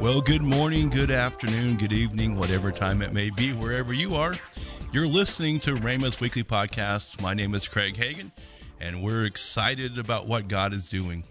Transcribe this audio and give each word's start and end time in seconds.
Well, 0.00 0.20
good 0.20 0.42
morning, 0.42 0.90
good 0.90 1.10
afternoon, 1.10 1.76
good 1.76 1.92
evening, 1.92 2.36
whatever 2.36 2.70
time 2.70 3.00
it 3.00 3.12
may 3.12 3.30
be, 3.30 3.52
wherever 3.52 3.94
you 3.94 4.16
are. 4.16 4.34
You're 4.92 5.06
listening 5.06 5.60
to 5.60 5.76
Rhema's 5.76 6.20
Weekly 6.20 6.42
Podcast. 6.42 7.20
My 7.22 7.32
name 7.32 7.54
is 7.54 7.68
Craig 7.68 7.94
Hagin, 7.94 8.32
and 8.80 9.02
we're 9.02 9.24
excited 9.24 9.98
about 9.98 10.26
what 10.26 10.48
God 10.48 10.74
is 10.74 10.88
doing. 10.88 11.24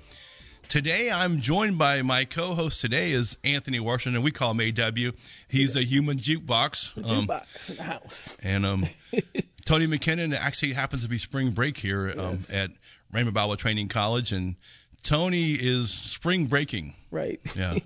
Today, 0.69 1.11
I'm 1.11 1.39
joined 1.39 1.77
by 1.77 2.01
my 2.01 2.25
co-host. 2.25 2.81
Today 2.81 3.11
is 3.11 3.37
Anthony 3.43 3.79
Washington. 3.79 4.23
We 4.23 4.31
call 4.31 4.55
him 4.55 4.73
AW. 4.79 5.11
He's 5.47 5.75
a 5.75 5.83
human 5.83 6.17
jukebox. 6.17 6.97
Um, 6.97 7.27
jukebox 7.27 7.69
in 7.69 7.77
the 7.77 7.83
house. 7.83 8.37
And 8.41 8.65
um, 8.65 8.85
Tony 9.65 9.85
McKinnon 9.85 10.35
actually 10.35 10.73
happens 10.73 11.03
to 11.03 11.09
be 11.09 11.19
spring 11.19 11.51
break 11.51 11.77
here 11.77 12.09
um, 12.17 12.31
yes. 12.31 12.51
at 12.51 12.71
Rhema 13.13 13.33
Bible 13.33 13.55
Training 13.55 13.89
College, 13.89 14.31
and 14.31 14.55
Tony 15.03 15.51
is 15.51 15.91
spring 15.91 16.45
breaking. 16.47 16.95
Right. 17.11 17.39
Yeah. 17.55 17.77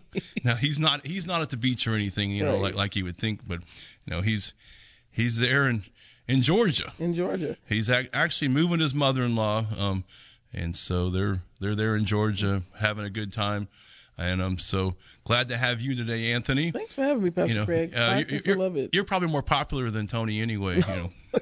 now 0.45 0.55
he's 0.55 0.80
not 0.80 1.05
he's 1.05 1.27
not 1.27 1.41
at 1.41 1.49
the 1.49 1.58
beach 1.58 1.88
or 1.88 1.95
anything, 1.95 2.31
you 2.31 2.45
know, 2.45 2.53
right. 2.53 2.62
like 2.62 2.75
like 2.75 2.95
you 2.95 3.03
would 3.03 3.17
think, 3.17 3.45
but 3.45 3.59
you 4.05 4.16
know 4.16 4.21
he's 4.21 4.53
he's 5.12 5.38
there 5.39 5.67
in 5.67 5.84
in 6.27 6.41
Georgia. 6.41 6.94
In 6.99 7.13
Georgia. 7.13 7.58
He's 7.67 7.89
ac- 7.89 8.09
actually 8.13 8.49
moving 8.49 8.80
his 8.80 8.94
mother-in-law, 8.94 9.66
um, 9.77 10.03
and 10.53 10.75
so 10.75 11.09
they're 11.09 11.41
they're 11.59 11.75
there 11.75 11.95
in 11.95 12.05
Georgia 12.05 12.63
having 12.80 13.03
a 13.05 13.09
good 13.09 13.34
time. 13.34 13.67
And 14.20 14.41
I'm 14.41 14.58
so 14.58 14.95
glad 15.25 15.49
to 15.49 15.58
have 15.58 15.80
you 15.80 15.95
today, 15.95 16.31
Anthony. 16.31 16.72
Thanks 16.72 16.95
for 16.95 17.03
having 17.03 17.23
me, 17.23 17.30
Pastor 17.30 17.53
you 17.53 17.59
know, 17.59 17.66
Craig. 17.66 17.94
Uh, 17.95 18.23
you're, 18.27 18.55
I 18.55 18.58
love 18.58 18.75
it. 18.75 18.89
You're 18.94 19.03
probably 19.03 19.27
more 19.27 19.44
popular 19.44 19.91
than 19.91 20.08
Tony 20.08 20.41
anyway. 20.41 20.77
You 20.77 20.95
know. 20.95 21.11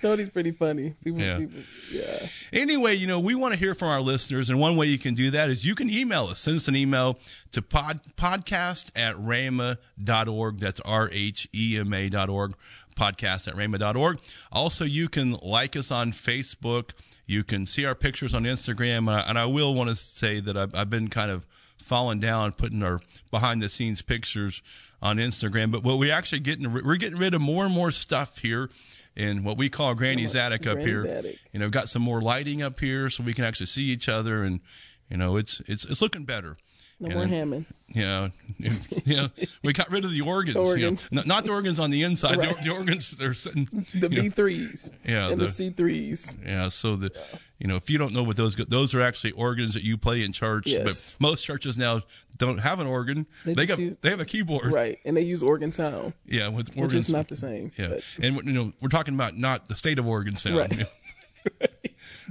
Tony's 0.00 0.30
pretty 0.30 0.50
funny. 0.50 0.94
People, 1.04 1.20
yeah. 1.20 1.38
People, 1.38 1.60
yeah. 1.92 2.26
Anyway, 2.52 2.94
you 2.94 3.06
know, 3.06 3.20
we 3.20 3.34
want 3.34 3.52
to 3.54 3.58
hear 3.58 3.74
from 3.74 3.88
our 3.88 4.00
listeners, 4.00 4.50
and 4.50 4.58
one 4.58 4.76
way 4.76 4.86
you 4.86 4.98
can 4.98 5.14
do 5.14 5.30
that 5.32 5.50
is 5.50 5.64
you 5.64 5.74
can 5.74 5.90
email 5.90 6.26
us. 6.26 6.40
Send 6.40 6.56
us 6.56 6.68
an 6.68 6.76
email 6.76 7.18
to 7.52 7.62
pod, 7.62 8.00
podcast 8.16 8.90
at 8.96 9.14
rhema.org. 9.16 10.58
That's 10.58 10.80
R 10.80 11.08
H 11.12 11.48
E 11.54 11.78
M 11.78 11.92
A 11.92 12.08
dot 12.08 12.28
org. 12.28 12.54
Podcast 12.96 13.48
at 13.48 13.54
rhema.org. 13.54 14.18
Also, 14.52 14.84
you 14.84 15.08
can 15.08 15.32
like 15.42 15.76
us 15.76 15.90
on 15.90 16.12
Facebook. 16.12 16.90
You 17.26 17.44
can 17.44 17.64
see 17.64 17.84
our 17.84 17.94
pictures 17.94 18.34
on 18.34 18.42
Instagram. 18.44 18.98
And 18.98 19.10
I, 19.10 19.20
and 19.20 19.38
I 19.38 19.46
will 19.46 19.74
want 19.74 19.88
to 19.88 19.96
say 19.96 20.40
that 20.40 20.56
I've, 20.56 20.74
I've 20.74 20.90
been 20.90 21.08
kind 21.08 21.30
of 21.30 21.46
falling 21.78 22.20
down 22.20 22.52
putting 22.52 22.82
our 22.82 23.00
behind 23.30 23.62
the 23.62 23.68
scenes 23.68 24.02
pictures 24.02 24.62
on 25.00 25.16
Instagram. 25.16 25.70
But 25.70 25.82
what 25.82 25.98
we 25.98 26.10
actually 26.10 26.40
getting, 26.40 26.72
we're 26.72 26.96
getting 26.96 27.18
rid 27.18 27.34
of 27.34 27.40
more 27.40 27.64
and 27.64 27.74
more 27.74 27.90
stuff 27.90 28.38
here 28.38 28.68
in 29.16 29.44
what 29.44 29.56
we 29.56 29.68
call 29.68 29.94
Granny's 29.94 30.36
oh, 30.36 30.40
attic 30.40 30.66
up 30.66 30.74
Granny's 30.74 31.02
here. 31.02 31.12
Attic. 31.12 31.38
You 31.52 31.60
know, 31.60 31.68
got 31.68 31.88
some 31.88 32.02
more 32.02 32.20
lighting 32.20 32.62
up 32.62 32.78
here 32.80 33.10
so 33.10 33.22
we 33.22 33.34
can 33.34 33.44
actually 33.44 33.66
see 33.66 33.84
each 33.84 34.08
other, 34.08 34.44
and 34.44 34.60
you 35.08 35.16
know, 35.16 35.36
it's 35.36 35.60
it's 35.66 35.84
it's 35.84 36.02
looking 36.02 36.24
better. 36.24 36.56
No 37.00 37.06
and 37.06 37.14
more 37.14 37.26
Hammond. 37.26 37.64
Yeah, 37.88 38.28
you 38.58 39.16
know, 39.16 39.28
we 39.64 39.72
got 39.72 39.90
rid 39.90 40.04
of 40.04 40.10
the 40.10 40.20
organs. 40.20 40.54
The 40.54 40.60
organs. 40.60 41.08
You 41.10 41.16
know, 41.16 41.22
not 41.24 41.44
the 41.44 41.50
organs 41.50 41.78
on 41.78 41.90
the 41.90 42.02
inside. 42.02 42.36
Right. 42.36 42.54
The, 42.56 42.64
the, 42.64 42.70
organs 42.70 43.10
they're 43.12 43.32
sitting. 43.32 43.66
The 43.94 44.10
B 44.10 44.28
threes. 44.28 44.92
Yeah, 45.06 45.30
and 45.30 45.40
the 45.40 45.48
C 45.48 45.70
threes. 45.70 46.36
Yeah, 46.44 46.68
so 46.68 46.96
the 46.96 47.10
yeah. 47.14 47.38
you 47.58 47.68
know 47.68 47.76
if 47.76 47.88
you 47.88 47.96
don't 47.96 48.12
know 48.12 48.22
what 48.22 48.36
those 48.36 48.54
those 48.54 48.94
are 48.94 49.00
actually 49.00 49.32
organs 49.32 49.72
that 49.74 49.82
you 49.82 49.96
play 49.96 50.22
in 50.22 50.32
church. 50.32 50.66
Yes. 50.66 51.16
But 51.18 51.22
most 51.22 51.42
churches 51.42 51.78
now 51.78 52.02
don't 52.36 52.58
have 52.58 52.80
an 52.80 52.86
organ. 52.86 53.26
They, 53.46 53.54
they 53.54 53.66
got 53.66 53.78
use, 53.78 53.96
they 54.02 54.10
have 54.10 54.20
a 54.20 54.26
keyboard. 54.26 54.70
Right, 54.70 54.98
and 55.06 55.16
they 55.16 55.22
use 55.22 55.42
organ 55.42 55.72
sound. 55.72 56.12
Yeah, 56.26 56.48
with 56.48 56.68
organs, 56.70 56.76
which 56.76 56.94
is 56.94 57.12
not 57.12 57.28
the 57.28 57.36
same. 57.36 57.72
Yeah, 57.78 57.88
but. 57.88 58.04
and 58.22 58.36
you 58.44 58.52
know 58.52 58.72
we're 58.82 58.90
talking 58.90 59.14
about 59.14 59.38
not 59.38 59.68
the 59.68 59.74
state 59.74 59.98
of 59.98 60.06
organ 60.06 60.36
sound. 60.36 60.58
Right. 60.58 60.72
You 60.72 60.78
know? 61.60 61.66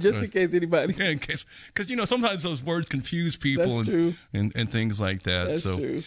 Just 0.00 0.22
in 0.22 0.30
case 0.30 0.54
anybody. 0.54 0.94
Yeah, 0.94 1.10
in 1.10 1.18
case, 1.18 1.44
because 1.68 1.90
you 1.90 1.96
know 1.96 2.04
sometimes 2.04 2.42
those 2.42 2.62
words 2.62 2.88
confuse 2.88 3.36
people 3.36 3.80
and, 3.80 4.16
and, 4.32 4.52
and 4.54 4.70
things 4.70 5.00
like 5.00 5.22
that. 5.24 5.48
That's 5.48 5.62
so. 5.62 5.78
True. 5.78 6.02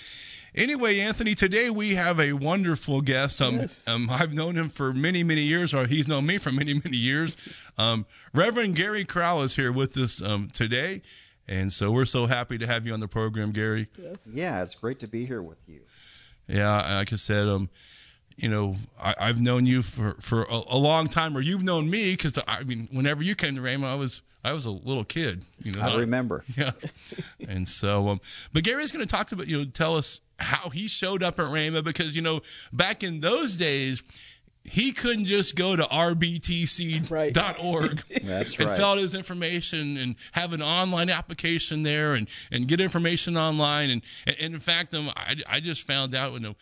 Anyway, 0.55 0.99
Anthony, 0.99 1.33
today 1.33 1.71
we 1.71 1.95
have 1.95 2.19
a 2.19 2.33
wonderful 2.33 3.01
guest. 3.01 3.41
Um, 3.41 3.55
yes. 3.55 3.87
um, 3.87 4.07
I've 4.11 4.33
known 4.33 4.55
him 4.55 4.69
for 4.69 4.93
many, 4.93 5.23
many 5.23 5.41
years, 5.41 5.73
or 5.73 5.87
he's 5.87 6.07
known 6.07 6.27
me 6.27 6.37
for 6.37 6.51
many, 6.51 6.75
many 6.75 6.97
years. 6.97 7.35
Um, 7.79 8.05
Reverend 8.35 8.75
Gary 8.75 9.03
Crowell 9.03 9.41
is 9.41 9.55
here 9.55 9.71
with 9.71 9.97
us 9.97 10.21
um, 10.21 10.49
today, 10.53 11.01
and 11.47 11.73
so 11.73 11.91
we're 11.91 12.05
so 12.05 12.27
happy 12.27 12.59
to 12.59 12.67
have 12.67 12.85
you 12.85 12.93
on 12.93 12.99
the 12.99 13.07
program, 13.07 13.51
Gary. 13.51 13.87
Yes. 13.97 14.29
Yeah, 14.31 14.61
it's 14.61 14.75
great 14.75 14.99
to 14.99 15.07
be 15.07 15.25
here 15.25 15.41
with 15.41 15.57
you. 15.67 15.81
Yeah, 16.47 16.97
like 16.97 17.11
I 17.11 17.15
said, 17.15 17.47
um, 17.47 17.69
you 18.35 18.49
know, 18.49 18.75
I, 18.99 19.27
have 19.27 19.41
known 19.41 19.65
you 19.65 19.81
for 19.81 20.15
for 20.19 20.43
a, 20.43 20.61
a, 20.69 20.77
long 20.77 21.07
time, 21.07 21.37
or 21.37 21.41
you've 21.41 21.63
known 21.63 21.89
me 21.89 22.13
because 22.13 22.37
I 22.47 22.63
mean, 22.63 22.87
whenever 22.91 23.23
you 23.23 23.35
came 23.35 23.55
to 23.55 23.61
Rhema, 23.61 23.85
I 23.85 23.95
was 23.95 24.21
I 24.43 24.53
was 24.53 24.65
a 24.65 24.71
little 24.71 25.03
kid. 25.03 25.45
You 25.61 25.71
know, 25.73 25.81
I 25.81 25.95
remember. 25.97 26.43
Yeah, 26.57 26.71
and 27.47 27.67
so, 27.67 28.09
um, 28.09 28.21
but 28.51 28.63
Gary's 28.63 28.91
going 28.91 29.05
to 29.05 29.11
talk 29.11 29.31
about 29.31 29.47
you 29.47 29.59
know 29.59 29.65
tell 29.65 29.95
us 29.95 30.19
how 30.39 30.69
he 30.69 30.87
showed 30.87 31.23
up 31.23 31.39
at 31.39 31.45
Rhema 31.45 31.83
because 31.83 32.15
you 32.15 32.21
know 32.21 32.41
back 32.71 33.03
in 33.03 33.19
those 33.19 33.55
days 33.55 34.03
he 34.65 34.93
couldn't 34.93 35.25
just 35.25 35.55
go 35.55 35.75
to 35.75 35.83
rbtc.org 35.83 37.11
right. 37.11 37.33
That's 38.23 38.57
and 38.57 38.67
right. 38.67 38.77
fill 38.77 38.85
out 38.85 38.97
his 38.97 39.13
information 39.13 39.97
and 39.97 40.15
have 40.31 40.53
an 40.53 40.61
online 40.61 41.09
application 41.09 41.83
there 41.83 42.13
and, 42.13 42.29
and 42.51 42.65
get 42.67 42.79
information 42.79 43.35
online. 43.35 43.89
And, 43.89 44.01
and, 44.25 44.37
in 44.53 44.59
fact, 44.59 44.93
um, 44.93 45.11
I, 45.15 45.35
I 45.47 45.59
just 45.59 45.85
found 45.85 46.15
out, 46.15 46.31
you 46.33 46.39
know, 46.39 46.55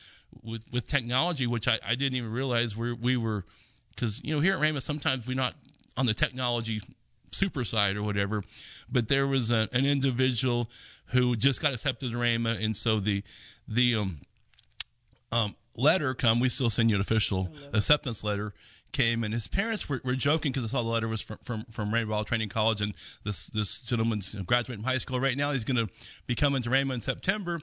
with 0.44 0.64
with 0.72 0.88
technology, 0.88 1.48
which 1.48 1.68
I, 1.68 1.80
I 1.86 1.96
didn't 1.96 2.16
even 2.16 2.32
realize 2.32 2.76
we 2.76 2.94
we 2.94 3.18
were 3.18 3.46
because 3.90 4.24
you 4.24 4.34
know 4.34 4.40
here 4.40 4.56
at 4.56 4.62
Rhema 4.62 4.82
sometimes 4.82 5.28
we're 5.28 5.36
not 5.36 5.56
on 5.98 6.06
the 6.06 6.14
technology 6.14 6.82
super 7.32 7.64
side 7.64 7.96
or 7.96 8.04
whatever, 8.04 8.44
but 8.92 9.08
there 9.08 9.28
was 9.28 9.52
a, 9.52 9.70
an 9.72 9.86
individual 9.86 10.70
who 11.08 11.36
just 11.36 11.62
got 11.62 11.74
accepted 11.74 12.12
to 12.12 12.18
Rhema, 12.18 12.64
and 12.64 12.76
so 12.76 13.00
the 13.00 13.24
the 13.68 13.96
um 13.96 14.18
um 15.32 15.56
letter 15.76 16.14
come. 16.14 16.40
We 16.40 16.50
still 16.50 16.70
send 16.70 16.90
you 16.90 16.96
an 16.96 17.02
official 17.02 17.50
acceptance 17.74 18.24
letter 18.24 18.54
came 18.92 19.24
and 19.24 19.34
his 19.34 19.48
parents 19.48 19.88
were, 19.88 20.02
were 20.04 20.16
joking 20.16 20.52
because 20.52 20.66
I 20.66 20.68
saw 20.68 20.84
the 20.84 20.90
letter 20.90 21.08
was 21.08 21.22
from 21.22 21.38
from, 21.44 21.64
from 21.72 21.94
Rainbow 21.94 22.24
Training 22.24 22.50
College 22.50 22.82
and 22.82 22.94
this 23.24 23.46
this 23.46 23.80
gentleman's 23.80 24.34
graduating 24.34 24.84
from 24.84 24.92
high 24.92 24.98
school 24.98 25.20
right 25.20 25.38
now. 25.38 25.52
He's 25.52 25.64
going 25.64 25.88
to 25.88 25.92
be 26.28 26.36
coming 26.36 26.62
to 26.64 26.70
Rhema 26.70 26.94
in 26.94 27.02
September, 27.02 27.60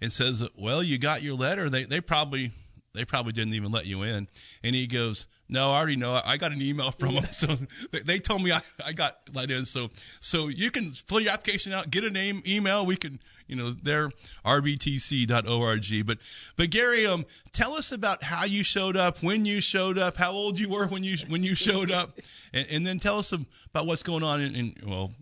and 0.00 0.10
says, 0.10 0.46
"Well, 0.56 0.82
you 0.82 0.98
got 0.98 1.22
your 1.22 1.34
letter. 1.36 1.70
They 1.70 1.84
they 1.84 2.00
probably 2.00 2.52
they 2.94 3.04
probably 3.04 3.32
didn't 3.32 3.54
even 3.54 3.72
let 3.72 3.86
you 3.86 4.02
in." 4.02 4.28
And 4.62 4.74
he 4.74 4.86
goes, 4.86 5.26
"No, 5.48 5.72
I 5.72 5.78
already 5.78 5.96
know. 5.96 6.20
I 6.24 6.36
got 6.36 6.52
an 6.52 6.62
email 6.62 6.90
from 6.90 7.16
them, 7.16 7.24
so 7.32 7.46
they, 7.90 8.00
they 8.00 8.18
told 8.18 8.42
me 8.42 8.52
I, 8.52 8.60
I 8.84 8.92
got 8.92 9.16
let 9.32 9.50
in. 9.50 9.64
So 9.64 9.90
so 10.20 10.48
you 10.48 10.70
can 10.70 10.90
fill 10.90 11.20
your 11.20 11.32
application 11.32 11.72
out, 11.72 11.90
get 11.90 12.04
a 12.04 12.10
name, 12.10 12.42
email. 12.46 12.86
We 12.86 12.96
can." 12.96 13.20
You 13.48 13.56
know, 13.56 13.70
they're 13.70 14.10
rbtc.org. 14.44 16.06
But, 16.06 16.18
but 16.56 16.70
Gary, 16.70 17.06
um, 17.06 17.24
tell 17.50 17.72
us 17.72 17.92
about 17.92 18.22
how 18.22 18.44
you 18.44 18.62
showed 18.62 18.94
up, 18.94 19.22
when 19.22 19.46
you 19.46 19.62
showed 19.62 19.96
up, 19.96 20.16
how 20.16 20.32
old 20.32 20.60
you 20.60 20.68
were 20.68 20.86
when 20.86 21.02
you 21.02 21.16
when 21.28 21.42
you 21.42 21.54
showed 21.54 21.90
up, 21.90 22.10
and, 22.52 22.66
and 22.70 22.86
then 22.86 22.98
tell 22.98 23.16
us 23.16 23.32
about 23.32 23.86
what's 23.86 24.02
going 24.02 24.22
on 24.22 24.42
in, 24.42 24.54
in 24.54 24.74
well, 24.86 25.12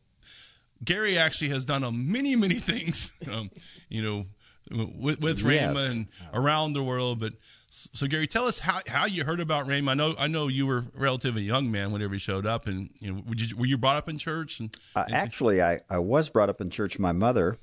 Gary 0.85 1.19
actually 1.19 1.51
has 1.51 1.65
done 1.65 1.85
a 1.85 1.93
many, 1.93 2.37
many 2.37 2.55
things, 2.57 3.13
um, 3.31 3.51
you 3.89 4.03
know, 4.03 4.27
with, 4.71 5.21
with 5.21 5.41
yes. 5.41 5.43
Rhema 5.43 5.91
and 5.91 6.09
around 6.33 6.73
the 6.73 6.83
world. 6.83 7.19
But 7.19 7.35
so, 7.69 8.07
Gary, 8.07 8.27
tell 8.27 8.47
us 8.47 8.59
how, 8.59 8.81
how 8.87 9.07
you 9.07 9.25
heard 9.25 9.41
about 9.41 9.67
Rhema. 9.67 9.91
I 9.91 9.95
know 9.95 10.15
I 10.19 10.29
know 10.29 10.49
you 10.49 10.67
were 10.67 10.79
a 10.79 10.85
relatively 10.95 11.43
young 11.43 11.71
man 11.71 11.93
whenever 11.93 12.15
you 12.15 12.21
showed 12.21 12.47
up, 12.47 12.67
and 12.67 12.91
you 13.01 13.13
know, 13.13 13.23
you, 13.37 13.57
were 13.57 13.67
you 13.67 13.77
brought 13.79 13.97
up 13.97 14.09
in 14.09 14.19
church? 14.19 14.61
And, 14.61 14.75
uh, 14.95 15.05
actually, 15.11 15.63
I, 15.63 15.81
I 15.91 15.99
was 15.99 16.31
brought 16.31 16.49
up 16.49 16.61
in 16.61 16.71
church. 16.71 16.99
My 16.99 17.13
mother 17.13 17.59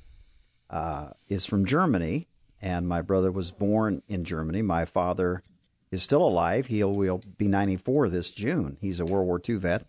uh, 0.69 1.09
is 1.29 1.45
from 1.45 1.65
Germany, 1.65 2.27
and 2.61 2.87
my 2.87 3.01
brother 3.01 3.31
was 3.31 3.51
born 3.51 4.03
in 4.07 4.23
Germany. 4.23 4.61
My 4.61 4.85
father 4.85 5.43
is 5.91 6.03
still 6.03 6.25
alive. 6.25 6.67
He 6.67 6.83
will 6.83 7.21
be 7.37 7.47
94 7.47 8.09
this 8.09 8.31
June. 8.31 8.77
He's 8.81 8.99
a 8.99 9.05
World 9.05 9.27
War 9.27 9.41
II 9.47 9.55
vet, 9.55 9.85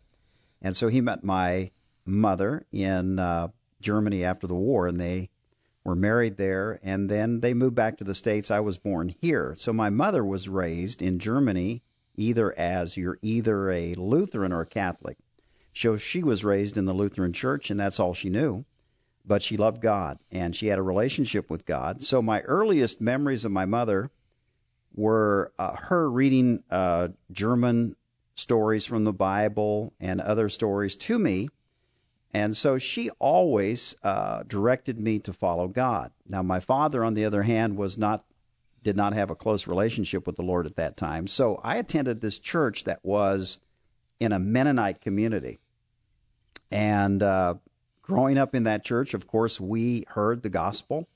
and 0.62 0.76
so 0.76 0.88
he 0.88 1.00
met 1.00 1.24
my 1.24 1.70
mother 2.06 2.66
in 2.72 3.18
uh, 3.18 3.48
Germany 3.80 4.24
after 4.24 4.46
the 4.46 4.54
war, 4.54 4.86
and 4.86 5.00
they 5.00 5.30
were 5.84 5.94
married 5.94 6.36
there, 6.38 6.78
and 6.82 7.10
then 7.10 7.40
they 7.40 7.54
moved 7.54 7.74
back 7.74 7.98
to 7.98 8.04
the 8.04 8.14
States. 8.14 8.50
I 8.50 8.60
was 8.60 8.78
born 8.78 9.14
here. 9.20 9.54
So 9.56 9.72
my 9.72 9.90
mother 9.90 10.24
was 10.24 10.48
raised 10.48 11.02
in 11.02 11.18
Germany 11.18 11.82
either 12.16 12.56
as 12.58 12.96
you're 12.96 13.18
either 13.22 13.70
a 13.70 13.94
Lutheran 13.94 14.52
or 14.52 14.62
a 14.62 14.66
Catholic. 14.66 15.18
So 15.74 15.96
she 15.96 16.22
was 16.22 16.44
raised 16.44 16.76
in 16.76 16.84
the 16.84 16.94
Lutheran 16.94 17.32
church, 17.32 17.70
and 17.70 17.78
that's 17.78 17.98
all 17.98 18.14
she 18.14 18.30
knew. 18.30 18.64
But 19.26 19.42
she 19.42 19.56
loved 19.56 19.80
God, 19.80 20.18
and 20.30 20.54
she 20.54 20.68
had 20.68 20.78
a 20.78 20.82
relationship 20.82 21.50
with 21.50 21.66
God. 21.66 22.02
So 22.02 22.22
my 22.22 22.40
earliest 22.42 23.00
memories 23.00 23.44
of 23.44 23.52
my 23.52 23.64
mother 23.64 24.10
were 24.94 25.52
uh, 25.58 25.76
her 25.76 26.10
reading 26.10 26.62
uh, 26.70 27.08
German 27.32 27.96
stories 28.36 28.84
from 28.84 29.04
the 29.04 29.12
Bible 29.12 29.92
and 29.98 30.20
other 30.20 30.48
stories 30.48 30.96
to 30.96 31.18
me 31.18 31.48
and 32.34 32.56
so 32.56 32.78
she 32.78 33.10
always 33.20 33.94
uh, 34.02 34.42
directed 34.48 34.98
me 34.98 35.20
to 35.20 35.32
follow 35.32 35.68
God. 35.68 36.10
Now, 36.26 36.42
my 36.42 36.60
father, 36.60 37.04
on 37.04 37.14
the 37.14 37.24
other 37.24 37.44
hand, 37.44 37.76
was 37.76 37.96
not 37.96 38.24
did 38.82 38.96
not 38.96 39.14
have 39.14 39.30
a 39.30 39.34
close 39.34 39.66
relationship 39.66 40.26
with 40.26 40.36
the 40.36 40.42
Lord 40.42 40.66
at 40.66 40.76
that 40.76 40.96
time. 40.96 41.26
So 41.26 41.58
I 41.64 41.76
attended 41.76 42.20
this 42.20 42.38
church 42.38 42.84
that 42.84 43.00
was 43.02 43.58
in 44.20 44.32
a 44.32 44.38
Mennonite 44.38 45.00
community. 45.00 45.58
And 46.70 47.22
uh, 47.22 47.54
growing 48.02 48.36
up 48.36 48.54
in 48.54 48.64
that 48.64 48.84
church, 48.84 49.14
of 49.14 49.26
course, 49.26 49.58
we 49.58 50.04
heard 50.08 50.42
the 50.42 50.50
gospel. 50.50 51.08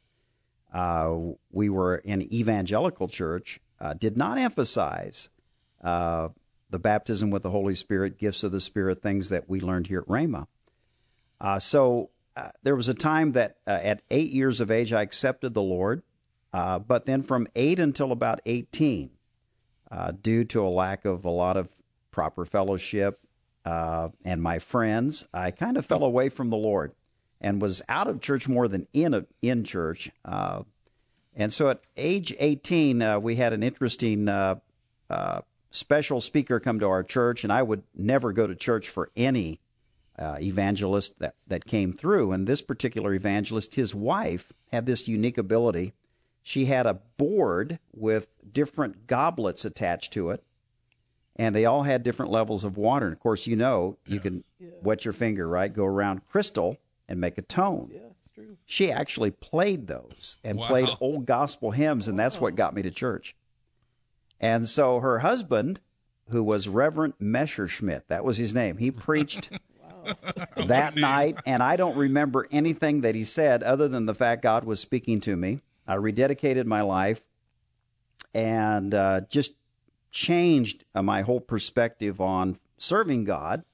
uh, 0.72 1.16
we 1.50 1.68
were 1.68 1.96
an 2.04 2.22
evangelical 2.32 3.08
church, 3.08 3.60
uh, 3.80 3.94
did 3.94 4.16
not 4.16 4.38
emphasize 4.38 5.30
uh, 5.82 6.28
the 6.70 6.78
baptism 6.78 7.30
with 7.30 7.42
the 7.42 7.50
Holy 7.50 7.74
Spirit, 7.74 8.18
gifts 8.18 8.44
of 8.44 8.52
the 8.52 8.60
Spirit, 8.60 9.02
things 9.02 9.30
that 9.30 9.48
we 9.48 9.60
learned 9.60 9.86
here 9.86 10.00
at 10.00 10.06
Rhema. 10.06 10.46
Uh, 11.40 11.58
so 11.58 12.10
uh, 12.36 12.50
there 12.62 12.76
was 12.76 12.88
a 12.88 12.94
time 12.94 13.32
that 13.32 13.56
uh, 13.66 13.78
at 13.82 14.02
eight 14.10 14.30
years 14.30 14.60
of 14.60 14.70
age 14.70 14.92
I 14.92 15.02
accepted 15.02 15.54
the 15.54 15.62
Lord, 15.62 16.02
uh, 16.52 16.78
but 16.78 17.04
then 17.04 17.22
from 17.22 17.46
eight 17.54 17.78
until 17.78 18.12
about 18.12 18.40
18, 18.46 19.10
uh, 19.90 20.12
due 20.22 20.44
to 20.44 20.66
a 20.66 20.68
lack 20.68 21.04
of 21.04 21.24
a 21.24 21.30
lot 21.30 21.56
of 21.56 21.68
proper 22.10 22.44
fellowship 22.44 23.18
uh, 23.64 24.08
and 24.24 24.42
my 24.42 24.58
friends, 24.58 25.26
I 25.32 25.50
kind 25.50 25.76
of 25.76 25.86
fell 25.86 26.04
away 26.04 26.28
from 26.28 26.50
the 26.50 26.56
Lord 26.56 26.92
and 27.40 27.62
was 27.62 27.82
out 27.88 28.08
of 28.08 28.20
church 28.20 28.48
more 28.48 28.68
than 28.68 28.86
in 28.92 29.14
a, 29.14 29.26
in 29.42 29.64
church. 29.64 30.10
And 30.24 31.52
so 31.52 31.68
at 31.68 31.82
age 31.96 32.34
18, 32.38 33.00
uh, 33.00 33.20
we 33.20 33.36
had 33.36 33.52
an 33.52 33.62
interesting 33.62 34.28
special 35.70 36.20
speaker 36.20 36.58
come 36.60 36.80
to 36.80 36.88
our 36.88 37.02
church, 37.02 37.44
and 37.44 37.52
I 37.52 37.62
would 37.62 37.82
never 37.94 38.32
go 38.32 38.46
to 38.46 38.54
church 38.54 38.88
for 38.88 39.10
any 39.16 39.60
uh, 40.18 40.36
evangelist 40.40 41.18
that, 41.20 41.34
that 41.46 41.64
came 41.64 41.92
through. 41.92 42.32
And 42.32 42.46
this 42.46 42.60
particular 42.62 43.14
evangelist, 43.14 43.74
his 43.76 43.94
wife, 43.94 44.52
had 44.72 44.86
this 44.86 45.06
unique 45.08 45.38
ability. 45.38 45.92
She 46.42 46.64
had 46.66 46.86
a 46.86 46.94
board 47.16 47.78
with 47.92 48.28
different 48.52 49.06
goblets 49.06 49.64
attached 49.64 50.12
to 50.14 50.30
it, 50.30 50.42
and 51.36 51.54
they 51.54 51.64
all 51.66 51.82
had 51.82 52.02
different 52.02 52.32
levels 52.32 52.64
of 52.64 52.76
water. 52.76 53.06
And 53.06 53.12
of 53.14 53.20
course, 53.20 53.46
you 53.46 53.54
know, 53.56 53.98
you 54.06 54.18
can 54.18 54.44
wet 54.82 55.04
your 55.04 55.12
finger, 55.12 55.48
right? 55.48 55.72
Go 55.72 55.84
around 55.84 56.26
crystal 56.26 56.78
and 57.08 57.20
make 57.20 57.38
a 57.38 57.42
tone. 57.42 57.90
Yeah, 57.92 58.00
it's 58.18 58.28
true. 58.34 58.56
She 58.66 58.90
actually 58.90 59.30
played 59.30 59.86
those 59.86 60.38
and 60.42 60.58
Wow. 60.58 60.66
played 60.66 60.88
old 61.00 61.26
gospel 61.26 61.70
hymns, 61.70 62.08
and 62.08 62.18
that's 62.18 62.40
what 62.40 62.54
got 62.56 62.74
me 62.74 62.82
to 62.82 62.90
church. 62.90 63.36
And 64.40 64.68
so 64.68 65.00
her 65.00 65.20
husband, 65.20 65.80
who 66.30 66.42
was 66.42 66.68
Reverend 66.68 67.14
Messerschmidt, 67.18 68.08
that 68.08 68.24
was 68.24 68.36
his 68.38 68.54
name, 68.54 68.76
he 68.78 68.90
preached 68.90 69.50
that 70.66 70.96
night, 70.96 71.36
and 71.46 71.62
I 71.62 71.76
don't 71.76 71.96
remember 71.96 72.46
anything 72.50 73.02
that 73.02 73.14
he 73.14 73.24
said 73.24 73.62
other 73.62 73.88
than 73.88 74.06
the 74.06 74.14
fact 74.14 74.42
God 74.42 74.64
was 74.64 74.80
speaking 74.80 75.20
to 75.22 75.36
me. 75.36 75.60
I 75.86 75.96
rededicated 75.96 76.66
my 76.66 76.82
life 76.82 77.24
and 78.34 78.94
uh, 78.94 79.22
just 79.28 79.54
changed 80.10 80.84
uh, 80.94 81.02
my 81.02 81.22
whole 81.22 81.40
perspective 81.40 82.20
on 82.20 82.56
serving 82.76 83.24
God. 83.24 83.64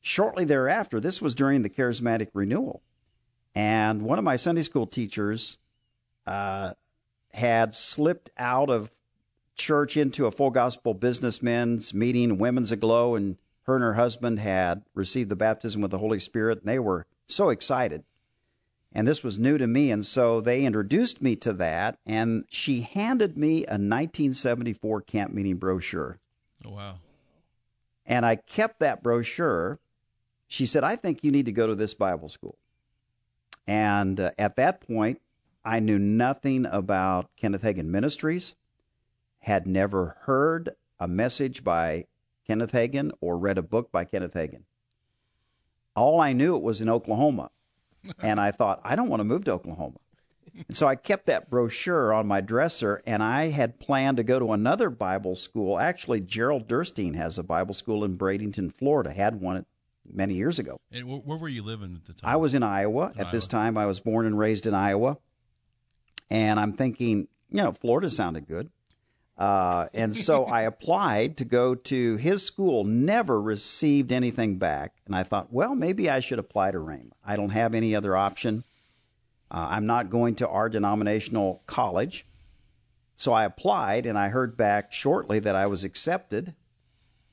Shortly 0.00 0.44
thereafter, 0.44 0.98
this 0.98 1.22
was 1.22 1.34
during 1.34 1.62
the 1.62 1.70
charismatic 1.70 2.28
renewal, 2.34 2.82
and 3.54 4.02
one 4.02 4.18
of 4.18 4.24
my 4.24 4.36
Sunday 4.36 4.62
school 4.62 4.86
teachers 4.86 5.58
uh, 6.26 6.72
had 7.32 7.74
slipped 7.74 8.30
out 8.36 8.68
of 8.68 8.90
church 9.54 9.96
into 9.96 10.26
a 10.26 10.30
full 10.30 10.50
gospel 10.50 10.94
businessmen's 10.94 11.94
meeting, 11.94 12.38
Women's 12.38 12.72
Aglow, 12.72 13.14
and 13.14 13.36
her 13.64 13.74
and 13.74 13.84
her 13.84 13.94
husband 13.94 14.38
had 14.40 14.82
received 14.94 15.28
the 15.28 15.36
baptism 15.36 15.82
with 15.82 15.90
the 15.90 15.98
Holy 15.98 16.18
Spirit, 16.18 16.60
and 16.60 16.68
they 16.68 16.78
were 16.78 17.06
so 17.26 17.50
excited. 17.50 18.04
And 18.92 19.08
this 19.08 19.22
was 19.22 19.38
new 19.38 19.56
to 19.56 19.66
me, 19.66 19.90
and 19.90 20.04
so 20.04 20.40
they 20.40 20.64
introduced 20.64 21.22
me 21.22 21.36
to 21.36 21.52
that, 21.54 21.98
and 22.04 22.44
she 22.50 22.82
handed 22.82 23.38
me 23.38 23.64
a 23.64 23.78
1974 23.78 25.00
camp 25.02 25.32
meeting 25.32 25.56
brochure. 25.56 26.18
Oh, 26.64 26.70
wow. 26.70 26.94
And 28.04 28.26
I 28.26 28.36
kept 28.36 28.80
that 28.80 29.02
brochure. 29.02 29.78
She 30.46 30.66
said, 30.66 30.84
I 30.84 30.96
think 30.96 31.24
you 31.24 31.30
need 31.30 31.46
to 31.46 31.52
go 31.52 31.66
to 31.66 31.74
this 31.74 31.94
Bible 31.94 32.28
school. 32.28 32.58
And 33.66 34.20
uh, 34.20 34.32
at 34.38 34.56
that 34.56 34.80
point, 34.80 35.20
I 35.64 35.80
knew 35.80 35.98
nothing 35.98 36.66
about 36.66 37.30
Kenneth 37.36 37.62
Hagin 37.62 37.86
Ministries, 37.86 38.56
had 39.38 39.66
never 39.66 40.16
heard 40.22 40.70
a 41.00 41.08
message 41.08 41.64
by 41.64 42.06
Kenneth 42.46 42.72
Hagin 42.72 43.12
or 43.20 43.38
read 43.38 43.58
a 43.58 43.62
book 43.62 43.92
by 43.92 44.04
Kenneth 44.04 44.34
Hagin. 44.34 44.64
All 45.94 46.20
I 46.20 46.32
knew 46.32 46.56
it 46.56 46.62
was 46.62 46.80
in 46.80 46.88
Oklahoma. 46.88 47.50
and 48.22 48.40
I 48.40 48.50
thought, 48.50 48.80
I 48.84 48.96
don't 48.96 49.08
want 49.08 49.20
to 49.20 49.24
move 49.24 49.44
to 49.44 49.52
Oklahoma. 49.52 49.98
And 50.68 50.76
so 50.76 50.86
I 50.86 50.96
kept 50.96 51.26
that 51.26 51.48
brochure 51.48 52.12
on 52.12 52.26
my 52.26 52.40
dresser, 52.40 53.02
and 53.06 53.22
I 53.22 53.48
had 53.48 53.80
planned 53.80 54.18
to 54.18 54.24
go 54.24 54.38
to 54.38 54.52
another 54.52 54.90
Bible 54.90 55.34
school. 55.34 55.78
Actually, 55.78 56.20
Gerald 56.20 56.68
Derstine 56.68 57.14
has 57.14 57.38
a 57.38 57.42
Bible 57.42 57.74
school 57.74 58.04
in 58.04 58.18
Bradenton, 58.18 58.72
Florida, 58.72 59.12
had 59.12 59.40
one 59.40 59.64
many 60.04 60.34
years 60.34 60.58
ago. 60.58 60.78
And 60.90 61.08
where, 61.08 61.20
where 61.20 61.38
were 61.38 61.48
you 61.48 61.62
living 61.62 61.94
at 61.94 62.04
the 62.04 62.12
time? 62.12 62.30
I 62.30 62.36
was 62.36 62.54
in 62.54 62.62
Iowa 62.62 63.12
at 63.16 63.32
this 63.32 63.46
time. 63.46 63.78
I 63.78 63.86
was 63.86 64.00
born 64.00 64.26
and 64.26 64.38
raised 64.38 64.66
in 64.66 64.74
Iowa. 64.74 65.16
And 66.28 66.60
I'm 66.60 66.74
thinking, 66.74 67.28
you 67.48 67.62
know, 67.62 67.72
Florida 67.72 68.10
sounded 68.10 68.46
good. 68.46 68.70
Uh, 69.42 69.88
and 69.92 70.16
so 70.16 70.44
I 70.44 70.62
applied 70.72 71.38
to 71.38 71.44
go 71.44 71.74
to 71.74 72.16
his 72.16 72.46
school, 72.46 72.84
never 72.84 73.42
received 73.42 74.12
anything 74.12 74.58
back. 74.58 74.94
And 75.04 75.16
I 75.16 75.24
thought, 75.24 75.52
well, 75.52 75.74
maybe 75.74 76.08
I 76.08 76.20
should 76.20 76.38
apply 76.38 76.70
to 76.70 76.78
Rhema. 76.78 77.10
I 77.26 77.34
don't 77.34 77.50
have 77.50 77.74
any 77.74 77.96
other 77.96 78.16
option. 78.16 78.62
Uh, 79.50 79.66
I'm 79.70 79.86
not 79.86 80.10
going 80.10 80.36
to 80.36 80.48
our 80.48 80.68
denominational 80.68 81.60
college. 81.66 82.24
So 83.16 83.32
I 83.32 83.44
applied 83.44 84.06
and 84.06 84.16
I 84.16 84.28
heard 84.28 84.56
back 84.56 84.92
shortly 84.92 85.40
that 85.40 85.56
I 85.56 85.66
was 85.66 85.82
accepted. 85.82 86.54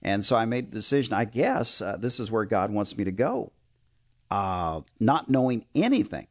And 0.02 0.26
so 0.26 0.36
I 0.36 0.46
made 0.46 0.72
the 0.72 0.80
decision, 0.80 1.14
I 1.14 1.26
guess 1.26 1.80
uh, 1.80 1.98
this 1.98 2.20
is 2.20 2.32
where 2.32 2.46
God 2.46 2.72
wants 2.72 2.98
me 2.98 3.04
to 3.04 3.12
go. 3.12 3.52
Uh, 4.32 4.82
not 5.00 5.30
knowing 5.30 5.64
anything 5.76 6.26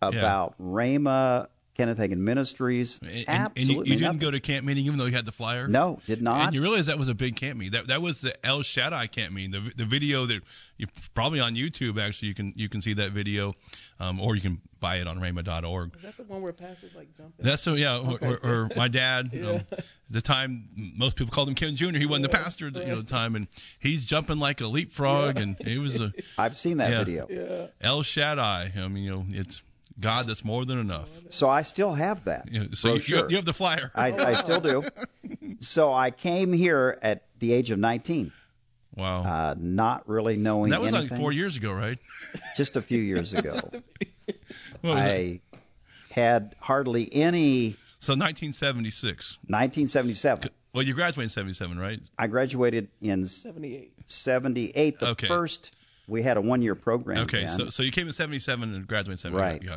about 0.00 0.56
Rhema, 0.60 1.46
Kenneth 1.74 1.98
Hagin 1.98 2.18
Ministries. 2.18 2.98
And, 3.00 3.10
and- 3.10 3.18
and 3.18 3.28
absolutely 3.28 3.88
you, 3.90 3.94
you 3.94 3.98
didn't 4.00 4.20
go 4.20 4.30
to 4.30 4.40
camp 4.40 4.66
meeting 4.66 4.84
even 4.86 4.98
though 4.98 5.06
you 5.06 5.12
had 5.16 5.24
the 5.26 5.32
flyer? 5.32 5.68
No, 5.68 6.00
did 6.06 6.20
not. 6.22 6.40
And 6.46 6.54
you 6.54 6.60
realize 6.62 6.86
that 6.86 6.98
was 6.98 7.08
a 7.08 7.14
big 7.14 7.36
camp 7.36 7.58
meeting. 7.58 7.72
That 7.72 7.86
that 7.88 8.02
was 8.02 8.20
the 8.20 8.34
El 8.46 8.62
Shaddai 8.62 9.06
camp 9.06 9.32
meeting. 9.32 9.50
The 9.52 9.72
the 9.76 9.84
video 9.84 10.26
that 10.26 10.42
you 10.76 10.86
probably 11.14 11.40
on 11.40 11.54
YouTube 11.54 12.00
actually 12.00 12.28
you 12.28 12.34
can 12.34 12.52
you 12.56 12.68
can 12.68 12.82
see 12.82 12.92
that 12.94 13.12
video, 13.12 13.54
um, 14.00 14.20
or 14.20 14.34
you 14.34 14.42
can 14.42 14.60
buy 14.80 14.96
it 14.96 15.06
on 15.06 15.18
Rhema.org. 15.18 15.94
Is 15.96 16.02
that 16.02 16.16
the 16.16 16.24
one 16.24 16.42
where 16.42 16.52
pastors 16.52 16.94
like 16.94 17.16
jumping? 17.16 17.44
That's 17.44 17.62
so 17.62 17.74
yeah. 17.74 17.98
Or, 17.98 18.18
or, 18.20 18.36
or 18.42 18.68
my 18.76 18.88
dad, 18.88 19.30
um, 19.44 19.56
at 19.70 19.84
the 20.10 20.20
time 20.20 20.68
most 20.96 21.16
people 21.16 21.30
called 21.32 21.48
him 21.48 21.54
Ken 21.54 21.74
Jr. 21.76 21.96
He 21.98 22.06
wasn't 22.06 22.30
the 22.30 22.36
pastor 22.36 22.66
at 22.66 22.74
the, 22.74 22.80
you 22.80 22.86
know, 22.88 23.00
the 23.00 23.08
time, 23.10 23.34
and 23.36 23.46
he's 23.78 24.04
jumping 24.04 24.38
like 24.38 24.60
a 24.60 24.66
leapfrog, 24.66 25.36
and 25.38 25.56
it 25.60 25.78
was 25.78 26.00
a 26.00 26.12
I've 26.38 26.58
seen 26.58 26.78
that 26.78 26.90
Yeah. 26.90 27.04
video. 27.04 27.26
yeah. 27.30 27.66
El 27.88 28.02
Shaddai. 28.02 28.72
I 28.76 28.88
mean, 28.88 29.04
you 29.04 29.10
know, 29.10 29.24
it's 29.30 29.62
God 30.00 30.26
that's 30.26 30.44
more 30.44 30.64
than 30.64 30.78
enough. 30.78 31.08
So 31.28 31.48
I 31.48 31.62
still 31.62 31.94
have 31.94 32.24
that. 32.24 32.50
You 32.50 32.60
know, 32.60 32.66
so 32.72 32.94
you, 32.94 33.00
you, 33.06 33.16
have, 33.16 33.30
you 33.30 33.36
have 33.36 33.44
the 33.44 33.52
flyer. 33.52 33.90
I, 33.94 34.12
I 34.12 34.32
still 34.34 34.60
do. 34.60 34.84
So 35.60 35.92
I 35.92 36.10
came 36.10 36.52
here 36.52 36.98
at 37.02 37.22
the 37.38 37.52
age 37.52 37.70
of 37.70 37.78
19, 37.78 38.32
wow. 38.96 39.22
uh, 39.22 39.54
not 39.56 40.08
really 40.08 40.36
knowing 40.36 40.70
that 40.70 40.80
was 40.80 40.92
anything. 40.92 41.10
like 41.10 41.20
four 41.20 41.30
years 41.30 41.56
ago, 41.56 41.72
right? 41.72 41.98
Just 42.56 42.76
a 42.76 42.82
few 42.82 43.00
years 43.00 43.32
ago. 43.38 43.54
What 44.80 44.94
was 44.96 45.04
it? 45.06 45.08
I 45.08 45.40
had 46.12 46.56
hardly 46.58 47.08
any. 47.14 47.76
So 48.00 48.14
1976. 48.14 49.38
1977. 49.46 50.50
Well, 50.74 50.82
you 50.82 50.94
graduated 50.94 51.26
in 51.26 51.28
77, 51.28 51.78
right? 51.78 52.00
I 52.18 52.26
graduated 52.26 52.88
in 53.00 53.24
78. 53.24 53.92
78. 54.06 54.98
The 54.98 55.08
Okay. 55.10 55.28
first, 55.28 55.76
we 56.08 56.22
had 56.22 56.36
a 56.36 56.40
one 56.40 56.62
year 56.62 56.74
program. 56.74 57.18
Okay, 57.24 57.40
then. 57.46 57.48
so 57.48 57.68
so 57.68 57.82
you 57.82 57.90
came 57.92 58.06
in 58.06 58.12
77 58.12 58.74
and 58.74 58.86
graduated 58.86 59.12
in 59.12 59.16
78. 59.32 59.40
Right. 59.40 59.62
Yeah. 59.62 59.74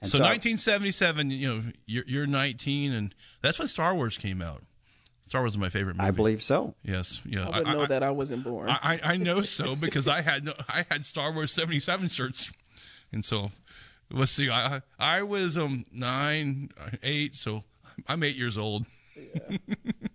And 0.00 0.10
So, 0.10 0.18
so 0.18 0.24
1977, 0.24 1.30
you 1.30 1.48
know, 1.54 1.62
you're, 1.86 2.04
you're 2.06 2.26
19, 2.26 2.92
and 2.92 3.14
that's 3.40 3.58
when 3.58 3.68
Star 3.68 3.94
Wars 3.94 4.18
came 4.18 4.42
out. 4.42 4.62
Star 5.22 5.40
Wars 5.42 5.52
is 5.52 5.58
my 5.58 5.68
favorite 5.68 5.96
movie. 5.96 6.08
I 6.08 6.10
believe 6.10 6.42
so. 6.42 6.74
Yes. 6.82 7.20
Yeah. 7.24 7.48
I 7.48 7.58
would 7.60 7.66
know 7.78 7.86
that 7.86 8.02
I 8.02 8.10
wasn't 8.10 8.42
born. 8.44 8.68
I, 8.68 8.78
I, 9.04 9.12
I 9.12 9.16
know 9.16 9.42
so 9.42 9.76
because 9.76 10.08
I 10.08 10.20
had 10.20 10.44
no, 10.44 10.52
I 10.68 10.84
had 10.90 11.04
Star 11.04 11.32
Wars 11.32 11.52
77 11.52 12.08
shirts, 12.08 12.50
and 13.12 13.24
so 13.24 13.52
let's 14.10 14.32
see. 14.32 14.50
I 14.50 14.82
I 14.98 15.22
was 15.22 15.56
um 15.56 15.84
nine, 15.92 16.70
eight, 17.04 17.36
so 17.36 17.62
I'm 18.08 18.22
eight 18.24 18.36
years 18.36 18.58
old 18.58 18.86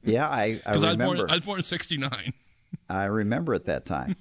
Yeah, 0.03 0.27
I, 0.27 0.43
I 0.43 0.51
because 0.65 0.83
I 0.83 0.87
was 0.89 0.97
remember. 0.97 1.15
born 1.17 1.29
I 1.31 1.35
was 1.35 1.45
born 1.45 1.59
in 1.59 1.63
69. 1.63 2.33
I 2.89 3.03
remember 3.05 3.53
at 3.53 3.65
that 3.65 3.85
time. 3.85 4.15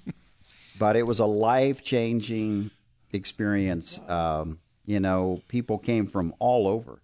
But 0.78 0.96
it 0.96 1.04
was 1.04 1.18
a 1.18 1.26
life 1.26 1.82
changing 1.82 2.70
experience. 3.12 4.00
Um, 4.08 4.58
you 4.84 5.00
know, 5.00 5.40
people 5.48 5.78
came 5.78 6.06
from 6.06 6.34
all 6.38 6.68
over 6.68 7.00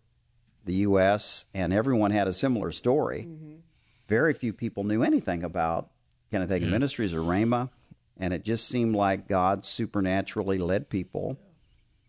the 0.64 0.74
U.S., 0.74 1.46
and 1.54 1.72
everyone 1.72 2.12
had 2.12 2.28
a 2.28 2.32
similar 2.32 2.70
story. 2.70 3.28
Very 4.08 4.34
few 4.34 4.52
people 4.52 4.84
knew 4.84 5.02
anything 5.02 5.42
about 5.42 5.90
Kenneth 6.30 6.50
Hagin 6.50 6.70
Ministries 6.70 7.14
or 7.14 7.20
Rhema, 7.20 7.70
and 8.18 8.32
it 8.32 8.44
just 8.44 8.68
seemed 8.68 8.94
like 8.94 9.26
God 9.26 9.64
supernaturally 9.64 10.58
led 10.58 10.88
people 10.88 11.38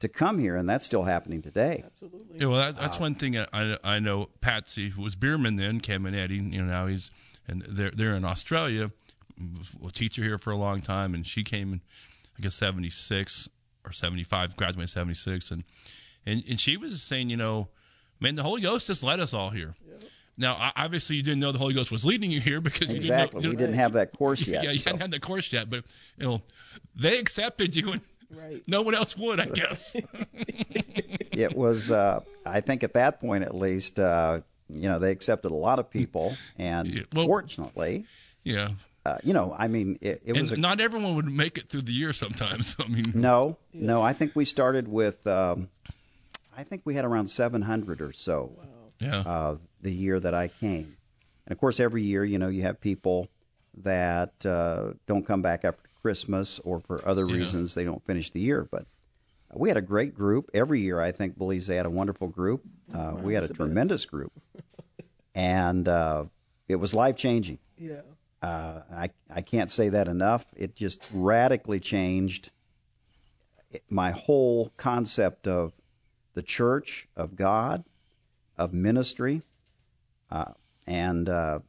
to 0.03 0.09
come 0.09 0.37
here, 0.37 0.57
and 0.57 0.69
that's 0.69 0.85
still 0.85 1.03
happening 1.03 1.41
today. 1.41 1.81
Absolutely. 1.85 2.39
Yeah, 2.39 2.47
well, 2.47 2.57
that, 2.59 2.79
that's 2.79 2.99
one 2.99 3.15
thing 3.15 3.37
I, 3.37 3.47
I 3.53 3.77
I 3.83 3.99
know. 3.99 4.29
Patsy, 4.41 4.89
who 4.89 5.01
was 5.01 5.15
Bierman 5.15 5.55
then, 5.55 5.79
Cameneti. 5.79 6.51
You 6.51 6.61
know, 6.61 6.65
now 6.65 6.87
he's 6.87 7.09
and 7.47 7.61
they're 7.61 7.91
they're 7.91 8.15
in 8.15 8.25
Australia. 8.25 8.91
A 9.85 9.91
teacher 9.91 10.23
here 10.23 10.37
for 10.37 10.51
a 10.51 10.57
long 10.57 10.81
time, 10.81 11.13
and 11.13 11.25
she 11.25 11.43
came 11.43 11.73
in, 11.73 11.81
I 12.37 12.41
guess, 12.41 12.55
seventy 12.55 12.89
six 12.89 13.49
or 13.85 13.91
seventy 13.91 14.23
five, 14.23 14.55
graduated 14.55 14.89
seventy 14.89 15.13
six, 15.15 15.51
and 15.51 15.63
and 16.25 16.43
and 16.47 16.59
she 16.59 16.77
was 16.77 17.01
saying, 17.01 17.29
you 17.29 17.37
know, 17.37 17.67
man, 18.19 18.35
the 18.35 18.43
Holy 18.43 18.61
Ghost 18.61 18.87
just 18.87 19.03
led 19.03 19.19
us 19.19 19.33
all 19.33 19.49
here. 19.49 19.75
Now, 20.35 20.71
obviously, 20.75 21.15
you 21.15 21.21
didn't 21.23 21.41
know 21.41 21.51
the 21.51 21.59
Holy 21.59 21.75
Ghost 21.75 21.91
was 21.91 22.05
leading 22.05 22.31
you 22.31 22.41
here 22.41 22.59
because 22.59 22.89
you 22.89 22.95
exactly. 22.95 23.41
didn't 23.41 23.53
know, 23.53 23.57
we 23.59 23.65
didn't 23.65 23.79
have 23.79 23.93
that 23.93 24.17
course 24.17 24.47
yet. 24.47 24.63
Yeah, 24.65 24.71
you 24.71 24.79
so. 24.79 24.89
hadn't 24.89 25.01
had 25.01 25.11
the 25.11 25.19
course 25.19 25.53
yet, 25.53 25.69
but 25.69 25.83
you 26.17 26.25
know, 26.25 26.41
they 26.95 27.19
accepted 27.19 27.75
you, 27.75 27.91
and 27.93 28.01
Right. 28.35 28.63
no 28.67 28.81
one 28.81 28.95
else 28.95 29.15
would, 29.15 29.39
I 29.39 29.45
guess. 29.45 29.95
it 31.31 31.55
was 31.55 31.91
uh, 31.91 32.19
i 32.45 32.61
think 32.61 32.83
at 32.83 32.93
that 32.93 33.19
point 33.19 33.43
at 33.43 33.53
least 33.55 33.99
uh, 33.99 34.39
you 34.69 34.89
know 34.89 34.99
they 34.99 35.11
accepted 35.11 35.51
a 35.51 35.55
lot 35.55 35.77
of 35.79 35.89
people 35.89 36.33
and 36.57 36.87
Yeah, 36.87 37.01
well- 37.13 37.27
fortunately 37.27 38.05
yeah, 38.43 38.69
uh, 39.05 39.17
you 39.23 39.33
know 39.33 39.53
i 39.57 39.67
mean 39.67 39.97
it, 40.01 40.21
it 40.25 40.37
was 40.39 40.51
a 40.51 40.57
not 40.57 40.79
everyone 40.79 41.15
would 41.15 41.25
make 41.29 41.57
it 41.57 41.67
through 41.69 41.81
the 41.81 41.91
year. 41.93 42.13
Sometimes, 42.13 42.75
I 42.79 42.87
mean, 42.87 43.05
no 43.13 43.57
no 43.73 44.01
i 44.01 44.13
think 44.13 44.31
we 44.35 44.45
started 44.45 44.87
with 44.87 45.25
um, 45.27 45.69
i 46.57 46.63
think 46.63 46.81
we 46.85 46.93
had 46.95 47.05
around 47.05 47.27
700 47.27 48.01
or 48.01 48.11
so 48.13 48.55
yeah, 48.99 49.19
uh, 49.25 49.57
the 49.81 49.91
year 49.91 50.19
that 50.19 50.33
i 50.33 50.47
came 50.47 50.95
and 51.45 51.51
of 51.51 51.57
course 51.59 51.79
every 51.79 52.01
year 52.03 52.23
you 52.23 52.37
know 52.39 52.47
you 52.47 52.61
have 52.61 52.79
people 52.79 53.27
that 53.83 54.45
uh, 54.45 54.93
don't 55.07 55.25
come 55.25 55.41
back 55.41 55.65
after 55.65 55.89
christmas 56.01 56.59
or 56.59 56.79
for 56.79 57.05
other 57.07 57.25
Yeah. 57.27 57.35
reasons 57.35 57.73
they 57.75 57.83
don't 57.83 58.05
finish 58.05 58.29
the 58.31 58.39
year 58.39 58.67
but 58.69 58.85
we 59.55 59.69
had 59.69 59.77
a 59.77 59.81
great 59.81 60.13
group 60.15 60.49
every 60.53 60.79
year 60.81 61.01
i 61.01 61.11
think 61.11 61.37
believes 61.37 61.67
they 61.67 61.75
had 61.75 61.85
a 61.85 61.89
wonderful 61.89 62.27
group 62.27 62.61
uh, 62.93 63.15
we 63.21 63.33
had 63.33 63.43
a 63.43 63.47
That's 63.47 63.57
the 63.57 63.63
best. 63.63 63.67
tremendous 63.71 64.05
group 64.05 64.31
and 65.35 65.87
uh, 65.87 66.25
it 66.67 66.75
was 66.75 66.93
life 66.93 67.15
changing 67.15 67.57
Yeah. 67.77 68.01
Uh, 68.43 68.81
I, 68.93 69.09
I 69.33 69.41
can't 69.41 69.71
say 69.71 69.89
that 69.89 70.09
enough. 70.09 70.45
It 70.55 70.75
just 70.75 71.07
radically 71.13 71.79
changed 71.79 72.51
my 73.89 74.11
whole 74.11 74.73
concept 74.75 75.47
of 75.47 75.71
the 76.33 76.43
church, 76.43 77.07
of 77.15 77.37
God, 77.37 77.85
of 78.57 78.73
ministry. 78.73 79.43
Uh, 80.29 80.51
and 80.85 81.29
uh, 81.29 81.59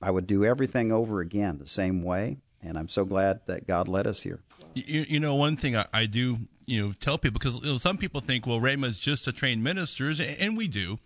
I 0.00 0.10
would 0.12 0.28
do 0.28 0.44
everything 0.44 0.92
over 0.92 1.20
again 1.20 1.58
the 1.58 1.66
same 1.66 2.04
way. 2.04 2.38
And 2.62 2.78
I'm 2.78 2.88
so 2.88 3.04
glad 3.04 3.40
that 3.46 3.66
God 3.66 3.88
led 3.88 4.06
us 4.06 4.22
here. 4.22 4.40
You, 4.74 5.04
you 5.08 5.20
know, 5.20 5.34
one 5.34 5.56
thing 5.56 5.76
I, 5.76 5.86
I 5.92 6.06
do, 6.06 6.38
you 6.66 6.86
know, 6.86 6.92
tell 6.92 7.18
people 7.18 7.40
because 7.40 7.60
you 7.60 7.72
know, 7.72 7.78
some 7.78 7.96
people 7.96 8.20
think, 8.20 8.46
well, 8.46 8.60
Rhema 8.60 8.84
is 8.84 9.00
just 9.00 9.24
to 9.24 9.32
train 9.32 9.62
ministers, 9.62 10.20
and, 10.20 10.36
and 10.38 10.56
we 10.56 10.68
do. 10.68 10.98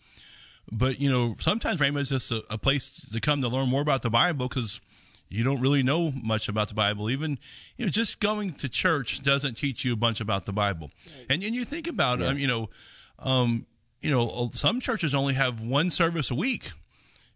But 0.71 1.01
you 1.01 1.11
know, 1.11 1.35
sometimes 1.39 1.81
Rhema 1.81 1.99
is 1.99 2.09
just 2.09 2.31
a, 2.31 2.43
a 2.51 2.59
place 2.59 2.89
to 3.13 3.21
come 3.21 3.43
to 3.43 3.49
learn 3.49 3.69
more 3.69 3.83
about 3.83 4.03
the 4.03 4.11
Bible 4.11 4.49
because 4.49 4.81
you 5.29 5.45
don't 5.45 5.61
really 5.61 5.83
know 5.83 6.13
much 6.23 6.49
about 6.49 6.69
the 6.69 6.75
Bible. 6.75 7.11
Even 7.11 7.39
you 7.77 7.87
know, 7.87 7.91
just 7.91 8.21
going 8.21 8.53
to 8.55 8.69
church 8.69 9.23
doesn't 9.23 9.55
teach 9.55 9.85
you 9.85 9.93
a 9.93 9.97
bunch 9.97 10.21
about 10.21 10.45
the 10.45 10.53
Bible. 10.53 10.91
And 11.29 11.43
and 11.43 11.55
you 11.55 11.65
think 11.65 11.89
about 11.89 12.21
it, 12.21 12.37
you 12.37 12.47
know, 12.47 12.71
um, 13.19 13.67
you 14.01 14.11
know, 14.11 14.51
some 14.53 14.81
churches 14.81 15.15
only 15.15 15.35
have 15.35 15.61
one 15.61 15.91
service 15.91 16.31
a 16.31 16.35
week 16.35 16.73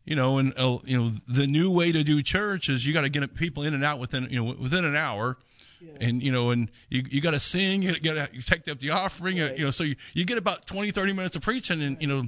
you 0.07 0.15
know, 0.15 0.39
and 0.39 0.55
uh, 0.57 0.79
you 0.85 0.97
know 0.97 1.11
the 1.27 1.47
new 1.47 1.71
way 1.71 1.93
to 1.93 2.05
do 2.05 2.23
church 2.23 2.69
is 2.69 2.87
you 2.87 2.95
got 2.95 3.01
to 3.03 3.09
get 3.09 3.35
people 3.35 3.65
in 3.65 3.75
and 3.75 3.85
out 3.85 3.99
within 3.99 4.29
you 4.31 4.43
know 4.43 4.55
within 4.59 4.85
an 4.85 4.95
hour, 4.95 5.37
and 6.01 6.23
you 6.23 6.31
know, 6.33 6.51
and 6.51 6.71
you 6.91 7.03
you 7.11 7.21
got 7.21 7.33
to 7.33 7.41
sing, 7.41 7.83
you 7.83 7.99
got 8.01 8.31
to 8.33 8.43
take 8.43 8.67
up 8.69 8.81
the 8.81 8.91
offering, 8.91 9.41
uh, 9.41 9.53
you 9.57 9.65
know, 9.65 9.71
so 9.71 9.85
you, 9.85 9.97
you 10.15 10.25
get 10.25 10.39
about 10.39 10.67
20, 10.67 10.91
30 10.91 11.13
minutes 11.13 11.37
of 11.37 11.43
preaching, 11.43 11.83
and 11.83 12.01
you 12.01 12.07
know, 12.07 12.25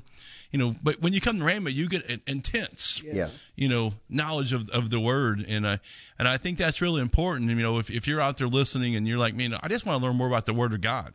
you 0.51 0.59
know, 0.59 0.75
but 0.83 1.01
when 1.01 1.13
you 1.13 1.21
come 1.21 1.39
to 1.39 1.45
Rhema, 1.45 1.73
you 1.73 1.89
get 1.89 2.09
an 2.09 2.21
intense, 2.27 3.03
Yes. 3.05 3.45
you 3.57 3.69
know, 3.69 3.93
knowledge 4.09 4.53
of, 4.53 4.69
of 4.71 4.91
the 4.91 5.01
word, 5.01 5.45
and 5.49 5.67
I 5.67 5.79
and 6.19 6.27
I 6.29 6.37
think 6.37 6.59
that's 6.59 6.81
really 6.81 7.03
important. 7.03 7.51
You 7.51 7.57
know, 7.57 7.79
if 7.79 7.91
if 7.91 8.07
you're 8.09 8.21
out 8.21 8.37
there 8.39 8.49
listening 8.49 8.97
and 8.97 9.07
you're 9.07 9.19
like, 9.19 9.35
man, 9.35 9.55
I 9.63 9.69
just 9.69 9.87
want 9.87 10.01
to 10.01 10.07
learn 10.07 10.17
more 10.17 10.29
about 10.29 10.47
the 10.47 10.55
Word 10.55 10.73
of 10.75 10.81
God, 10.81 11.13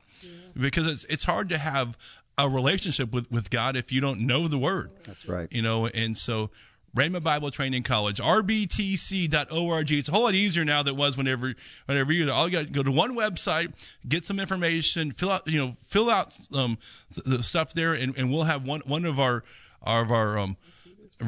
because 0.59 0.87
it's 0.87 1.03
it's 1.05 1.23
hard 1.23 1.49
to 1.49 1.57
have 1.57 1.97
a 2.37 2.49
relationship 2.49 3.11
with 3.13 3.31
with 3.31 3.49
God 3.49 3.75
if 3.75 3.91
you 3.91 4.01
don't 4.01 4.21
know 4.21 4.47
the 4.47 4.57
Word. 4.57 4.91
That's 5.05 5.27
right. 5.27 5.47
you 5.51 5.61
know 5.61 5.87
and 5.87 6.15
so 6.17 6.49
Rhema 6.95 7.23
Bible 7.23 7.49
Training 7.49 7.83
College, 7.83 8.19
rbtc.org. 8.19 9.91
It's 9.91 10.09
a 10.09 10.11
whole 10.11 10.23
lot 10.23 10.35
easier 10.35 10.63
now 10.63 10.83
than 10.83 10.93
it 10.93 10.97
was 10.97 11.17
whenever, 11.17 11.55
whenever 11.85 12.11
you 12.11 12.31
all 12.31 12.47
you 12.47 12.51
got 12.51 12.67
to 12.67 12.71
go 12.71 12.83
to 12.83 12.91
one 12.91 13.15
website, 13.15 13.73
get 14.07 14.25
some 14.25 14.39
information, 14.39 15.11
fill 15.11 15.31
out, 15.31 15.47
you 15.47 15.57
know, 15.57 15.75
fill 15.85 16.09
out 16.09 16.37
um, 16.53 16.77
the, 17.15 17.37
the 17.37 17.43
stuff 17.43 17.73
there, 17.73 17.93
and, 17.93 18.15
and 18.17 18.31
we'll 18.31 18.43
have 18.43 18.67
one 18.67 18.81
one 18.81 19.05
of 19.05 19.19
our 19.19 19.43
of 19.81 20.11
our 20.11 20.37
um, 20.37 20.55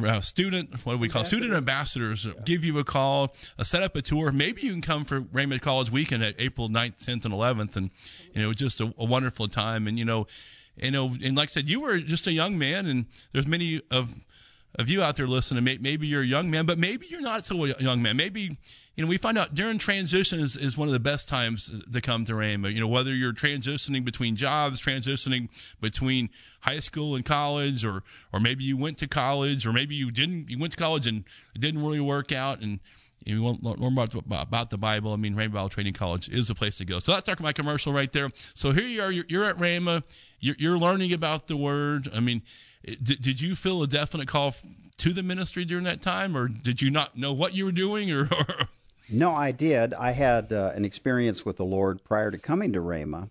uh, 0.04 0.22
student, 0.22 0.86
what 0.86 0.94
do 0.94 1.00
we 1.00 1.10
call 1.10 1.24
student 1.24 1.54
ambassadors, 1.54 2.28
give 2.44 2.66
you 2.66 2.78
a 2.80 2.84
call, 2.84 3.36
uh, 3.58 3.64
set 3.64 3.82
up 3.82 3.96
a 3.96 4.02
tour. 4.02 4.32
Maybe 4.32 4.62
you 4.64 4.72
can 4.72 4.82
come 4.82 5.06
for 5.06 5.22
Rhema 5.22 5.60
College 5.62 5.92
weekend 5.92 6.24
at 6.24 6.36
April 6.38 6.70
9th, 6.70 7.06
10th, 7.06 7.26
and 7.26 7.34
11th. 7.34 7.76
And, 7.76 7.90
you 8.34 8.42
know, 8.42 8.54
just 8.54 8.82
a, 8.82 8.94
a 8.98 9.06
wonderful 9.06 9.48
time. 9.48 9.88
And, 9.88 9.98
you 9.98 10.06
know, 10.06 10.28
you 10.78 10.92
know, 10.92 11.14
and 11.24 11.38
like 11.38 11.50
I 11.50 11.52
said, 11.52 11.70
you 11.70 11.82
were 11.82 12.00
just 12.00 12.28
a 12.28 12.34
young 12.34 12.58
man, 12.58 12.86
and 12.86 13.06
there's 13.32 13.48
many 13.48 13.82
of 13.92 14.14
of 14.78 14.90
you 14.90 15.02
out 15.02 15.16
there 15.16 15.28
listening. 15.28 15.64
Maybe 15.64 16.08
you're 16.08 16.22
a 16.22 16.26
young 16.26 16.50
man, 16.50 16.66
but 16.66 16.78
maybe 16.78 17.08
you're 17.10 17.22
not 17.22 17.46
so 17.46 17.66
a 17.66 17.74
young 17.80 18.02
man. 18.02 18.18
Maybe 18.18 18.58
you 18.96 19.04
know 19.04 19.08
we 19.08 19.18
find 19.18 19.38
out 19.38 19.54
during 19.54 19.78
transition 19.78 20.40
is, 20.40 20.56
is 20.56 20.78
one 20.78 20.88
of 20.88 20.94
the 20.94 21.00
best 21.00 21.28
times 21.28 21.82
to 21.92 22.02
come 22.02 22.26
to 22.26 22.34
Rhema. 22.34 22.74
You 22.74 22.80
know 22.80 22.88
whether 22.88 23.14
you're 23.14 23.34
transitioning 23.34 24.04
between 24.04 24.36
jobs, 24.36 24.82
transitioning 24.82 25.50
between 25.82 26.30
high 26.62 26.80
school 26.80 27.16
and 27.16 27.26
college, 27.26 27.86
or 27.86 28.04
or 28.34 28.40
maybe 28.40 28.64
you 28.64 28.78
went 28.78 28.98
to 29.00 29.08
college, 29.08 29.66
or 29.66 29.74
maybe 29.74 29.96
you 29.96 30.12
didn't. 30.12 30.50
You 30.50 30.60
went 30.60 30.72
to 30.72 30.78
college 30.78 31.08
and 31.08 31.24
it 31.56 31.62
didn't 31.62 31.84
really 31.84 32.02
work 32.02 32.32
out, 32.32 32.60
and 32.62 32.80
you 33.26 33.42
want 33.42 33.62
to 33.62 33.70
learn 33.70 33.80
more 33.80 34.04
about, 34.04 34.14
about 34.30 34.70
the 34.70 34.78
Bible. 34.78 35.12
I 35.12 35.16
mean, 35.16 35.36
Rhema 35.36 35.54
Bible 35.54 35.70
Training 35.70 35.94
College 35.94 36.30
is 36.30 36.48
the 36.48 36.56
place 36.56 36.78
to 36.78 36.86
go. 36.86 37.00
So 37.00 37.12
that's 37.12 37.40
my 37.40 37.54
commercial 37.54 37.92
right 37.92 38.12
there. 38.12 38.30
So 38.54 38.72
here 38.72 38.86
you 38.86 39.02
are. 39.02 39.12
You're, 39.12 39.26
you're 39.28 39.44
at 39.46 39.56
Rhema. 39.58 40.04
You're, 40.40 40.56
you're 40.60 40.78
learning 40.78 41.12
about 41.12 41.48
the 41.48 41.58
Word. 41.58 42.08
I 42.14 42.20
mean, 42.20 42.44
did, 42.86 43.22
did 43.22 43.42
you 43.42 43.56
feel 43.56 43.82
a 43.84 43.88
definite 43.88 44.28
call 44.28 44.54
to 44.98 45.14
the 45.14 45.24
ministry 45.24 45.66
during 45.66 45.84
that 45.86 46.02
time, 46.02 46.38
or 46.38 46.48
did 46.48 46.82
you 46.82 46.90
not 46.90 47.18
know 47.18 47.34
what 47.34 47.54
you 47.54 47.66
were 47.66 47.72
doing, 47.72 48.12
or? 48.12 48.28
or 48.32 48.68
No, 49.10 49.32
I 49.32 49.52
did. 49.52 49.94
I 49.94 50.12
had 50.12 50.52
uh, 50.52 50.72
an 50.76 50.86
experience 50.86 51.46
with 51.46 51.58
the 51.58 51.66
Lord 51.66 52.04
prior 52.04 52.32
to 52.32 52.38
coming 52.38 52.74
to 52.74 52.80
Rhema 52.80 53.30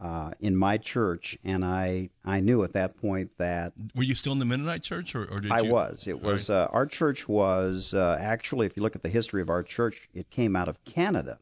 uh, 0.00 0.32
in 0.40 0.54
my 0.56 0.76
church, 0.76 1.38
and 1.44 1.64
I, 1.64 2.10
I 2.24 2.40
knew 2.40 2.62
at 2.62 2.74
that 2.74 2.96
point 3.00 3.36
that 3.38 3.72
were 3.94 4.02
you 4.02 4.14
still 4.14 4.32
in 4.32 4.38
the 4.38 4.44
Mennonite 4.44 4.82
church, 4.82 5.14
or, 5.14 5.24
or 5.24 5.38
did 5.38 5.50
I 5.50 5.60
you? 5.60 5.72
was. 5.72 6.08
It 6.08 6.20
was 6.20 6.50
uh, 6.50 6.68
our 6.72 6.84
church 6.84 7.26
was 7.28 7.94
uh, 7.94 8.18
actually, 8.20 8.66
if 8.66 8.76
you 8.76 8.82
look 8.82 8.96
at 8.96 9.02
the 9.02 9.08
history 9.08 9.40
of 9.40 9.48
our 9.48 9.62
church, 9.62 10.08
it 10.12 10.28
came 10.30 10.56
out 10.56 10.68
of 10.68 10.84
Canada. 10.84 11.38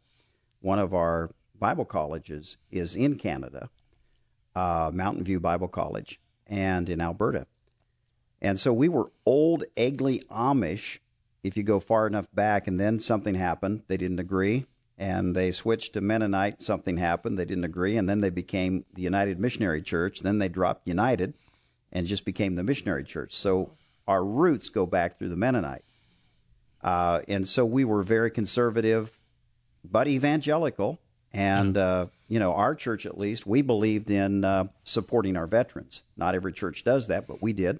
One 0.61 0.79
of 0.79 0.95
our 0.95 1.31
Bible 1.59 1.85
colleges 1.85 2.59
is 2.71 2.95
in 2.95 3.17
Canada, 3.17 3.69
uh, 4.55 4.93
Mountain 4.95 5.25
View 5.25 5.41
Bible 5.41 5.69
College, 5.69 6.21
and 6.53 6.91
in 6.91 7.01
Alberta. 7.01 7.47
And 8.43 8.61
so 8.61 8.75
we 8.75 8.89
were 8.89 9.11
old, 9.25 9.65
Egly 9.75 10.25
Amish. 10.27 10.99
If 11.43 11.57
you 11.57 11.63
go 11.63 11.81
far 11.81 12.07
enough 12.07 12.29
back, 12.35 12.69
and 12.69 12.79
then 12.79 12.99
something 12.99 13.35
happened, 13.35 13.83
they 13.89 13.97
didn't 13.97 14.21
agree, 14.21 14.67
and 14.99 15.35
they 15.35 15.51
switched 15.51 15.95
to 15.95 16.01
Mennonite. 16.03 16.61
Something 16.61 16.99
happened, 16.99 17.39
they 17.39 17.47
didn't 17.47 17.65
agree, 17.65 17.97
and 17.97 18.09
then 18.09 18.19
they 18.19 18.31
became 18.31 18.85
the 18.93 19.03
United 19.03 19.41
Missionary 19.41 19.81
Church. 19.81 20.21
Then 20.21 20.39
they 20.39 20.49
dropped 20.49 20.87
United, 20.87 21.35
and 21.91 22.07
just 22.07 22.25
became 22.25 22.55
the 22.55 22.63
missionary 22.63 23.05
church. 23.05 23.33
So 23.35 23.71
our 24.07 24.25
roots 24.25 24.69
go 24.69 24.87
back 24.87 25.17
through 25.17 25.31
the 25.31 25.37
Mennonite. 25.37 25.85
Uh, 26.83 27.21
and 27.29 27.49
so 27.49 27.65
we 27.65 27.85
were 27.85 28.03
very 28.03 28.31
conservative, 28.31 29.19
but 29.85 30.07
evangelical. 30.07 30.99
And, 31.33 31.79
uh, 31.79 32.07
you 32.33 32.39
know, 32.39 32.55
our 32.55 32.75
church 32.75 33.05
at 33.05 33.19
least, 33.19 33.47
we 33.47 33.61
believed 33.61 34.11
in 34.11 34.43
uh, 34.43 34.65
supporting 34.85 35.37
our 35.37 35.47
veterans. 35.47 36.03
Not 36.17 36.35
every 36.35 36.53
church 36.55 36.83
does 36.83 37.09
that, 37.09 37.27
but 37.27 37.43
we 37.43 37.53
did. 37.53 37.79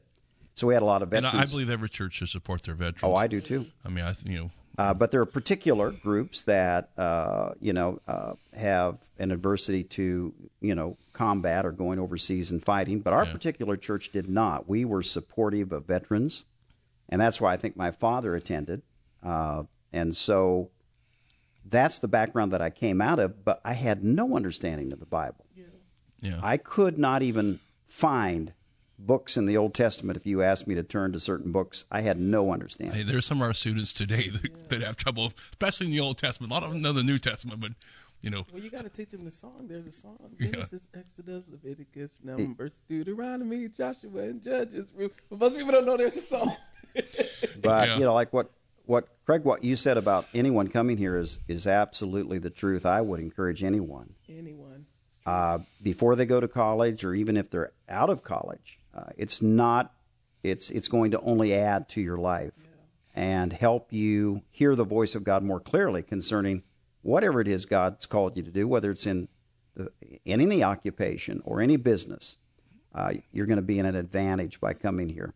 So 0.53 0.67
we 0.67 0.75
had 0.75 0.83
a 0.83 0.85
lot 0.87 1.01
of 1.01 1.09
veterans. 1.09 1.35
I, 1.35 1.43
I 1.43 1.47
believe 1.47 1.71
every 1.71 1.89
church 1.89 2.13
should 2.17 2.29
support 2.29 2.63
their 2.63 2.75
veterans. 2.75 3.03
oh, 3.03 3.15
I 3.15 3.29
do 3.29 3.41
too. 3.41 3.65
I 3.83 3.89
mean, 3.89 4.05
I 4.05 4.13
th- 4.13 4.31
you 4.31 4.39
know, 4.39 4.51
Uh, 4.77 4.93
but 4.93 5.11
there 5.11 5.23
are 5.23 5.27
particular 5.27 5.91
groups 5.91 6.43
that 6.43 6.91
uh, 6.99 7.53
you 7.61 7.73
know 7.73 7.99
uh, 8.07 8.35
have 8.55 8.99
an 9.19 9.31
adversity 9.33 9.85
to 9.85 10.35
you 10.61 10.75
know 10.75 10.99
combat 11.15 11.65
or 11.65 11.73
going 11.73 11.99
overseas 11.99 12.51
and 12.53 12.63
fighting. 12.63 13.01
But 13.01 13.15
our 13.15 13.25
Yeah. 13.25 13.33
particular 13.33 13.79
church 13.79 14.13
did 14.13 14.29
not. 14.29 14.69
We 14.69 14.85
were 14.85 15.03
supportive 15.03 15.73
of 15.73 15.87
veterans, 15.87 16.45
and 17.09 17.19
that's 17.19 17.41
why 17.41 17.55
I 17.55 17.57
think 17.57 17.75
my 17.75 17.91
father 17.91 18.35
attended. 18.35 18.83
Uh, 19.23 19.63
and 19.95 20.15
so 20.15 20.69
that's 21.65 21.99
the 22.01 22.09
background 22.09 22.53
that 22.53 22.61
I 22.63 22.71
came 22.71 23.01
out 23.01 23.19
of. 23.19 23.45
But 23.45 23.61
I 23.65 23.73
had 23.75 24.03
no 24.05 24.37
understanding 24.37 24.93
of 24.93 25.01
the 25.01 25.07
Bible. 25.07 25.47
yeah. 26.21 26.39
I 26.43 26.57
could 26.57 26.99
not 26.99 27.23
even 27.23 27.61
find 27.87 28.53
books 28.99 29.37
in 29.37 29.47
the 29.47 29.57
Old 29.57 29.75
Testament 29.75 30.17
if 30.17 30.27
you 30.27 30.43
asked 30.43 30.67
me 30.69 30.75
to 30.77 30.83
turn 30.83 31.13
to 31.13 31.19
certain 31.21 31.51
books. 31.51 31.85
I 31.91 32.03
had 32.03 32.21
no 32.21 32.53
understanding. 32.53 32.95
Hey, 32.97 33.03
there's 33.03 33.27
some 33.27 33.39
of 33.39 33.43
our 33.47 33.55
students 33.55 33.93
today 33.93 34.29
that, 34.43 34.69
that 34.69 34.83
have 34.83 34.97
trouble, 34.97 35.33
especially 35.37 35.87
in 35.87 35.93
the 35.93 36.01
Old 36.01 36.19
Testament. 36.19 36.53
A 36.53 36.55
lot 36.55 36.63
of 36.63 36.73
them 36.73 36.83
know 36.83 36.93
the 36.93 37.03
New 37.03 37.19
Testament, 37.19 37.61
but 37.61 37.73
you 38.21 38.31
know, 38.31 38.47
Well, 38.53 38.63
you 38.63 38.71
got 38.71 38.83
to 38.85 38.89
teach 38.89 39.09
them 39.11 39.25
the 39.25 39.33
song. 39.33 39.67
There's 39.69 39.87
a 39.87 39.91
song: 39.93 40.17
Yeah. 40.39 40.53
Genesis, 40.53 40.87
Exodus, 40.95 41.45
Leviticus, 41.51 42.21
Numbers, 42.23 42.81
Deuteronomy, 42.89 43.67
Joshua, 43.69 44.23
and 44.23 44.41
Judges. 44.41 44.93
But 44.97 45.11
most 45.41 45.57
people 45.57 45.73
don't 45.73 45.85
know 45.85 45.97
there's 45.97 46.17
a 46.17 46.21
song. 46.23 46.55
But 46.95 47.05
Yeah. 47.65 47.97
you 47.99 48.05
know, 48.05 48.15
like 48.15 48.33
what 48.33 48.53
what 48.87 49.09
Craig, 49.25 49.45
what 49.45 49.63
you 49.63 49.77
said 49.77 49.97
about 49.97 50.27
anyone 50.35 50.69
coming 50.69 50.97
here 50.97 51.17
is 51.17 51.39
is 51.49 51.67
absolutely 51.67 52.39
the 52.39 52.51
truth. 52.51 52.85
I 52.87 53.01
would 53.01 53.21
encourage 53.21 53.63
anyone 53.63 54.15
Anyone, 54.29 54.87
uh, 55.27 55.59
before 55.83 56.17
they 56.17 56.27
go 56.27 56.41
to 56.41 56.49
college, 56.49 57.05
or 57.05 57.15
even 57.15 57.37
if 57.37 57.51
they're 57.51 57.73
out 57.89 58.11
of 58.11 58.23
college. 58.23 58.79
Uh, 58.95 59.11
it's 59.17 59.43
not. 59.43 59.93
It's 60.43 60.71
it's 60.71 60.89
going 60.89 61.13
to 61.13 61.21
only 61.21 61.55
add 61.55 61.89
to 61.91 62.01
your 62.01 62.19
life 62.19 62.53
and 63.15 63.53
help 63.53 63.93
you 63.93 64.43
hear 64.51 64.75
the 64.75 64.85
voice 64.85 65.15
of 65.15 65.23
God 65.23 65.43
more 65.43 65.61
clearly 65.61 66.03
concerning 66.03 66.63
whatever 67.03 67.41
it 67.41 67.49
is 67.49 67.67
God's 67.67 68.07
called 68.07 68.37
you 68.37 68.43
to 68.43 68.51
do, 68.51 68.67
whether 68.67 68.91
it's 68.91 69.07
in 69.07 69.29
the, 69.75 69.91
in 70.25 70.41
any 70.41 70.63
occupation 70.63 71.43
or 71.45 71.61
any 71.61 71.77
business. 71.77 72.39
Uh, 72.95 73.15
you're 73.33 73.47
going 73.47 73.57
to 73.57 73.63
be 73.63 73.79
in 73.79 73.87
an 73.87 73.97
advantage 73.97 74.61
by 74.61 74.75
coming 74.75 75.09
here. 75.09 75.33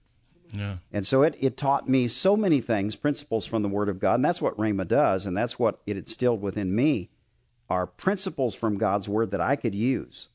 Yeah. 0.52 0.76
And 0.92 1.06
so 1.06 1.22
it, 1.22 1.36
it 1.40 1.56
taught 1.56 1.88
me 1.88 2.08
so 2.08 2.36
many 2.36 2.60
things, 2.60 2.96
principles 2.96 3.46
from 3.46 3.62
the 3.62 3.68
Word 3.68 3.88
of 3.88 3.98
God, 3.98 4.14
and 4.14 4.24
that's 4.24 4.42
what 4.42 4.56
Rhema 4.56 4.86
does, 4.86 5.26
and 5.26 5.36
that's 5.36 5.58
what 5.58 5.80
it 5.86 5.96
instilled 5.96 6.40
within 6.40 6.74
me 6.74 7.10
are 7.68 7.86
principles 7.86 8.54
from 8.54 8.78
God's 8.78 9.08
Word 9.08 9.32
that 9.32 9.40
I 9.40 9.56
could 9.56 9.74
use, 9.74 10.28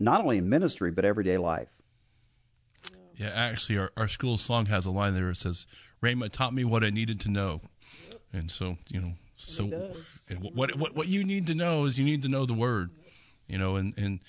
not 0.00 0.20
only 0.20 0.38
in 0.38 0.48
ministry 0.48 0.90
but 0.90 1.04
everyday 1.04 1.38
life. 1.38 1.68
Yeah, 3.16 3.30
actually, 3.34 3.78
our, 3.78 3.90
our 3.96 4.08
school 4.08 4.36
song 4.36 4.66
has 4.66 4.86
a 4.86 4.90
line 4.90 5.14
there. 5.14 5.30
It 5.30 5.36
says, 5.36 5.66
"Rhema 6.02 6.30
taught 6.30 6.54
me 6.54 6.64
what 6.64 6.82
I 6.82 6.90
needed 6.90 7.20
to 7.20 7.30
know," 7.30 7.60
and 8.32 8.50
so 8.50 8.76
you 8.90 9.00
know, 9.00 9.12
so 9.36 9.64
and 10.30 10.42
what 10.54 10.76
what 10.76 10.96
what 10.96 11.08
you 11.08 11.22
need 11.22 11.46
to 11.48 11.54
know 11.54 11.84
is 11.84 11.98
you 11.98 12.04
need 12.04 12.22
to 12.22 12.28
know 12.28 12.46
the 12.46 12.54
Word, 12.54 12.90
you 13.46 13.58
know, 13.58 13.76
and 13.76 13.96
and 13.96 14.20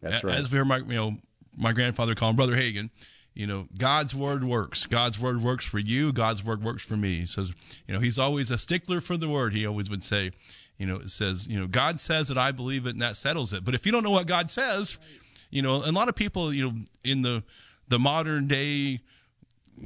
That's 0.00 0.24
right. 0.24 0.38
as 0.38 0.50
we 0.50 0.58
heard 0.58 0.68
my 0.68 0.78
you 0.78 0.94
know 0.94 1.12
my 1.56 1.72
grandfather 1.72 2.14
call 2.14 2.30
him 2.30 2.36
Brother 2.36 2.56
Hagin. 2.56 2.90
You 3.38 3.46
know, 3.46 3.68
God's 3.78 4.16
word 4.16 4.42
works. 4.42 4.84
God's 4.86 5.20
word 5.20 5.40
works 5.42 5.64
for 5.64 5.78
you. 5.78 6.12
God's 6.12 6.42
word 6.42 6.64
works 6.64 6.82
for 6.82 6.96
me. 6.96 7.20
He 7.20 7.26
says, 7.26 7.52
you 7.86 7.94
know, 7.94 8.00
he's 8.00 8.18
always 8.18 8.50
a 8.50 8.58
stickler 8.58 9.00
for 9.00 9.16
the 9.16 9.28
word. 9.28 9.54
He 9.54 9.64
always 9.64 9.88
would 9.90 10.02
say, 10.02 10.32
you 10.76 10.86
know, 10.86 10.96
it 10.96 11.10
says, 11.10 11.46
you 11.46 11.56
know, 11.56 11.68
God 11.68 12.00
says 12.00 12.26
that 12.28 12.36
I 12.36 12.50
believe 12.50 12.84
it 12.84 12.90
and 12.90 13.00
that 13.00 13.16
settles 13.16 13.52
it. 13.52 13.64
But 13.64 13.76
if 13.76 13.86
you 13.86 13.92
don't 13.92 14.02
know 14.02 14.10
what 14.10 14.26
God 14.26 14.50
says, 14.50 14.98
you 15.50 15.62
know, 15.62 15.76
a 15.76 15.92
lot 15.92 16.08
of 16.08 16.16
people, 16.16 16.52
you 16.52 16.68
know, 16.68 16.72
in 17.04 17.22
the 17.22 17.44
the 17.86 18.00
modern 18.00 18.48
day 18.48 19.02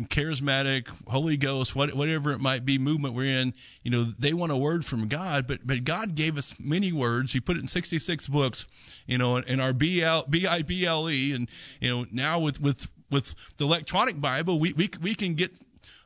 charismatic, 0.04 0.88
Holy 1.06 1.36
Ghost, 1.36 1.76
what, 1.76 1.94
whatever 1.94 2.32
it 2.32 2.40
might 2.40 2.64
be, 2.64 2.78
movement 2.78 3.14
we're 3.14 3.38
in, 3.38 3.52
you 3.84 3.90
know, 3.90 4.04
they 4.04 4.32
want 4.32 4.50
a 4.50 4.56
word 4.56 4.82
from 4.82 5.08
God, 5.08 5.46
but 5.46 5.58
but 5.66 5.84
God 5.84 6.14
gave 6.14 6.38
us 6.38 6.54
many 6.58 6.90
words. 6.90 7.34
He 7.34 7.40
put 7.40 7.58
it 7.58 7.60
in 7.60 7.66
66 7.66 8.28
books, 8.28 8.64
you 9.06 9.18
know, 9.18 9.36
in 9.36 9.60
our 9.60 9.74
BL, 9.74 10.30
B-I-B-L-E, 10.30 11.14
E, 11.14 11.34
and, 11.34 11.50
you 11.80 11.90
know, 11.90 12.06
now 12.10 12.38
with, 12.38 12.58
with, 12.58 12.88
with 13.12 13.34
the 13.58 13.64
electronic 13.64 14.20
Bible, 14.20 14.58
we, 14.58 14.72
we, 14.72 14.90
we 15.00 15.14
can 15.14 15.34
get 15.34 15.52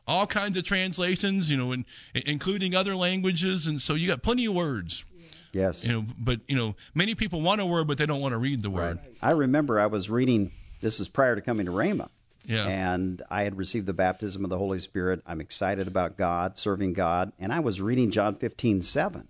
all 0.06 0.26
kinds 0.26 0.56
of 0.56 0.64
translations, 0.64 1.50
you 1.50 1.56
know, 1.56 1.72
and 1.72 1.84
including 2.14 2.75
other 2.75 2.94
languages. 2.94 3.66
And 3.66 3.80
so 3.80 3.94
you 3.94 4.06
got 4.06 4.22
plenty 4.22 4.46
of 4.46 4.54
words, 4.54 5.04
Yes. 5.52 5.84
you 5.84 5.92
know, 5.92 6.04
but, 6.18 6.40
you 6.48 6.56
know, 6.56 6.76
many 6.94 7.14
people 7.14 7.40
want 7.40 7.60
a 7.60 7.66
word, 7.66 7.86
but 7.86 7.98
they 7.98 8.06
don't 8.06 8.20
want 8.20 8.32
to 8.32 8.38
read 8.38 8.62
the 8.62 8.70
word. 8.70 8.98
I 9.22 9.30
remember 9.30 9.80
I 9.80 9.86
was 9.86 10.10
reading, 10.10 10.52
this 10.80 11.00
is 11.00 11.08
prior 11.08 11.34
to 11.34 11.40
coming 11.40 11.66
to 11.66 11.72
Rhema. 11.72 12.08
Yeah. 12.44 12.66
And 12.66 13.22
I 13.28 13.42
had 13.42 13.56
received 13.56 13.86
the 13.86 13.92
baptism 13.94 14.44
of 14.44 14.50
the 14.50 14.58
Holy 14.58 14.78
Spirit. 14.78 15.20
I'm 15.26 15.40
excited 15.40 15.88
about 15.88 16.16
God, 16.16 16.56
serving 16.58 16.92
God. 16.92 17.32
And 17.40 17.52
I 17.52 17.58
was 17.58 17.80
reading 17.80 18.12
John 18.12 18.36
15, 18.36 18.82
7. 18.82 19.26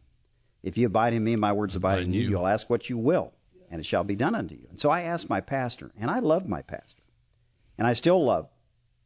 If 0.63 0.77
you 0.77 0.89
abide 0.89 1.15
in 1.15 1.25
me, 1.25 1.37
my 1.37 1.53
words 1.53 1.77
abide 1.77 2.03
in 2.03 2.13
you, 2.13 2.23
you. 2.23 2.29
you'll 2.31 2.47
ask 2.47 2.69
what 2.69 2.91
you 2.91 2.99
will, 2.99 3.33
and 3.71 3.81
it 3.81 3.87
shall 3.87 4.05
be 4.05 4.17
done 4.17 4.35
unto 4.35 4.55
you. 4.55 4.67
And 4.69 4.79
so 4.81 4.91
I 4.91 5.03
asked 5.03 5.31
my 5.31 5.41
pastor, 5.41 5.93
and 5.99 6.11
I 6.11 6.19
loved 6.19 6.49
my 6.49 6.61
pastor. 6.61 7.01
And 7.79 7.87
I 7.87 7.93
still 7.93 8.25
love 8.25 8.49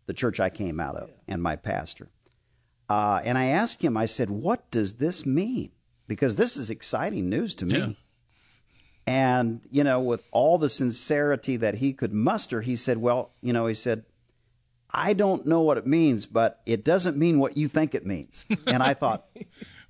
the 0.07 0.15
church 0.15 0.41
I 0.41 0.51
came 0.51 0.81
out 0.81 0.97
of 0.97 1.11
and 1.29 1.43
my 1.43 1.57
pastor. 1.57 2.09
Uh, 2.89 3.21
and 3.25 3.39
I 3.39 3.47
asked 3.47 3.83
him, 3.83 3.97
I 3.97 4.07
said, 4.07 4.31
What 4.31 4.71
does 4.71 4.95
this 4.95 5.25
mean? 5.25 5.71
Because 6.09 6.37
this 6.37 6.57
is 6.57 6.71
exciting 6.71 7.29
news 7.29 7.55
to 7.57 7.67
me. 7.67 7.79
Yeah. 7.79 7.93
And, 9.07 9.61
you 9.71 9.85
know, 9.85 10.01
with 10.01 10.27
all 10.31 10.59
the 10.59 10.69
sincerity 10.69 11.57
that 11.57 11.75
he 11.75 11.93
could 11.93 12.13
muster, 12.13 12.61
he 12.61 12.77
said, 12.77 12.99
Well, 12.99 13.33
you 13.43 13.53
know, 13.53 13.67
he 13.67 13.75
said, 13.75 14.05
I 14.93 15.13
don't 15.13 15.47
know 15.47 15.61
what 15.61 15.79
it 15.79 15.87
means, 15.87 16.27
but 16.27 16.61
it 16.67 16.85
doesn't 16.85 17.17
mean 17.17 17.39
what 17.39 17.57
you 17.57 17.69
think 17.69 17.95
it 17.95 18.07
means. 18.07 18.45
And 18.67 18.83
I 18.83 18.95
thought, 18.95 19.27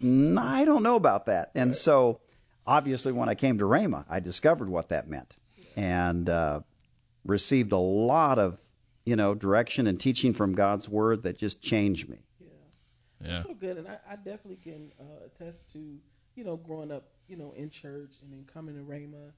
"Mm, 0.01 0.39
I 0.39 0.65
don't 0.65 0.83
know 0.83 0.97
about 0.97 1.27
that. 1.27 1.51
And 1.55 1.75
so, 1.75 2.21
obviously, 2.67 3.13
when 3.13 3.29
I 3.29 3.35
came 3.35 3.59
to 3.59 3.65
Rhema, 3.65 4.05
I 4.09 4.21
discovered 4.21 4.69
what 4.69 4.91
that 4.91 5.09
meant 5.09 5.37
and 5.77 6.29
uh, 6.29 6.61
received 7.25 7.73
a 7.73 7.79
lot 7.79 8.39
of, 8.39 8.59
you 9.05 9.17
know, 9.17 9.35
direction 9.35 9.87
and 9.87 9.99
teaching 9.99 10.33
from 10.33 10.55
God's 10.55 10.89
word 10.89 11.23
that 11.23 11.39
just 11.39 11.63
changed 11.63 12.09
me. 12.09 12.19
Yeah. 13.25 13.37
so 13.37 13.55
good, 13.55 13.77
and 13.77 13.87
I, 13.87 13.99
I 14.11 14.17
definitely 14.17 14.57
can 14.57 14.93
uh, 14.99 15.27
attest 15.27 15.73
to 15.73 15.99
you 16.35 16.45
know 16.45 16.57
growing 16.57 16.91
up 16.91 17.05
you 17.29 17.37
know 17.37 17.53
in 17.53 17.69
church 17.69 18.15
and 18.23 18.33
then 18.33 18.47
coming 18.53 18.77
to 18.77 18.83
Rhema, 18.83 19.33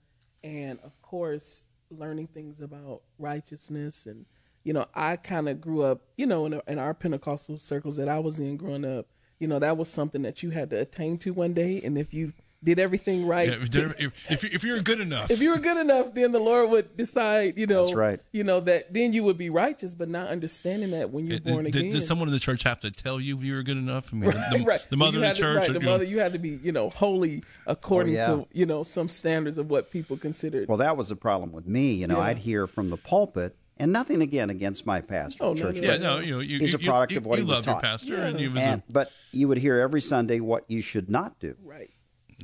and 0.45 0.79
of 0.81 1.01
course 1.03 1.65
learning 1.91 2.29
things 2.29 2.61
about 2.61 3.03
righteousness 3.19 4.07
and 4.07 4.25
you 4.65 4.73
know 4.73 4.87
I 4.95 5.17
kind 5.17 5.47
of 5.49 5.61
grew 5.61 5.83
up 5.83 6.01
you 6.17 6.27
know 6.27 6.47
in, 6.47 6.61
in 6.67 6.79
our 6.79 6.95
Pentecostal 6.95 7.59
circles 7.59 7.97
that 7.97 8.09
I 8.09 8.19
was 8.19 8.39
in 8.39 8.57
growing 8.57 8.85
up. 8.85 9.07
You 9.41 9.49
know 9.49 9.59
that 9.59 9.77
was 9.77 9.89
something 9.89 10.23
that 10.23 10.45
you 10.45 10.51
had 10.51 10.71
to 10.71 10.79
attain 10.79 11.19
to 11.19 11.33
one 11.33 11.53
day, 11.53 11.81
and 11.83 11.99
if 11.99 12.15
you 12.15 12.35
did 12.65 12.79
everything 12.79 13.27
right, 13.27 13.49
Yeah, 13.49 13.55
if, 13.61 14.01
if, 14.01 14.31
if, 14.31 14.43
you- 14.45 14.51
if 14.53 14.65
you're 14.65 14.81
good 14.81 15.01
enough, 15.01 15.31
if 15.31 15.41
you 15.41 15.51
were 15.51 15.59
good 15.59 15.77
enough, 15.77 16.15
then 16.15 16.31
the 16.33 16.39
Lord 16.39 16.71
would 16.71 16.97
decide, 16.97 17.59
you 17.59 17.67
know, 17.67 17.85
That's 17.85 17.95
right. 17.95 18.21
you 18.33 18.45
know 18.45 18.61
that 18.61 18.93
then 18.95 19.13
you 19.13 19.25
would 19.25 19.37
be 19.39 19.51
righteous, 19.51 19.95
but 19.95 20.09
not 20.09 20.29
understanding 20.29 20.93
that 20.93 21.11
when 21.11 21.27
you're 21.27 21.39
Did, 21.39 21.53
born 21.53 21.65
did- 21.65 21.75
again. 21.77 21.91
did 21.93 22.03
someone 22.03 22.29
in 22.29 22.33
the 22.35 22.41
church 22.41 22.63
have 22.63 22.81
to 22.81 22.91
tell 22.91 23.21
you 23.21 23.37
you 23.39 23.55
were 23.55 23.63
good 23.63 23.77
enough? 23.79 24.13
I 24.13 24.17
mean, 24.17 24.31
the, 24.31 24.65
right. 24.67 24.81
the 24.91 24.97
mother 24.97 25.19
You 25.19 25.19
in 25.19 25.25
had 25.25 25.37
the 25.37 25.41
to- 25.41 25.43
church. 25.43 25.59
right, 25.61 25.71
or, 25.71 25.73
the 25.73 25.81
mother, 25.81 26.05
you 26.05 26.21
had 26.21 26.33
to 26.35 26.39
be, 26.39 26.51
you 26.51 26.73
know, 26.73 26.91
holy 26.91 27.43
according 27.67 28.17
Oh, 28.17 28.19
yeah. 28.21 28.27
to, 28.27 28.47
you 28.53 28.67
know, 28.67 28.83
some 28.83 29.09
standards 29.09 29.59
of 29.59 29.69
what 29.71 29.91
people 29.91 30.17
considered. 30.17 30.69
Well, 30.69 30.79
that 30.79 30.97
was 30.97 31.09
the 31.09 31.17
problem 31.17 31.53
with 31.53 31.67
me. 31.67 31.95
You 31.95 32.07
know, 32.07 32.19
Yeah. 32.19 32.25
I'd 32.27 32.39
hear 32.39 32.67
from 32.67 32.91
the 32.91 32.97
pulpit, 32.97 33.57
and 33.79 33.93
nothing 33.93 34.23
again 34.23 34.51
against 34.51 34.87
my 34.87 35.01
pastor, 35.01 35.43
Oh, 35.43 35.51
at 35.53 35.57
no, 35.59 35.63
church. 35.65 35.77
no, 35.77 35.83
yeah, 35.83 35.89
but- 35.97 36.01
no, 36.03 36.19
you 36.21 36.33
know, 36.35 36.41
you, 36.41 36.59
He's 36.61 36.75
a 36.75 36.79
product 36.79 37.13
you, 37.13 37.19
of 37.19 37.27
what 37.27 37.39
you 37.39 37.45
he 37.45 37.51
was 37.51 37.57
loved 37.59 37.67
your 37.67 37.75
taught. 37.75 37.83
pastor, 37.83 38.15
Yeah. 38.15 38.27
and 38.27 38.39
he 38.39 38.47
was 38.49 38.59
a- 38.63 38.83
but 38.91 39.11
you 39.33 39.49
would 39.49 39.59
hear 39.59 39.79
every 39.81 40.01
Sunday 40.01 40.39
what 40.41 40.65
you 40.71 40.81
should 40.81 41.11
not 41.11 41.41
do, 41.41 41.57
right. 41.65 41.91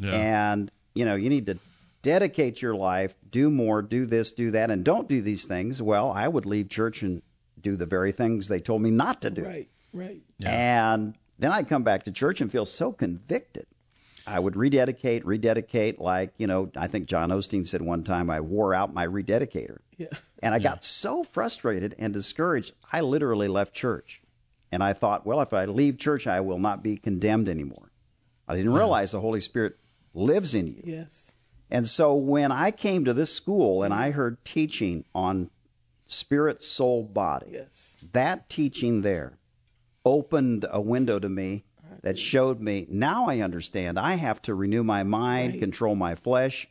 Yeah. 0.00 0.12
and 0.50 0.70
you 0.94 1.04
know 1.04 1.14
you 1.14 1.28
need 1.28 1.46
to 1.46 1.58
dedicate 2.02 2.62
your 2.62 2.74
life, 2.74 3.14
do 3.30 3.50
more, 3.50 3.82
do 3.82 4.06
this, 4.06 4.32
do 4.32 4.50
that, 4.52 4.70
and 4.70 4.84
don't 4.84 5.08
do 5.08 5.20
these 5.20 5.44
things. 5.44 5.82
Well, 5.82 6.10
I 6.12 6.28
would 6.28 6.46
leave 6.46 6.68
church 6.68 7.02
and 7.02 7.22
do 7.60 7.76
the 7.76 7.86
very 7.86 8.12
things 8.12 8.48
they 8.48 8.60
told 8.60 8.82
me 8.82 8.90
not 8.90 9.22
to 9.22 9.30
do, 9.30 9.44
Right. 9.44 9.68
Right. 9.92 10.22
and 10.44 11.16
then 11.38 11.50
I'd 11.52 11.68
come 11.68 11.82
back 11.82 12.04
to 12.04 12.12
church 12.12 12.40
and 12.40 12.50
feel 12.50 12.64
so 12.64 12.92
convicted. 12.92 13.66
I 14.26 14.38
would 14.38 14.56
rededicate, 14.56 15.24
rededicate, 15.24 15.98
like 15.98 16.34
you 16.38 16.46
know. 16.46 16.70
I 16.76 16.86
think 16.86 17.06
John 17.06 17.30
Osteen 17.30 17.66
said 17.66 17.80
one 17.80 18.04
time, 18.04 18.28
"I 18.28 18.40
wore 18.40 18.74
out 18.74 18.92
my 18.92 19.06
rededicator." 19.06 19.78
Yeah. 19.96 20.08
And 20.42 20.54
I 20.54 20.58
got 20.60 20.84
so 20.84 21.24
frustrated 21.24 21.96
and 21.98 22.12
discouraged, 22.12 22.72
I 22.92 23.00
literally 23.00 23.48
left 23.48 23.74
church. 23.74 24.22
And 24.70 24.84
I 24.84 24.92
thought, 24.92 25.26
well, 25.26 25.40
if 25.40 25.52
I 25.52 25.64
leave 25.64 25.98
church, 25.98 26.26
I 26.28 26.40
will 26.40 26.60
not 26.60 26.82
be 26.84 26.96
condemned 26.96 27.48
anymore. 27.48 27.90
I 28.46 28.54
didn't 28.54 28.74
realize 28.74 29.10
the 29.12 29.20
Holy 29.20 29.40
Spirit 29.40 29.76
lives 30.18 30.54
in 30.54 30.66
you. 30.66 30.82
Yes. 30.84 31.34
And 31.70 31.86
so 31.88 32.14
when 32.14 32.50
I 32.50 32.70
came 32.70 33.04
to 33.04 33.12
this 33.14 33.32
school 33.32 33.82
and 33.82 33.92
I 33.92 34.10
heard 34.10 34.42
teaching 34.44 35.04
on 35.14 35.50
spirit, 36.06 36.62
soul, 36.62 37.02
body, 37.04 37.50
Yes. 37.52 37.96
that 38.12 38.48
teaching 38.48 39.02
there 39.02 39.38
opened 40.04 40.64
a 40.70 40.80
window 40.80 41.18
to 41.18 41.28
me 41.28 41.64
that 42.02 42.18
showed 42.18 42.60
me 42.60 42.86
now 42.88 43.28
I 43.28 43.40
understand 43.40 43.98
I 43.98 44.14
have 44.14 44.40
to 44.42 44.54
renew 44.54 44.82
my 44.84 45.02
mind, 45.02 45.52
Right. 45.54 45.60
control 45.60 45.94
my 45.94 46.14
flesh, 46.14 46.66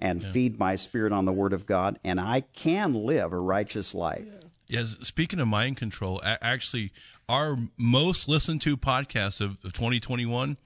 and 0.00 0.22
feed 0.24 0.58
my 0.58 0.76
spirit 0.76 1.12
on 1.12 1.24
the 1.24 1.32
Word 1.32 1.52
of 1.52 1.66
God, 1.66 1.98
and 2.04 2.20
I 2.20 2.40
can 2.40 2.94
live 2.94 3.32
a 3.32 3.38
righteous 3.40 3.94
life. 3.94 4.28
Yes, 4.68 4.96
speaking 5.02 5.40
of 5.40 5.48
mind 5.48 5.76
control, 5.76 6.20
actually, 6.24 6.92
our 7.28 7.58
most 7.76 8.28
listened 8.28 8.62
to 8.62 8.76
podcast 8.76 9.40
of, 9.40 9.52
of 9.64 9.72
2021 9.72 10.50
i- 10.52 10.56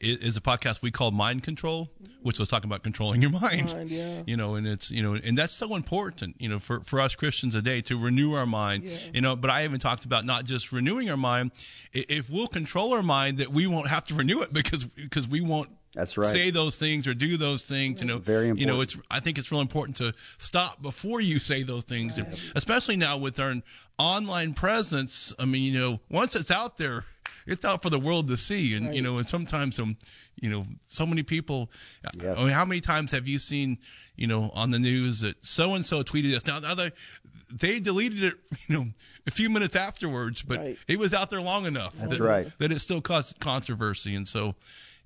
is 0.00 0.36
a 0.36 0.40
podcast 0.40 0.82
we 0.82 0.90
call 0.90 1.10
Mind 1.10 1.42
Control, 1.42 1.90
which 2.22 2.38
was 2.38 2.48
talking 2.48 2.68
about 2.68 2.82
controlling 2.82 3.22
your 3.22 3.30
mind. 3.30 3.72
Mind, 3.72 3.90
yeah. 3.90 4.22
You 4.26 4.36
know, 4.36 4.56
and 4.56 4.66
it's 4.66 4.90
you 4.90 5.02
know, 5.02 5.14
and 5.14 5.38
that's 5.38 5.52
so 5.52 5.74
important, 5.76 6.36
you 6.40 6.48
know, 6.48 6.58
for, 6.58 6.80
for 6.80 7.00
us 7.00 7.14
Christians 7.14 7.54
today 7.54 7.80
to 7.82 7.96
renew 7.96 8.34
our 8.34 8.46
mind. 8.46 8.84
Yeah. 8.84 8.96
You 9.14 9.20
know, 9.20 9.36
but 9.36 9.50
I 9.50 9.64
even 9.64 9.78
talked 9.78 10.04
about 10.04 10.24
not 10.24 10.44
just 10.44 10.72
renewing 10.72 11.10
our 11.10 11.16
mind. 11.16 11.52
If 11.92 12.28
we'll 12.28 12.48
control 12.48 12.92
our 12.94 13.02
mind, 13.02 13.38
that 13.38 13.48
we 13.48 13.66
won't 13.66 13.88
have 13.88 14.04
to 14.06 14.14
renew 14.14 14.40
it 14.42 14.52
because 14.52 14.84
because 14.84 15.28
we 15.28 15.40
won't. 15.40 15.70
That's 15.94 16.18
right. 16.18 16.26
Say 16.26 16.50
those 16.50 16.76
things 16.76 17.06
or 17.06 17.14
do 17.14 17.38
those 17.38 17.62
things. 17.62 18.02
You 18.02 18.08
know, 18.08 18.18
Very 18.18 18.48
important. 18.48 18.60
You 18.60 18.66
know, 18.66 18.80
it's 18.82 18.98
I 19.10 19.20
think 19.20 19.38
it's 19.38 19.50
real 19.50 19.62
important 19.62 19.96
to 19.96 20.12
stop 20.38 20.82
before 20.82 21.20
you 21.22 21.38
say 21.38 21.62
those 21.62 21.84
things, 21.84 22.18
and 22.18 22.26
especially 22.54 22.96
now 22.96 23.16
with 23.16 23.40
our 23.40 23.54
online 23.98 24.52
presence. 24.52 25.32
I 25.38 25.44
mean, 25.46 25.62
you 25.72 25.78
know, 25.78 26.00
once 26.10 26.36
it's 26.36 26.50
out 26.50 26.76
there, 26.76 27.04
it's 27.46 27.64
out 27.64 27.82
for 27.82 27.90
the 27.90 27.98
world 27.98 28.28
to 28.28 28.36
see, 28.36 28.74
and 28.76 28.94
you 28.94 29.02
know, 29.02 29.18
and 29.18 29.28
sometimes 29.28 29.78
um, 29.78 29.96
you 30.40 30.50
know, 30.50 30.66
so 30.88 31.06
many 31.06 31.22
people. 31.22 31.70
Yes. 32.22 32.36
I 32.36 32.40
mean, 32.44 32.52
how 32.52 32.64
many 32.64 32.80
times 32.80 33.12
have 33.12 33.26
you 33.28 33.38
seen, 33.38 33.78
you 34.16 34.26
know, 34.26 34.50
on 34.54 34.70
the 34.70 34.78
news 34.78 35.20
that 35.20 35.44
so 35.44 35.74
and 35.74 35.84
so 35.84 36.02
tweeted 36.02 36.30
this? 36.32 36.46
Now, 36.46 36.58
now 36.58 36.74
they 36.74 36.90
they 37.52 37.78
deleted 37.80 38.24
it, 38.24 38.34
you 38.68 38.76
know, 38.76 38.84
a 39.26 39.30
few 39.30 39.48
minutes 39.50 39.76
afterwards, 39.76 40.42
but 40.42 40.58
Right. 40.58 40.78
it 40.88 40.98
was 40.98 41.14
out 41.14 41.30
there 41.30 41.40
long 41.42 41.66
enough. 41.66 41.94
That's 41.94 42.18
that, 42.18 42.20
right. 42.20 42.52
That 42.58 42.72
it 42.72 42.80
still 42.80 43.00
caused 43.00 43.38
controversy, 43.40 44.14
and 44.14 44.26
so. 44.26 44.54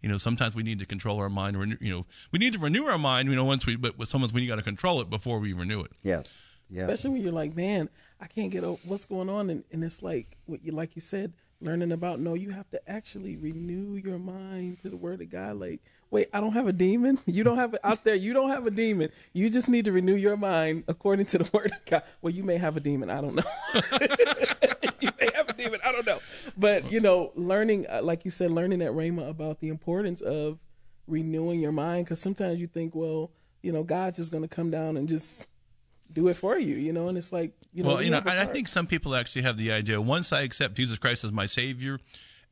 you 0.02 0.08
know, 0.08 0.16
sometimes 0.16 0.54
we 0.54 0.62
need 0.62 0.78
to 0.78 0.86
control 0.86 1.20
our 1.20 1.28
mind. 1.28 1.60
Renew, 1.60 1.76
you 1.78 1.92
know, 1.92 2.06
we 2.32 2.38
need 2.38 2.54
to 2.54 2.58
renew 2.58 2.84
our 2.84 2.96
mind. 2.96 3.28
You 3.28 3.36
know, 3.36 3.44
once 3.44 3.66
we, 3.66 3.76
but 3.76 3.98
with 3.98 4.08
someone's 4.08 4.32
we 4.32 4.46
got 4.46 4.56
to 4.56 4.62
control 4.62 5.02
it 5.02 5.10
before 5.10 5.38
we 5.40 5.52
renew 5.52 5.82
it. 5.82 5.90
Yes. 6.02 6.34
Yes. 6.70 6.84
especially 6.88 7.10
when 7.10 7.22
you're 7.22 7.32
like, 7.34 7.54
man, 7.54 7.90
I 8.18 8.26
can't 8.26 8.50
get 8.50 8.64
over 8.64 8.80
what's 8.84 9.04
going 9.04 9.28
on, 9.28 9.50
and, 9.50 9.62
and 9.72 9.84
it's 9.84 10.02
like 10.02 10.38
what 10.46 10.64
you 10.64 10.72
like 10.72 10.96
you 10.96 11.02
said, 11.02 11.34
learning 11.60 11.92
about. 11.92 12.20
No, 12.20 12.34
you 12.34 12.50
have 12.50 12.68
to 12.70 12.90
actually 12.90 13.36
renew 13.36 13.96
your 13.96 14.18
mind 14.18 14.80
to 14.80 14.88
the 14.88 14.96
Word 14.96 15.20
of 15.20 15.30
God. 15.30 15.56
Like, 15.56 15.80
wait, 16.10 16.28
I 16.32 16.40
don't 16.40 16.52
have 16.52 16.66
a 16.66 16.72
demon. 16.72 17.18
You 17.26 17.44
don't 17.44 17.56
have 17.56 17.74
it 17.74 17.80
out 17.84 18.04
there. 18.04 18.14
You 18.14 18.32
don't 18.32 18.50
have 18.50 18.66
a 18.66 18.70
demon. 18.70 19.10
You 19.32 19.50
just 19.50 19.68
need 19.68 19.84
to 19.84 19.92
renew 19.92 20.14
your 20.14 20.36
mind 20.36 20.84
according 20.88 21.26
to 21.26 21.38
the 21.38 21.50
Word 21.54 21.72
of 21.72 21.84
God. 21.84 22.02
Well, 22.20 22.32
you 22.32 22.42
may 22.42 22.58
have 22.58 22.76
a 22.76 22.80
demon. 22.80 23.10
I 23.10 23.20
don't 23.20 23.34
know. 23.34 23.42
you 25.00 25.10
may 25.20 25.30
have 25.34 25.48
a 25.48 25.52
demon. 25.52 25.80
I 25.84 25.92
don't 25.92 26.06
know. 26.06 26.20
But 26.56 26.90
you 26.90 27.00
know, 27.00 27.32
learning, 27.34 27.86
uh, 27.88 28.02
like 28.02 28.24
you 28.24 28.30
said, 28.30 28.50
learning 28.50 28.82
at 28.82 28.92
Rhema 28.92 29.28
about 29.28 29.60
the 29.60 29.68
importance 29.68 30.20
of 30.20 30.58
renewing 31.06 31.60
your 31.60 31.72
mind, 31.72 32.06
because 32.06 32.20
sometimes 32.20 32.60
you 32.60 32.66
think, 32.66 32.94
well, 32.94 33.30
you 33.62 33.72
know, 33.72 33.82
God's 33.82 34.18
just 34.18 34.32
going 34.32 34.42
to 34.42 34.48
come 34.48 34.70
down 34.70 34.96
and 34.96 35.08
just 35.08 35.49
do 36.12 36.28
it 36.28 36.34
for 36.34 36.58
you, 36.58 36.76
you 36.76 36.92
know, 36.92 37.08
and 37.08 37.16
it's 37.16 37.32
like, 37.32 37.52
you 37.72 37.82
know, 37.82 37.90
Well, 37.90 38.02
you 38.02 38.10
know, 38.10 38.18
and 38.18 38.28
I 38.40 38.46
think 38.46 38.68
some 38.68 38.86
people 38.86 39.14
actually 39.14 39.42
have 39.42 39.56
the 39.56 39.70
idea 39.72 40.00
once 40.00 40.32
I 40.32 40.42
accept 40.42 40.74
Jesus 40.74 40.98
Christ 40.98 41.24
as 41.24 41.32
my 41.32 41.46
Savior, 41.46 41.98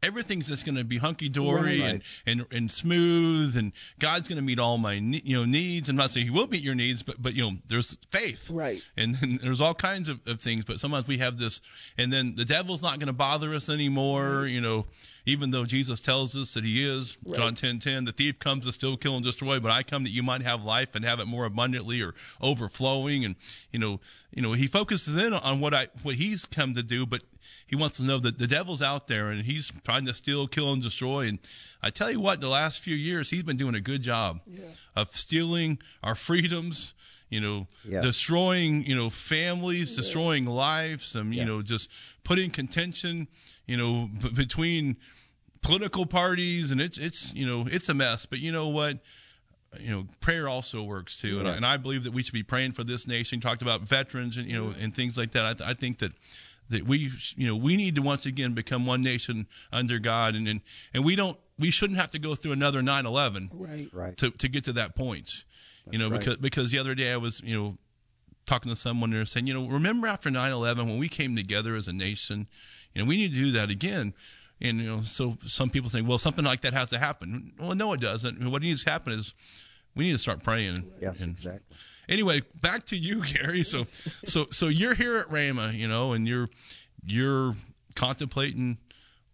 everything's 0.01 0.47
just 0.47 0.65
going 0.65 0.77
to 0.77 0.85
be 0.85 0.99
hunky 0.99 1.29
dory 1.29 1.81
Right. 1.81 1.91
and, 1.91 2.03
and 2.27 2.47
and 2.53 2.71
smooth, 2.73 3.57
and 3.57 3.73
God's 3.99 4.29
going 4.29 4.37
to 4.37 4.45
meet 4.45 4.59
all 4.61 4.79
my 4.79 4.93
you 4.93 5.37
know 5.37 5.45
needs. 5.45 5.89
I'm 5.89 5.97
not 5.97 6.11
saying 6.11 6.27
He 6.27 6.31
will 6.31 6.47
meet 6.47 6.63
your 6.63 6.77
needs, 6.77 7.03
but 7.03 7.21
but 7.21 7.35
you 7.35 7.43
know, 7.43 7.57
there's 7.67 7.97
faith, 8.11 8.49
Right. 8.51 8.81
And 8.97 9.15
then 9.17 9.39
there's 9.43 9.61
all 9.61 9.75
kinds 9.75 10.09
of, 10.09 10.21
of 10.29 10.41
things. 10.41 10.65
But 10.65 10.79
sometimes 10.79 11.09
we 11.09 11.19
have 11.19 11.39
this, 11.39 11.61
and 11.97 12.13
then 12.13 12.37
the 12.37 12.45
devil's 12.45 12.83
not 12.83 12.99
going 13.01 13.09
to 13.09 13.13
bother 13.13 13.53
us 13.55 13.69
anymore. 13.69 14.47
You 14.47 14.61
know, 14.61 14.87
even 15.29 15.51
though 15.51 15.65
Jesus 15.65 16.01
tells 16.01 16.37
us 16.37 16.55
that 16.55 16.65
He 16.65 16.85
is 16.85 17.17
John 17.35 17.55
ten 17.55 17.79
ten, 17.79 18.05
the 18.05 18.13
thief 18.13 18.39
comes 18.39 18.65
to 18.67 18.73
steal, 18.73 18.97
kill, 18.97 19.15
and 19.17 19.25
destroy, 19.25 19.61
but 19.61 19.71
I 19.71 19.83
come 19.83 20.03
that 20.05 20.11
you 20.11 20.23
might 20.23 20.43
have 20.43 20.65
life 20.65 20.95
and 20.95 21.05
have 21.05 21.21
it 21.21 21.27
more 21.27 21.45
abundantly 21.45 22.01
or 22.03 22.15
overflowing. 22.41 23.25
And 23.25 23.37
you 23.73 23.79
know, 23.79 24.01
you 24.35 24.43
know, 24.43 24.53
He 24.55 24.67
focuses 24.67 25.17
in 25.17 25.33
on 25.33 25.61
what 25.61 25.75
I 25.75 25.89
what 26.03 26.15
He's 26.17 26.47
come 26.47 26.75
to 26.75 26.83
do, 26.83 27.05
but 27.07 27.23
He 27.67 27.77
wants 27.77 27.97
to 27.99 28.03
know 28.05 28.19
that 28.19 28.39
the 28.39 28.47
devil's 28.47 28.81
out 28.83 29.07
there 29.09 29.29
and 29.29 29.43
he's 29.43 29.71
trying 29.85 30.07
to 30.07 30.15
steal, 30.15 30.47
kill, 30.49 30.73
and 30.73 30.83
destroy. 30.83 31.27
And 31.29 31.39
I 31.83 31.91
tell 31.91 32.11
you 32.11 32.21
what, 32.21 32.41
the 32.41 32.49
last 32.49 32.81
few 32.81 32.97
years 32.97 33.29
he's 33.31 33.43
been 33.43 33.57
doing 33.59 33.75
a 33.75 33.81
good 33.81 34.03
job 34.03 34.41
of 34.97 35.15
stealing 35.17 35.79
our 36.03 36.15
freedoms. 36.15 36.95
You 37.31 37.41
know, 37.41 37.67
Yes. 37.87 38.03
destroying 38.03 38.85
you 38.87 38.95
know 38.97 39.11
families, 39.11 39.95
destroying 39.95 40.47
lives. 40.47 41.15
You 41.15 41.25
Yes. 41.31 41.47
know, 41.47 41.61
just 41.63 41.91
putting 42.25 42.51
contention. 42.51 43.29
You 43.67 43.77
know, 43.77 44.09
b- 44.23 44.31
between 44.31 44.97
political 45.63 46.07
parties, 46.07 46.71
and 46.71 46.81
it's 46.81 46.99
it's 46.99 47.33
you 47.35 47.47
know 47.47 47.67
it's 47.71 47.89
a 47.89 47.95
mess. 47.95 48.27
But 48.27 48.39
you 48.41 48.53
know 48.53 48.69
what? 48.69 48.99
you 49.79 49.91
know, 49.91 50.07
prayer 50.21 50.49
also 50.49 50.83
works 50.83 51.17
too, 51.17 51.37
and, 51.39 51.47
I, 51.47 51.55
and 51.55 51.67
I 51.67 51.77
believe 51.77 52.05
that 52.05 52.13
we 52.13 52.23
should 52.23 52.33
be 52.33 52.43
praying 52.43 52.73
for 52.73 52.85
this 52.85 53.07
nation. 53.07 53.41
Talked 53.41 53.63
about 53.63 53.83
veterans 53.83 54.37
and 54.37 54.47
you 54.47 54.57
know 54.57 54.75
and 54.81 54.95
things 54.95 55.19
like 55.19 55.33
that. 55.33 55.45
I, 55.45 55.53
th- 55.53 55.69
I 55.69 55.75
think 55.75 55.99
that 55.99 56.13
that 56.71 56.87
we 56.87 57.11
you 57.37 57.47
know 57.47 57.57
we 57.57 57.77
need 57.77 57.95
to 57.97 58.03
once 58.03 58.27
again 58.27 58.55
become 58.55 58.87
one 58.87 59.03
nation 59.03 59.47
under 59.73 59.99
God, 59.99 60.35
and 60.35 60.49
and, 60.49 60.61
and 60.95 61.05
we 61.05 61.17
don't 61.17 61.39
we 61.59 61.71
shouldn't 61.71 61.99
have 61.99 62.11
to 62.11 62.19
go 62.19 62.35
through 62.35 62.53
another 62.53 62.81
9-11 62.81 63.51
right. 63.53 63.89
Right. 63.93 64.17
to 64.17 64.31
to 64.31 64.49
get 64.49 64.65
to 64.65 64.73
that 64.75 64.97
point. 64.97 65.45
you 65.91 65.99
know, 65.99 66.09
right. 66.09 66.19
because 66.19 66.37
because 66.39 66.71
the 66.71 66.79
other 66.79 66.95
day 66.95 67.13
I 67.13 67.17
was 67.17 67.43
you 67.45 67.55
know 67.55 67.79
talking 68.47 68.71
to 68.71 68.77
someone 68.77 69.11
and 69.11 69.19
they're 69.19 69.27
saying, 69.27 69.47
you 69.47 69.53
know, 69.53 69.67
remember 69.67 70.07
after 70.07 70.31
9-11 70.31 70.79
when 70.87 70.99
we 70.99 71.09
came 71.09 71.37
together 71.37 71.77
as 71.77 71.87
a 71.87 71.93
nation, 71.93 72.47
you 72.95 73.03
know, 73.03 73.07
we 73.07 73.17
need 73.17 73.29
to 73.29 73.35
do 73.35 73.51
that 73.53 73.71
again. 73.71 74.15
And, 74.61 74.81
you 74.81 74.87
know, 74.87 75.03
so 75.03 75.37
some 75.47 75.71
people 75.71 75.89
think, 75.89 76.09
well, 76.09 76.19
something 76.19 76.45
like 76.45 76.63
that 76.63 76.73
has 76.73 76.91
to 76.91 76.99
happen. 76.99 77.53
Well, 77.59 77.75
no, 77.75 77.93
it 77.93 78.01
doesn't. 78.01 78.51
What 78.51 78.63
needs 78.63 78.85
to 78.85 78.91
happen 78.91 79.13
is 79.13 79.35
we 79.95 80.05
need 80.07 80.13
to 80.13 80.19
start 80.19 80.43
praying. 80.43 80.91
Yes, 81.01 81.21
And- 81.21 81.33
exactly. 81.33 81.77
Anyway, 82.09 82.41
back 82.63 82.87
to 82.87 82.97
you, 82.97 83.23
Gary. 83.33 83.63
So, 83.63 83.85
so, 83.85 84.47
so 84.51 84.69
you're 84.69 84.95
here 84.95 85.19
at 85.19 85.29
Rhema, 85.29 85.75
you 85.77 85.87
know, 85.87 86.13
and 86.13 86.27
you're, 86.27 86.49
you're 87.05 87.55
contemplating 87.95 88.79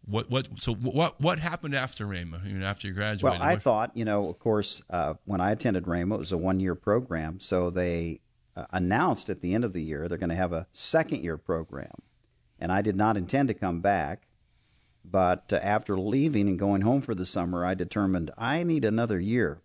what, 0.07 0.31
what, 0.31 0.49
so 0.59 0.75
what, 0.75 1.19
what 1.21 1.39
happened 1.39 1.75
after 1.75 2.05
Rhema, 2.07 2.45
you 2.47 2.59
know, 2.59 2.67
after 2.67 2.89
you 2.89 2.95
graduated? 2.95 3.41
Well, 3.41 3.49
I 3.49 3.57
thought, 3.57 3.93
you 3.97 4.05
know, 4.05 4.29
of 4.29 4.39
course, 4.39 4.83
uh, 4.91 5.15
when 5.25 5.41
I 5.41 5.53
attended 5.53 5.85
Rhema, 5.85 6.17
it 6.17 6.19
was 6.19 6.33
a 6.33 6.37
one 6.37 6.61
year 6.61 6.75
program. 6.75 7.41
So 7.41 7.71
they 7.71 8.21
uh, 8.57 8.67
announced 8.73 9.31
at 9.31 9.41
the 9.41 9.55
end 9.55 9.65
of 9.65 9.73
the 9.73 9.81
year 9.81 10.09
they're 10.09 10.19
going 10.19 10.31
to 10.31 10.37
have 10.37 10.53
a 10.53 10.67
second 10.73 11.23
year 11.23 11.37
program. 11.39 11.95
And 12.59 12.71
I 12.71 12.83
did 12.83 12.97
not 12.97 13.17
intend 13.17 13.49
to 13.49 13.55
come 13.55 13.81
back. 13.81 14.27
But 15.05 15.53
uh, 15.53 15.57
after 15.57 15.99
leaving 15.99 16.49
and 16.49 16.59
going 16.59 16.83
home 16.83 17.01
for 17.03 17.15
the 17.15 17.27
summer, 17.27 17.65
I 17.65 17.75
determined 17.75 18.31
I 18.39 18.63
need 18.63 18.85
another 18.85 19.21
year. 19.21 19.61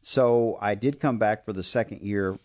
So 0.00 0.58
I 0.60 0.74
did 0.74 0.98
come 1.00 1.18
back 1.18 1.44
for 1.44 1.52
the 1.52 1.62
second 1.62 2.00
year 2.02 2.38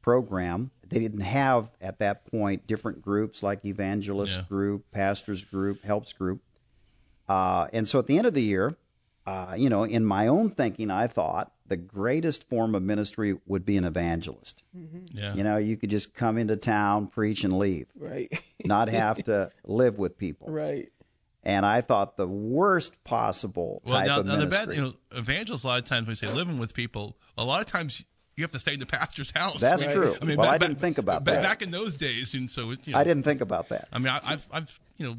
program. 0.00 0.70
They 0.88 0.98
didn't 0.98 1.20
have 1.20 1.70
at 1.80 1.98
that 1.98 2.26
point 2.26 2.66
different 2.66 3.02
groups 3.02 3.42
like 3.42 3.64
evangelist 3.64 4.36
Yeah. 4.36 4.44
group, 4.48 4.84
pastors 4.92 5.44
group, 5.44 5.82
helps 5.82 6.12
group. 6.12 6.40
Uh, 7.28 7.68
and 7.72 7.88
so 7.88 7.98
at 7.98 8.06
the 8.06 8.18
end 8.18 8.26
of 8.26 8.34
the 8.34 8.42
year, 8.42 8.76
uh, 9.26 9.54
you 9.56 9.70
know, 9.70 9.84
in 9.84 10.04
my 10.04 10.26
own 10.28 10.50
thinking, 10.50 10.90
I 10.90 11.06
thought 11.06 11.52
the 11.66 11.78
greatest 11.78 12.46
form 12.46 12.74
of 12.74 12.82
ministry 12.82 13.34
would 13.46 13.64
be 13.64 13.78
an 13.78 13.84
evangelist. 13.84 14.62
yeah. 15.12 15.34
You 15.34 15.42
know, 15.42 15.56
you 15.56 15.78
could 15.78 15.88
just 15.88 16.12
come 16.14 16.36
into 16.36 16.56
town, 16.56 17.06
preach, 17.06 17.42
and 17.44 17.58
leave, 17.58 17.86
Right. 17.96 18.30
not 18.66 18.90
have 18.90 19.16
to 19.24 19.50
live 19.64 19.98
with 19.98 20.18
people. 20.18 20.50
right. 20.50 20.90
And 21.46 21.66
I 21.66 21.82
thought 21.82 22.16
the 22.16 22.26
worst 22.26 23.04
possible 23.04 23.82
Well, 23.84 23.96
type 23.98 24.06
now, 24.06 24.20
of 24.20 24.26
now 24.26 24.36
the 24.36 24.46
bad, 24.46 24.68
you 24.70 24.80
know, 24.80 24.94
evangelists. 25.12 25.64
A 25.64 25.68
lot 25.68 25.78
of 25.78 25.84
times 25.84 26.06
when 26.06 26.12
we 26.12 26.14
say 26.16 26.28
living 26.32 26.58
with 26.58 26.72
people, 26.72 27.16
a 27.36 27.44
lot 27.44 27.60
of 27.60 27.66
times 27.66 28.02
you 28.36 28.42
have 28.44 28.52
to 28.52 28.58
stay 28.58 28.72
in 28.74 28.80
the 28.80 28.86
pastor's 28.86 29.30
house. 29.30 29.60
That's 29.60 29.84
Right. 29.86 29.94
true. 29.94 30.16
I 30.20 30.24
mean, 30.24 30.38
well, 30.38 30.46
ba- 30.48 30.54
I 30.54 30.58
didn't 30.58 30.74
ba- 30.76 30.80
think 30.80 30.98
about 30.98 31.22
ba- 31.24 31.32
that. 31.32 31.42
Back 31.42 31.60
in 31.62 31.70
those 31.70 31.96
days, 31.98 32.32
and 32.34 32.50
so 32.50 32.70
it, 32.70 32.86
you 32.86 32.94
know, 32.94 32.98
I 32.98 33.04
didn't 33.04 33.24
think 33.24 33.42
about 33.42 33.68
that. 33.68 33.88
I 33.92 33.98
mean, 33.98 34.08
I, 34.08 34.20
I've, 34.26 34.48
I've, 34.50 34.80
you 34.96 35.06
know, 35.06 35.16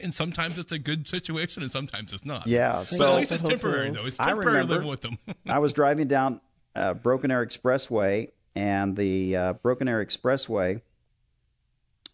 and 0.00 0.12
sometimes 0.12 0.58
it's 0.58 0.70
a 0.72 0.78
good 0.78 1.08
situation, 1.08 1.62
and 1.62 1.72
sometimes 1.72 2.12
it's 2.12 2.26
not. 2.26 2.46
Yeah, 2.46 2.74
but 2.74 2.86
so- 2.86 3.12
at 3.12 3.16
least 3.16 3.32
it's 3.32 3.42
temporary, 3.42 3.90
though. 3.90 4.04
It's 4.04 4.20
I 4.20 4.26
temporary 4.28 4.58
remember- 4.58 4.74
living 4.74 4.88
with 4.90 5.00
them. 5.00 5.16
I 5.48 5.58
was 5.60 5.72
driving 5.72 6.08
down 6.08 6.40
uh, 6.76 6.92
Broken 6.94 7.30
Arrow 7.30 7.46
Expressway, 7.46 8.28
and 8.54 8.94
the 8.96 9.34
uh, 9.36 9.52
Broken 9.54 9.88
Arrow 9.88 10.04
Expressway, 10.04 10.82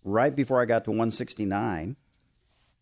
right 0.05 0.35
before 0.35 0.63
I 0.63 0.65
got 0.67 0.85
to 0.85 0.91
169, 0.91 1.97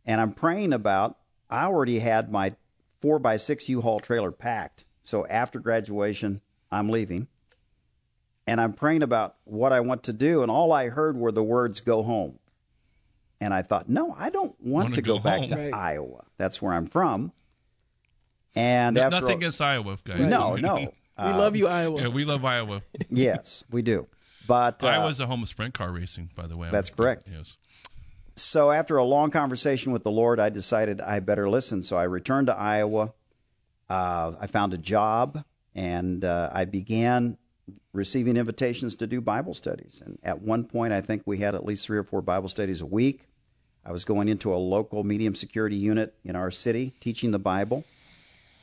and 0.06 0.20
I'm 0.20 0.32
praying 0.32 0.72
about. 0.72 1.18
I 1.50 1.64
already 1.64 1.98
had 1.98 2.30
my 2.30 2.54
four 3.00 3.18
by 3.18 3.36
six 3.36 3.68
U-Haul 3.68 4.00
trailer 4.00 4.30
packed, 4.32 4.84
so 5.02 5.26
after 5.26 5.58
graduation, 5.60 6.40
I'm 6.70 6.90
leaving, 6.90 7.28
and 8.46 8.60
I'm 8.60 8.72
praying 8.74 9.02
about 9.02 9.36
what 9.44 9.72
I 9.72 9.80
want 9.80 10.02
to 10.04 10.12
do, 10.12 10.42
and 10.42 10.50
all 10.50 10.72
I 10.72 10.88
heard 10.88 11.16
were 11.16 11.32
the 11.32 11.42
words 11.42 11.80
"Go 11.80 12.02
home," 12.02 12.38
and 13.40 13.54
I 13.54 13.62
thought, 13.62 13.88
no, 13.88 14.14
I 14.18 14.28
don't 14.30 14.54
want 14.60 14.84
Wanna 14.86 14.94
to 14.96 15.02
go, 15.02 15.16
go 15.18 15.22
back 15.22 15.38
home. 15.40 15.48
to 15.50 15.56
Right. 15.56 15.72
Iowa. 15.74 16.24
That's 16.36 16.60
where 16.60 16.72
I'm 16.74 16.86
from. 16.86 17.32
And 18.54 18.96
No- 18.96 19.02
after 19.02 19.16
Nothing 19.20 19.30
a- 19.30 19.36
against 19.36 19.60
Iowa, 19.62 19.96
guys. 20.04 20.20
no, 20.30 20.56
no. 20.56 20.76
We 21.18 21.24
love 21.24 21.56
you, 21.56 21.66
Iowa. 21.66 22.00
Yeah, 22.00 22.08
we 22.08 22.24
love 22.24 22.44
Iowa. 22.44 22.80
yes, 23.10 23.64
we 23.72 23.82
do. 23.82 24.06
But 24.46 24.84
uh, 24.84 24.86
Iowa's 24.88 25.18
the 25.18 25.26
home 25.26 25.42
of 25.42 25.48
sprint 25.48 25.74
car 25.74 25.90
racing, 25.90 26.30
by 26.36 26.46
the 26.46 26.56
way. 26.56 26.68
That's 26.70 26.90
correct. 26.90 27.28
Yes. 27.32 27.56
So 28.38 28.70
after 28.70 28.96
a 28.96 29.04
long 29.04 29.30
conversation 29.30 29.92
with 29.92 30.04
the 30.04 30.10
Lord, 30.10 30.40
I 30.40 30.48
decided 30.48 31.00
I 31.00 31.20
better 31.20 31.48
listen. 31.48 31.82
So 31.82 31.96
I 31.96 32.04
returned 32.04 32.46
to 32.48 32.56
Iowa. 32.56 33.12
Uh, 33.88 34.32
I 34.40 34.46
found 34.46 34.74
a 34.74 34.78
job, 34.78 35.42
and 35.74 36.24
uh, 36.24 36.50
I 36.52 36.64
began 36.66 37.38
receiving 37.92 38.36
invitations 38.36 38.96
to 38.96 39.06
do 39.06 39.20
Bible 39.20 39.54
studies. 39.54 40.02
And 40.04 40.18
at 40.22 40.40
one 40.40 40.64
point, 40.64 40.92
I 40.92 41.00
think 41.00 41.22
we 41.26 41.38
had 41.38 41.54
at 41.54 41.64
least 41.64 41.86
three 41.86 41.98
or 41.98 42.04
four 42.04 42.22
Bible 42.22 42.48
studies 42.48 42.80
a 42.80 42.86
week. 42.86 43.26
I 43.84 43.92
was 43.92 44.04
going 44.04 44.28
into 44.28 44.52
a 44.52 44.56
local 44.56 45.02
medium 45.04 45.34
security 45.34 45.76
unit 45.76 46.14
in 46.24 46.36
our 46.36 46.50
city 46.50 46.94
teaching 47.00 47.30
the 47.30 47.38
Bible. 47.38 47.84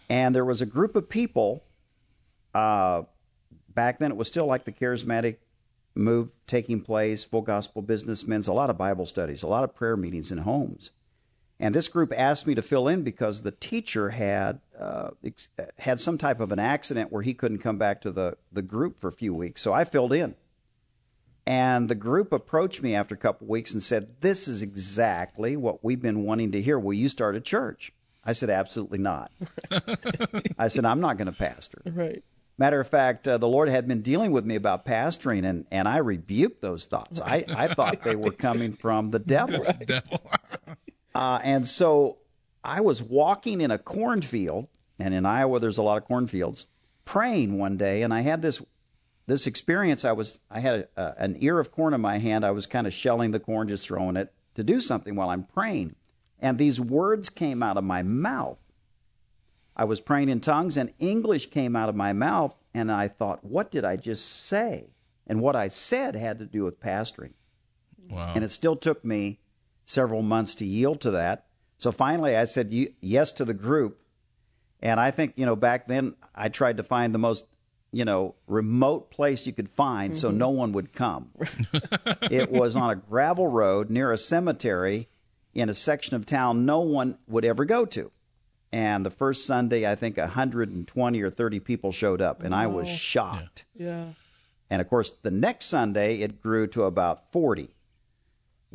And 0.09 0.35
there 0.35 0.45
was 0.45 0.61
a 0.61 0.65
group 0.65 0.95
of 0.95 1.09
people. 1.09 1.63
Uh, 2.53 3.03
back 3.73 3.99
then, 3.99 4.11
it 4.11 4.17
was 4.17 4.27
still 4.27 4.45
like 4.45 4.65
the 4.65 4.71
charismatic 4.71 5.37
move 5.95 6.31
taking 6.47 6.81
place, 6.81 7.23
full 7.23 7.41
gospel 7.41 7.81
businessmen's, 7.81 8.47
a 8.47 8.53
lot 8.53 8.69
of 8.69 8.77
Bible 8.77 9.05
studies, 9.05 9.43
a 9.43 9.47
lot 9.47 9.63
of 9.63 9.73
prayer 9.73 9.97
meetings 9.97 10.31
in 10.31 10.39
homes. 10.39 10.91
And 11.59 11.73
this 11.73 11.87
group 11.87 12.11
asked 12.15 12.47
me 12.47 12.55
to 12.55 12.61
fill 12.61 12.89
in 12.89 13.03
because 13.03 13.41
the 13.41 13.51
teacher 13.51 14.09
had 14.09 14.59
uh, 14.77 15.11
ex- 15.23 15.49
had 15.79 16.01
some 16.01 16.17
type 16.17 16.41
of 16.41 16.51
an 16.51 16.59
accident 16.59 17.13
where 17.13 17.21
he 17.21 17.33
couldn't 17.33 17.59
come 17.59 17.77
back 17.77 18.01
to 18.01 18.11
the, 18.11 18.37
the 18.51 18.61
group 18.61 18.99
for 18.99 19.07
a 19.07 19.13
few 19.13 19.33
weeks. 19.33 19.61
So 19.61 19.71
I 19.71 19.85
filled 19.85 20.11
in. 20.11 20.35
And 21.47 21.89
the 21.89 21.95
group 21.95 22.33
approached 22.33 22.81
me 22.81 22.95
after 22.95 23.15
a 23.15 23.17
couple 23.17 23.47
weeks 23.47 23.71
and 23.71 23.81
said, 23.81 24.19
This 24.19 24.47
is 24.47 24.63
exactly 24.63 25.55
what 25.55 25.83
we've 25.83 26.01
been 26.01 26.23
wanting 26.23 26.51
to 26.53 26.61
hear. 26.61 26.77
Will 26.79 26.93
you 26.93 27.07
start 27.07 27.35
a 27.35 27.41
church? 27.41 27.93
I 28.25 28.33
said, 28.33 28.49
Absolutely 28.49 28.97
not. 28.97 29.31
I 30.57 30.67
said, 30.67 30.85
I'm 30.85 30.99
not 30.99 31.17
going 31.17 31.31
to 31.31 31.37
pastor. 31.37 31.81
right. 31.85 32.23
Matter 32.57 32.79
of 32.79 32.87
fact, 32.87 33.27
uh, 33.27 33.37
the 33.37 33.47
Lord 33.47 33.67
had 33.67 33.85
been 33.85 34.01
dealing 34.01 34.31
with 34.31 34.45
me 34.45 34.55
about 34.55 34.85
pastoring, 34.85 35.43
and, 35.43 35.65
and 35.71 35.87
I 35.87 35.97
rebuked 35.97 36.61
those 36.61 36.85
thoughts. 36.85 37.19
I, 37.19 37.43
I 37.55 37.67
thought 37.67 38.01
they 38.01 38.15
were 38.15 38.31
coming 38.31 38.71
from 38.71 39.11
the 39.11 39.19
devil. 39.35 39.65
Devil. 39.85 40.21
Uh, 41.13 41.39
and 41.45 41.65
so 41.65 42.17
I 42.61 42.81
was 42.81 43.01
walking 43.01 43.61
in 43.61 43.71
a 43.71 43.77
cornfield 43.77 44.67
and 44.99 45.13
in 45.13 45.25
Iowa 45.25 45.59
there's 45.59 45.77
a 45.77 45.83
lot 45.83 46.01
of 46.01 46.07
cornfields. 46.07 46.67
Praying 47.03 47.57
one 47.57 47.77
day, 47.77 48.01
and 48.01 48.13
I 48.13 48.21
had 48.21 48.41
this 48.41 48.63
this 49.27 49.45
experience. 49.47 50.05
I 50.05 50.13
was 50.13 50.39
I 50.49 50.59
had 50.59 50.87
a, 50.97 51.13
an 51.17 51.37
ear 51.39 51.59
of 51.59 51.71
corn 51.71 51.93
in 51.93 52.01
my 52.01 52.17
hand. 52.17 52.43
I 52.43 52.51
was 52.51 52.65
kind 52.65 52.87
of 52.87 52.93
shelling 52.93 53.31
the 53.31 53.39
corn, 53.39 53.67
just 53.67 53.87
throwing 53.87 54.15
it 54.15 54.33
to 54.55 54.63
do 54.63 54.79
something 54.81 55.15
while 55.15 55.29
I'm 55.29 55.43
praying, 55.43 55.95
and 56.39 56.57
these 56.57 56.81
words 56.81 57.29
came 57.29 57.61
out 57.61 57.77
of 57.77 57.83
my 57.83 58.01
mouth. 58.01 58.57
I 59.75 59.83
was 59.83 60.01
praying 60.01 60.29
in 60.29 60.39
tongues, 60.39 60.77
and 60.77 60.93
English 60.99 61.49
came 61.49 61.75
out 61.75 61.89
of 61.89 61.95
my 61.95 62.13
mouth, 62.13 62.55
and 62.73 62.91
I 62.91 63.07
thought, 63.07 63.43
what 63.43 63.71
did 63.71 63.83
I 63.83 63.95
just 63.95 64.45
say? 64.45 64.89
And 65.27 65.41
what 65.41 65.55
I 65.55 65.67
said 65.67 66.15
had 66.15 66.39
to 66.39 66.45
do 66.45 66.63
with 66.63 66.79
pastoring. 66.79 67.33
Wow. 68.09 68.33
And 68.35 68.43
it 68.43 68.51
still 68.51 68.75
took 68.75 69.03
me 69.03 69.39
several 69.83 70.21
months 70.21 70.55
to 70.55 70.65
yield 70.65 71.01
to 71.01 71.11
that. 71.11 71.45
So 71.77 71.91
finally, 71.91 72.35
I 72.35 72.45
said 72.45 72.71
yes 73.01 73.31
to 73.33 73.45
the 73.45 73.53
group. 73.53 73.99
And 74.81 74.99
I 74.99 75.11
think, 75.11 75.33
you 75.35 75.45
know, 75.45 75.55
back 75.55 75.87
then 75.87 76.15
I 76.33 76.49
tried 76.49 76.77
to 76.77 76.83
find 76.83 77.13
the 77.13 77.19
most, 77.19 77.47
you 77.91 78.05
know, 78.05 78.35
remote 78.47 79.09
place 79.09 79.47
you 79.47 79.53
could 79.53 79.69
find 79.69 80.13
mm-hmm. 80.13 80.19
so 80.19 80.31
no 80.31 80.49
one 80.49 80.73
would 80.73 80.93
come. 80.93 81.31
it 82.29 82.51
was 82.51 82.75
on 82.75 82.91
a 82.91 82.95
gravel 82.95 83.47
road 83.47 83.89
near 83.89 84.11
a 84.11 84.17
cemetery 84.17 85.09
in 85.53 85.69
a 85.69 85.73
section 85.73 86.15
of 86.15 86.25
town 86.25 86.65
no 86.65 86.81
one 86.81 87.17
would 87.27 87.45
ever 87.45 87.65
go 87.65 87.85
to. 87.85 88.11
And 88.75 89.05
the 89.05 89.11
first 89.11 89.45
Sunday, 89.45 89.89
I 89.89 89.95
think 89.95 90.17
120 90.17 91.21
or 91.21 91.29
30 91.29 91.59
people 91.61 91.93
showed 91.93 92.21
up, 92.21 92.43
and 92.43 92.51
wow. 92.51 92.63
I 92.63 92.67
was 92.67 92.89
shocked. 92.89 93.63
Yeah. 93.73 93.87
yeah. 93.87 94.05
And 94.69 94.81
of 94.81 94.89
course, 94.89 95.13
the 95.21 95.31
next 95.31 95.67
Sunday, 95.67 96.17
it 96.17 96.41
grew 96.41 96.67
to 96.67 96.83
about 96.83 97.31
40 97.31 97.69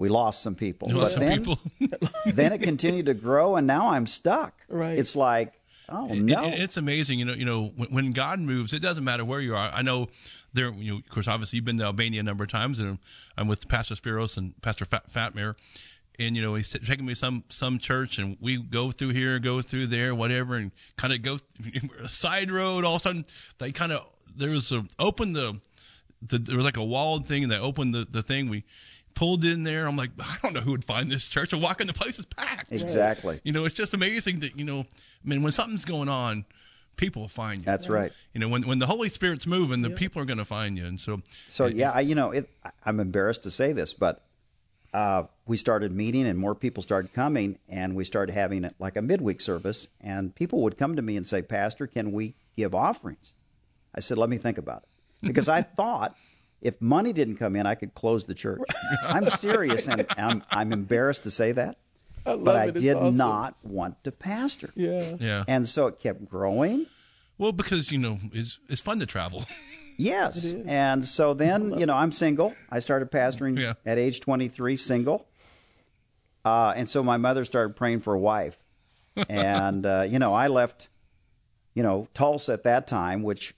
we 0.01 0.09
lost 0.09 0.43
some 0.43 0.55
people. 0.55 0.89
You 0.89 0.95
but 0.95 1.11
some 1.11 1.21
then, 1.21 1.39
people. 1.45 1.59
then 2.33 2.55
it 2.55 2.63
continued 2.63 3.07
to 3.07 3.15
grow, 3.15 3.57
and 3.57 3.67
now 3.67 3.91
I'm 3.91 4.07
stuck. 4.07 4.55
Right. 4.67 4.99
It's 4.99 5.15
like, 5.15 5.53
oh 5.91 6.07
no. 6.07 6.45
It, 6.47 6.55
it, 6.55 6.61
it's 6.63 6.79
amazing, 6.79 7.19
you 7.19 7.27
know. 7.27 7.35
You 7.35 7.45
know, 7.45 7.67
when, 7.77 7.89
when, 7.91 8.11
God 8.13 8.41
moves, 8.41 8.73
it 8.73 8.81
doesn't 8.81 9.05
matter 9.05 9.27
where 9.27 9.41
you 9.41 9.55
are. 9.55 9.71
I 9.71 9.83
know 9.83 10.09
there. 10.55 10.73
You 10.73 10.93
know, 10.93 10.99
of 11.01 11.09
course, 11.11 11.29
obviously, 11.29 11.59
you've 11.59 11.67
been 11.67 11.77
to 11.77 11.85
Albania 11.85 12.21
a 12.21 12.23
number 12.23 12.45
of 12.45 12.51
times, 12.51 12.79
and 12.79 12.99
I'm 13.37 13.47
with 13.47 13.69
Pastor 13.69 13.95
Spiros 13.95 14.39
and 14.39 14.55
Pastor 14.63 14.87
Fat, 14.87 15.13
Fatmir. 15.13 15.55
And 16.21 16.37
you 16.37 16.43
know 16.43 16.55
he's 16.55 16.71
taking 16.71 17.07
me 17.07 17.15
some 17.15 17.45
some 17.49 17.79
church, 17.79 18.19
and 18.19 18.37
we 18.41 18.63
go 18.63 18.91
through 18.91 19.11
here, 19.11 19.39
go 19.39 19.63
through 19.63 19.87
there, 19.87 20.15
whatever, 20.15 20.57
and 20.57 20.71
kind 20.97 21.13
of 21.15 21.23
go 21.23 21.39
side 22.09 22.51
road. 22.51 22.85
All 22.85 22.97
of 22.97 23.01
a 23.01 23.03
sudden, 23.03 23.25
they 23.59 23.73
kind 23.73 23.91
of 23.91 24.07
there 24.37 24.51
was 24.51 24.71
a 24.71 24.85
open 24.99 25.33
the, 25.33 25.59
the 26.23 26.39
there 26.39 26.57
was 26.57 26.65
like 26.65 26.77
a 26.77 26.85
walled 26.85 27.27
thing, 27.27 27.43
and 27.43 27.51
they 27.51 27.59
opened 27.59 27.95
the 27.95 28.07
the 28.09 28.23
thing. 28.23 28.51
We 28.51 28.65
pulled 29.15 29.45
in 29.45 29.63
there. 29.63 29.87
I'm 29.87 29.97
like, 29.97 30.11
I 30.21 30.37
don't 30.43 30.53
know 30.53 30.61
who 30.61 30.73
would 30.73 30.85
find 30.85 31.11
this 31.11 31.27
church. 31.27 31.55
I 31.55 31.59
walk 31.59 31.81
in, 31.81 31.87
the 31.87 31.93
place 31.93 32.19
is 32.19 32.27
packed. 32.27 32.71
Exactly. 32.71 33.41
You 33.43 33.53
know, 33.53 33.65
it's 33.65 33.75
just 33.75 33.95
amazing 33.95 34.41
that 34.41 34.59
you 34.59 34.65
know, 34.65 34.81
I 34.81 35.29
mean, 35.29 35.43
when 35.43 35.53
something's 35.53 35.85
going 35.85 36.09
on, 36.09 36.45
people 36.97 37.23
will 37.23 37.29
find 37.29 37.61
you. 37.61 37.65
That's 37.65 37.89
right. 37.89 38.13
You 38.35 38.41
know, 38.41 38.49
when 38.49 38.67
when 38.67 38.79
the 38.79 38.87
Holy 38.87 39.09
Spirit's 39.09 39.47
moving, 39.47 39.83
the 39.83 39.91
yeah. 39.91 39.97
people 39.97 40.23
are 40.23 40.27
going 40.27 40.39
to 40.39 40.45
find 40.45 40.77
you. 40.77 40.87
And 40.87 41.01
so, 41.01 41.21
so 41.49 41.65
it, 41.65 41.75
yeah, 41.75 41.91
I, 41.93 42.01
you 42.01 42.15
know, 42.15 42.31
it, 42.31 42.49
I'm 42.85 43.01
embarrassed 43.01 43.45
to 43.45 43.51
say 43.51 43.73
this, 43.73 43.95
but 43.95 44.23
uh, 44.93 45.25
we 45.47 45.57
started 45.57 45.93
meeting, 45.93 46.27
and 46.27 46.39
more 46.39 46.55
people 46.55 46.83
started 46.83 47.13
coming, 47.13 47.59
and 47.69 47.95
we 47.95 48.05
started 48.05 48.33
having 48.33 48.65
it 48.65 48.75
like 48.79 48.97
a 48.97 49.03
midweek 49.03 49.41
service, 49.41 49.89
and 50.01 50.35
people 50.35 50.63
would 50.63 50.77
come 50.79 50.97
to 50.97 51.03
me 51.03 51.17
and 51.17 51.27
say, 51.27 51.43
Pastor, 51.43 51.87
can 51.87 52.13
we 52.13 52.35
give 52.57 52.75
offerings? 52.75 53.35
I 53.95 54.01
said, 54.01 54.19
let 54.19 54.29
me 54.29 54.37
think 54.39 54.59
about 54.59 54.85
it, 54.85 54.89
because 55.27 55.49
I 55.49 55.63
thought 55.63 56.17
if 56.61 56.81
money 56.81 57.13
didn't 57.13 57.37
come 57.37 57.57
in, 57.57 57.67
I 57.67 57.75
could 57.75 57.95
close 57.95 58.27
the 58.27 58.35
church. 58.35 58.61
I'm 59.07 59.27
serious, 59.29 59.89
and 59.89 60.07
I'm, 60.17 60.43
I'm 60.51 60.73
embarrassed 60.73 61.23
to 61.25 61.31
say 61.31 61.53
that. 61.53 61.79
I 62.27 62.37
but 62.37 62.57
I 62.57 62.71
did 62.71 62.97
awesome. 62.97 63.17
not 63.17 63.57
want 63.63 64.05
to 64.05 64.13
pastor. 64.13 64.71
Yeah. 64.75 65.15
Yeah. 65.19 65.45
And 65.49 65.67
so 65.67 65.87
it 65.87 65.99
kept 65.99 66.29
growing. 66.29 66.87
Well, 67.39 67.53
because, 67.53 67.91
you 67.91 67.99
know, 67.99 68.19
it's, 68.33 68.59
it's 68.69 68.83
fun 68.83 68.99
to 69.01 69.07
travel. 69.07 69.45
Yes. 70.01 70.55
And 70.67 71.05
so 71.05 71.35
then, 71.35 71.79
you 71.79 71.87
know, 71.87 71.97
I'm 71.97 72.13
single. 72.13 72.55
I 72.71 72.79
started 72.79 73.11
pastoring 73.11 73.59
yeah. 73.59 73.75
at 73.85 73.99
age 73.99 74.21
23, 74.21 74.77
single. 74.77 75.27
Uh, 76.45 76.73
and 76.75 76.89
so 76.89 77.03
my 77.03 77.17
mother 77.17 77.45
started 77.45 77.77
praying 77.77 78.01
for 78.01 78.15
a 78.15 78.19
wife. 78.19 78.57
and, 79.29 79.85
uh, 79.85 80.07
you 80.09 80.19
know, 80.19 80.33
I 80.33 80.49
left, 80.49 80.89
you 81.75 81.83
know, 81.83 82.09
Tulsa 82.15 82.55
at 82.55 82.65
that 82.65 82.87
time, 82.87 83.23
which 83.23 83.55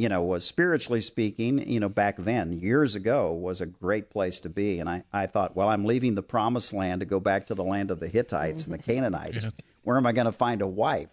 you 0.00 0.08
know, 0.08 0.22
was 0.22 0.44
spiritually 0.44 1.02
speaking, 1.02 1.68
you 1.68 1.78
know, 1.78 1.88
back 1.88 2.16
then, 2.16 2.52
years 2.52 2.94
ago, 2.94 3.34
was 3.34 3.60
a 3.60 3.66
great 3.66 4.08
place 4.08 4.40
to 4.40 4.48
be. 4.48 4.78
And 4.78 4.88
I, 4.88 5.02
I 5.12 5.26
thought, 5.26 5.54
well, 5.54 5.68
I'm 5.68 5.84
leaving 5.84 6.14
the 6.14 6.22
promised 6.22 6.72
land 6.72 7.00
to 7.00 7.06
go 7.06 7.20
back 7.20 7.48
to 7.48 7.54
the 7.54 7.64
land 7.64 7.90
of 7.90 8.00
the 8.00 8.08
Hittites 8.08 8.64
and 8.64 8.72
the 8.72 8.78
mm-hmm. 8.78 8.92
Canaanites. 8.92 9.44
Yeah. 9.44 9.50
Where 9.82 9.98
am 9.98 10.06
I 10.06 10.12
going 10.12 10.24
to 10.24 10.32
find 10.32 10.62
a 10.62 10.66
wife? 10.66 11.10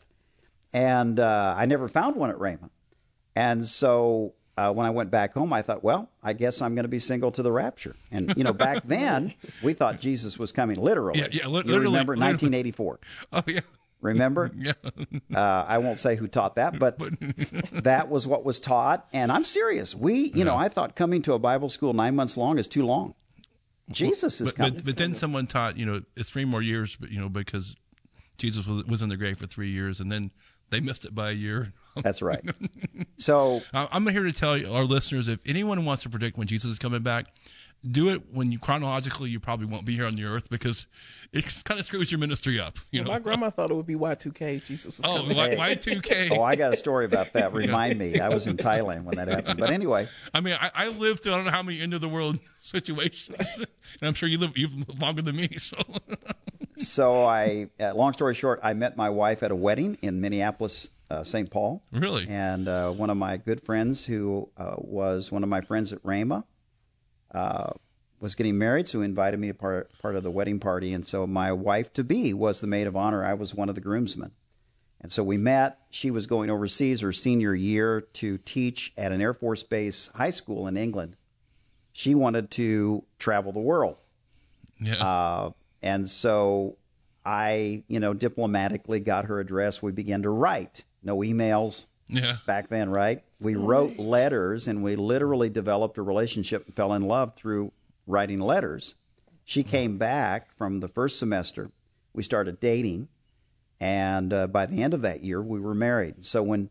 And 0.74 1.20
uh, 1.20 1.56
I 1.58 1.66
never 1.66 1.90
found 1.90 2.16
one 2.16 2.30
at 2.30 2.38
Rhema. 2.38 2.70
And 3.36 3.66
so 3.66 4.36
uh, 4.58 4.74
when 4.74 4.86
I 4.86 4.89
went 4.89 5.12
back 5.12 5.34
home, 5.34 5.54
I 5.54 5.62
thought, 5.62 5.84
well, 5.84 6.10
I 6.24 6.34
guess 6.34 6.62
I'm 6.62 6.74
going 6.74 6.86
to 6.86 6.89
be 6.89 7.00
single 7.00 7.32
to 7.32 7.43
the 7.43 7.52
rapture. 7.52 7.96
And 8.12 8.34
you 8.36 8.43
know, 8.43 8.54
back 8.54 8.84
then 8.86 9.34
we 9.63 9.74
thought 9.74 10.00
Jesus 10.00 10.39
was 10.39 10.52
coming 10.52 10.78
literally. 10.78 11.20
Yeah, 11.20 11.28
yeah, 11.32 11.48
li- 11.48 11.63
you 11.65 11.74
literally. 11.74 11.86
Remember 11.86 12.13
1984? 12.13 13.00
Oh 13.34 13.43
yeah. 13.48 13.60
Remember? 14.00 14.52
yeah. 14.58 14.74
Uh, 15.34 15.65
I 15.67 15.80
won't 15.80 16.00
say 16.00 16.15
who 16.15 16.28
taught 16.28 16.56
that, 16.56 16.80
but 16.80 16.98
that 17.72 18.10
was 18.10 18.28
what 18.28 18.46
was 18.46 18.60
taught. 18.60 19.08
And 19.12 19.32
I'm 19.32 19.43
serious. 19.43 19.96
We, 19.96 20.13
you 20.13 20.32
yeah. 20.36 20.43
know, 20.46 20.56
I 20.56 20.70
thought 20.70 20.96
coming 20.96 21.22
to 21.24 21.34
a 21.34 21.39
Bible 21.39 21.67
school 21.67 21.93
nine 21.93 22.15
months 22.15 22.38
long 22.38 22.60
is 22.60 22.67
too 22.67 22.86
long. 22.86 23.15
Jesus 23.89 24.39
is 24.39 24.50
but, 24.50 24.56
coming. 24.56 24.74
But, 24.76 24.86
but 24.86 24.98
then 24.98 25.13
someone 25.13 25.48
taught, 25.48 25.78
you 25.78 25.86
know, 25.86 26.02
it's 26.15 26.30
three 26.30 26.46
more 26.46 26.62
years, 26.62 26.96
but 26.96 27.10
you 27.10 27.20
know, 27.20 27.30
because 27.30 27.76
Jesus 28.38 28.67
was, 28.67 28.86
was 28.86 29.02
in 29.02 29.10
the 29.10 29.17
grave 29.17 29.38
for 29.38 29.48
three 29.48 29.70
years, 29.70 30.00
and 30.00 30.12
then 30.12 30.32
they 30.70 30.80
missed 30.80 31.06
it 31.06 31.15
by 31.15 31.32
a 31.32 31.34
year. 31.34 31.74
That's 32.02 32.22
right. 32.22 32.42
So 33.20 33.64
I'm 33.74 34.06
here 34.06 34.26
to 34.26 34.32
tell 34.32 34.52
our 34.72 34.84
listeners 34.84 35.28
if 35.28 35.40
anyone 35.44 35.84
wants 35.86 36.04
to 36.04 36.10
predict 36.10 36.38
when 36.38 36.46
Jesus 36.46 36.70
is 36.70 36.78
coming 36.78 37.02
back, 37.02 37.26
do 37.90 38.10
it 38.10 38.22
when 38.32 38.52
you 38.52 38.60
chronologically 38.60 39.30
you 39.30 39.40
probably 39.40 39.66
won't 39.66 39.86
be 39.86 39.96
here 39.96 40.06
on 40.06 40.14
the 40.14 40.24
earth 40.24 40.50
because 40.50 40.86
it 41.34 41.44
kind 41.66 41.80
of 41.80 41.86
screws 41.86 42.12
your 42.12 42.20
ministry 42.20 42.60
up. 42.60 42.78
You 42.92 43.02
well, 43.02 43.08
know, 43.08 43.14
my 43.14 43.20
grandma 43.20 43.50
thought 43.50 43.70
it 43.70 43.76
would 43.76 43.86
be 43.86 43.96
Y2K. 43.96 44.66
Jesus 44.66 44.98
was 44.98 45.02
oh, 45.06 45.18
coming. 45.28 45.58
Y 45.58 45.76
two 45.76 46.02
K. 46.02 46.30
Oh, 46.38 46.42
I 46.42 46.56
got 46.56 46.74
a 46.74 46.78
story 46.78 47.06
about 47.06 47.34
that. 47.34 47.54
Remind 47.54 48.00
me. 48.00 48.20
I 48.20 48.30
was 48.30 48.48
in 48.48 48.58
Thailand 48.58 49.04
when 49.04 49.16
that 49.16 49.28
happened. 49.28 49.60
But 49.60 49.70
anyway, 49.70 50.08
I 50.34 50.42
mean, 50.42 50.56
I, 50.60 50.70
I 50.74 50.88
lived 50.90 51.24
through 51.24 51.34
I 51.34 51.36
don't 51.38 51.46
know 51.46 51.52
how 51.52 51.64
many 51.64 51.82
end 51.82 51.94
of 51.94 52.02
the 52.02 52.10
world 52.10 52.40
situations, 52.62 53.36
and 53.58 54.08
I'm 54.08 54.14
sure 54.14 54.30
you 54.30 54.38
live 54.38 54.58
even 54.58 54.86
longer 55.00 55.22
than 55.22 55.36
me. 55.36 55.50
So, 55.58 55.78
so 56.78 57.24
I, 57.24 57.70
uh, 57.80 57.94
long 57.94 58.14
story 58.14 58.34
short, 58.34 58.60
I 58.64 58.74
met 58.74 58.98
my 58.98 59.10
wife 59.10 59.44
at 59.44 59.52
a 59.52 59.56
wedding 59.56 59.98
in 60.02 60.22
Minneapolis, 60.22 60.90
uh, 61.10 61.24
St. 61.24 61.50
Paul. 61.50 61.84
Really? 61.91 62.26
And 62.28 62.67
uh, 62.67 62.91
one 62.91 63.10
of 63.10 63.17
my 63.17 63.38
good 63.38 63.62
friends, 63.62 64.06
who 64.06 64.50
uh, 64.58 64.76
was 64.78 65.32
one 65.32 65.43
of 65.43 65.50
my 65.50 65.62
friends 65.62 65.93
at 65.93 66.04
Rhema, 66.04 66.43
uh, 67.32 67.72
was 68.20 68.36
getting 68.36 68.58
married, 68.58 68.88
so 68.88 69.00
he 69.00 69.06
invited 69.06 69.39
me 69.39 69.48
to 69.48 69.54
part 69.54 69.91
part 70.00 70.15
of 70.15 70.24
the 70.24 70.32
wedding 70.32 70.60
party, 70.60 70.93
and 70.93 71.06
so 71.06 71.28
my 71.28 71.52
wife 71.52 71.93
to 71.93 72.04
be 72.04 72.34
was 72.34 72.62
the 72.62 72.67
maid 72.67 72.88
of 72.88 72.96
honor. 72.96 73.24
I 73.24 73.36
was 73.36 73.54
one 73.54 73.70
of 73.70 73.76
the 73.76 73.82
groomsmen, 73.82 74.32
and 75.02 75.12
so 75.12 75.24
we 75.24 75.38
met. 75.38 75.80
She 75.91 76.10
was 76.10 76.26
going 76.26 76.50
overseas 76.50 77.02
her 77.02 77.13
senior 77.13 77.54
year 77.54 78.02
to 78.13 78.38
teach 78.39 78.93
at 78.98 79.12
an 79.12 79.22
Air 79.22 79.34
Force 79.34 79.63
base 79.63 80.10
high 80.15 80.32
school 80.32 80.67
in 80.67 80.78
England. 80.78 81.15
She 81.91 82.15
wanted 82.15 82.52
to 82.52 83.04
travel 83.20 83.52
the 83.52 83.60
world, 83.60 83.98
yeah, 84.80 84.96
uh, 84.96 85.52
and 85.84 86.08
so 86.08 86.78
I, 87.24 87.84
you 87.88 88.00
know, 88.00 88.13
diplomatically 88.13 89.00
got 89.00 89.26
her 89.26 89.39
address. 89.39 89.84
We 89.84 89.91
began 89.91 90.24
to 90.24 90.30
write. 90.30 90.86
No 91.04 91.18
emails, 91.18 91.88
yeah. 92.08 92.38
back 92.46 92.68
then, 92.68 92.90
right? 92.90 93.24
We 93.42 93.56
wrote 93.56 93.98
letters 93.98 94.68
and 94.68 94.84
we 94.84 94.96
literally 94.96 95.50
developed 95.50 95.98
a 95.98 96.02
relationship 96.02 96.66
and 96.66 96.76
fell 96.76 96.94
in 96.94 97.04
love 97.04 97.36
through 97.36 97.72
writing 98.06 98.40
letters. 98.40 98.96
She 99.46 99.64
came 99.64 99.98
back 99.98 100.56
from 100.58 100.80
the 100.80 100.88
first 100.88 101.20
semester. 101.20 101.72
We 102.14 102.24
started 102.24 102.60
dating, 102.60 103.08
and 103.80 104.34
uh, 104.34 104.48
by 104.48 104.66
the 104.66 104.82
end 104.82 104.94
of 104.94 105.04
that 105.04 105.24
year, 105.24 105.42
we 105.42 105.60
were 105.60 105.76
married. 105.76 106.24
So 106.24 106.44
when 106.44 106.70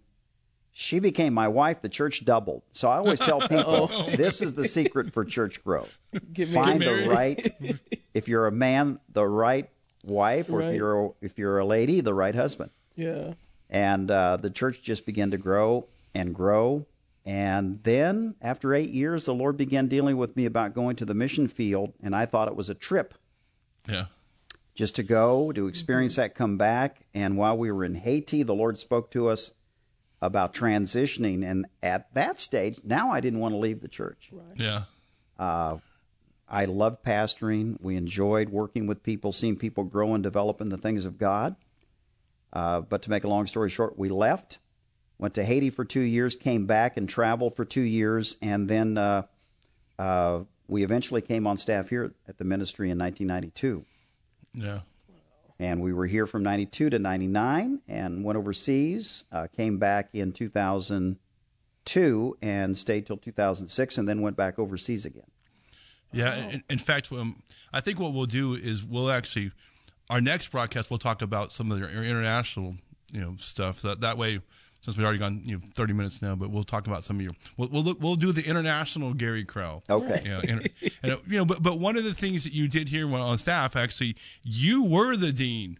she 0.73 0.99
became 0.99 1.33
my 1.33 1.49
wife, 1.49 1.81
the 1.81 1.89
church 1.89 2.25
doubled. 2.25 2.62
So 2.73 2.91
I 2.91 2.97
always 2.97 3.21
tell 3.21 3.41
people 3.49 3.89
oh. 3.91 4.11
this 4.11 4.43
is 4.43 4.55
the 4.55 4.67
secret 4.67 5.12
for 5.12 5.25
church 5.25 5.65
growth. 5.65 5.99
Get 6.33 6.49
Find 6.49 6.83
the 6.83 7.07
right. 7.09 7.81
If 8.12 8.29
you're 8.29 8.47
a 8.47 8.53
man, 8.53 8.99
the 9.11 9.27
right 9.27 9.71
wife, 10.05 10.51
or 10.51 10.59
right. 10.59 10.69
if 10.71 10.75
you're 10.75 11.07
a, 11.07 11.11
if 11.23 11.39
you're 11.39 11.59
a 11.59 11.65
lady, 11.65 12.01
the 12.01 12.15
right 12.15 12.35
husband. 12.35 12.71
Yeah. 12.95 13.35
And 13.68 14.11
uh, 14.11 14.37
the 14.37 14.50
church 14.50 14.83
just 14.83 15.07
began 15.07 15.33
to 15.33 15.38
grow 15.38 15.88
and 16.14 16.35
grow 16.35 16.87
and 17.26 17.83
then, 17.83 18.37
after 18.40 18.72
eight 18.72 18.90
years, 18.90 19.24
the 19.24 19.35
Lord 19.35 19.57
began 19.57 19.88
dealing 19.88 20.16
with 20.16 20.37
me 20.37 20.46
about 20.46 20.74
going 20.74 20.94
to 20.96 21.05
the 21.05 21.12
mission 21.12 21.48
field, 21.48 21.92
and 22.00 22.14
I 22.14 22.24
thought 22.24 22.46
it 22.46 22.55
was 22.55 22.70
a 22.70 22.74
trip. 22.74 23.14
Yeah. 23.88 24.05
Just 24.76 24.96
to 24.96 25.02
go, 25.02 25.50
to 25.50 25.66
experience 25.66 26.12
mm-hmm. 26.14 26.22
that, 26.22 26.35
come 26.37 26.57
back. 26.57 27.00
And 27.14 27.37
while 27.37 27.59
we 27.59 27.72
were 27.72 27.85
in 27.85 27.96
Haiti, 27.96 28.44
the 28.44 28.55
Lord 28.55 28.79
spoke 28.79 29.11
to 29.11 29.29
us 29.29 29.52
about 30.22 30.55
transitioning. 30.55 31.44
And 31.44 31.66
at 31.83 32.14
that 32.14 32.38
stage, 32.38 32.79
now 32.85 33.11
I 33.11 33.20
didn't 33.20 33.40
want 33.40 33.55
to 33.55 33.59
leave 33.59 33.81
the 33.81 33.88
church. 33.88 34.31
Right. 34.33 34.57
Yeah. 34.57 34.83
Uh, 35.38 35.79
I 36.48 36.66
loved 36.66 37.02
pastoring. 37.05 37.76
We 37.81 37.96
enjoyed 37.96 38.50
working 38.50 38.87
with 38.87 39.02
people, 39.02 39.33
seeing 39.33 39.57
people 39.57 39.83
grow 39.83 40.14
and 40.14 40.22
develop 40.22 40.61
in 40.61 40.68
the 40.68 40.79
things 40.79 41.07
of 41.07 41.18
God. 41.18 41.57
Uh, 42.53 42.81
but 42.81 43.03
to 43.03 43.11
make 43.11 43.25
a 43.25 43.29
long 43.29 43.47
story 43.47 43.69
short, 43.69 43.99
we 43.99 44.09
left, 44.09 44.59
went 45.19 45.35
to 45.35 45.45
Haiti 45.45 45.71
for 45.71 45.85
two 45.85 46.01
years, 46.01 46.37
came 46.37 46.67
back 46.67 46.97
and 46.97 47.09
traveled 47.09 47.55
for 47.55 47.65
two 47.65 47.83
years, 47.83 48.37
and 48.43 48.69
then 48.69 48.97
uh, 48.97 49.23
uh, 49.99 50.41
we 50.69 50.85
eventually 50.85 51.21
came 51.21 51.47
on 51.47 51.57
staff 51.57 51.89
here 51.89 52.13
at 52.29 52.39
the 52.39 52.45
ministry 52.45 52.91
in 52.91 52.99
1992. 52.99 53.85
Yeah. 54.55 54.81
And 55.59 55.81
we 55.81 55.93
were 55.93 56.07
here 56.07 56.27
from 56.27 56.43
92 56.43 56.91
to 56.91 56.99
99 56.99 57.81
and 57.89 58.25
went 58.25 58.37
overseas, 58.37 59.25
uh, 59.33 59.47
came 59.57 59.79
back 59.79 60.11
in 60.13 60.33
2002 60.33 62.39
and 62.43 62.77
stayed 62.77 63.07
till 63.07 63.17
2006 63.17 63.99
and 63.99 64.09
then 64.09 64.21
went 64.21 64.37
back 64.37 64.59
overseas 64.59 65.07
again. 65.07 65.23
Yeah. 66.13 66.49
In, 66.49 66.63
in 66.69 66.79
fact, 66.79 67.11
um, 67.13 67.43
I 67.73 67.81
think 67.81 67.99
what 67.99 68.13
we'll 68.13 68.27
do 68.27 68.55
is 68.55 68.85
we'll 68.85 69.11
actually, 69.11 69.53
our 70.11 70.21
next 70.21 70.49
broadcast, 70.49 70.90
we'll 70.90 70.99
talk 70.99 71.23
about 71.23 71.53
some 71.53 71.71
of 71.71 71.81
the 71.81 71.88
international, 71.88 72.75
you 73.12 73.21
know, 73.21 73.35
stuff. 73.38 73.83
That 73.83 74.01
that 74.01 74.19
way, 74.19 74.40
since 74.81 74.97
we've 74.97 75.05
already 75.05 75.19
gone 75.19 75.42
you 75.45 75.57
know 75.57 75.62
30 75.75 75.92
minutes 75.92 76.23
now, 76.23 76.35
but 76.37 76.51
we'll 76.51 76.64
talk 76.64 76.87
about 76.87 77.05
some 77.05 77.16
of 77.16 77.23
your. 77.23 77.33
We'll 77.57 77.69
we'll, 77.69 77.83
look, 77.83 78.01
we'll 78.01 78.16
do 78.16 78.33
the 78.33 78.49
international 78.49 79.14
Gary 79.14 79.45
Crow. 79.45 79.83
Okay. 79.90 80.23
Yeah, 80.25 80.40
and, 80.49 80.69
and, 81.03 81.19
you 81.27 81.38
know, 81.38 81.45
but 81.45 81.62
but 81.62 81.79
one 81.79 81.97
of 81.97 82.05
the 82.05 82.14
things 82.14 82.45
that 82.45 82.53
you 82.53 82.69
did 82.69 82.88
here 82.88 83.12
on 83.12 83.38
staff, 83.38 83.77
actually, 83.77 84.16
you 84.45 84.85
were 84.85 85.16
the 85.16 85.33
dean 85.33 85.79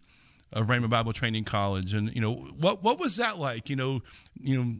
of 0.53 0.67
Rhema 0.67 0.89
Bible 0.89 1.13
Training 1.13 1.45
College, 1.45 1.93
and 1.93 2.13
you 2.13 2.21
know 2.21 2.33
what 2.33 2.83
what 2.83 2.99
was 2.99 3.15
that 3.17 3.37
like? 3.37 3.69
You 3.69 3.75
know, 3.75 4.01
you 4.39 4.61
know, 4.61 4.75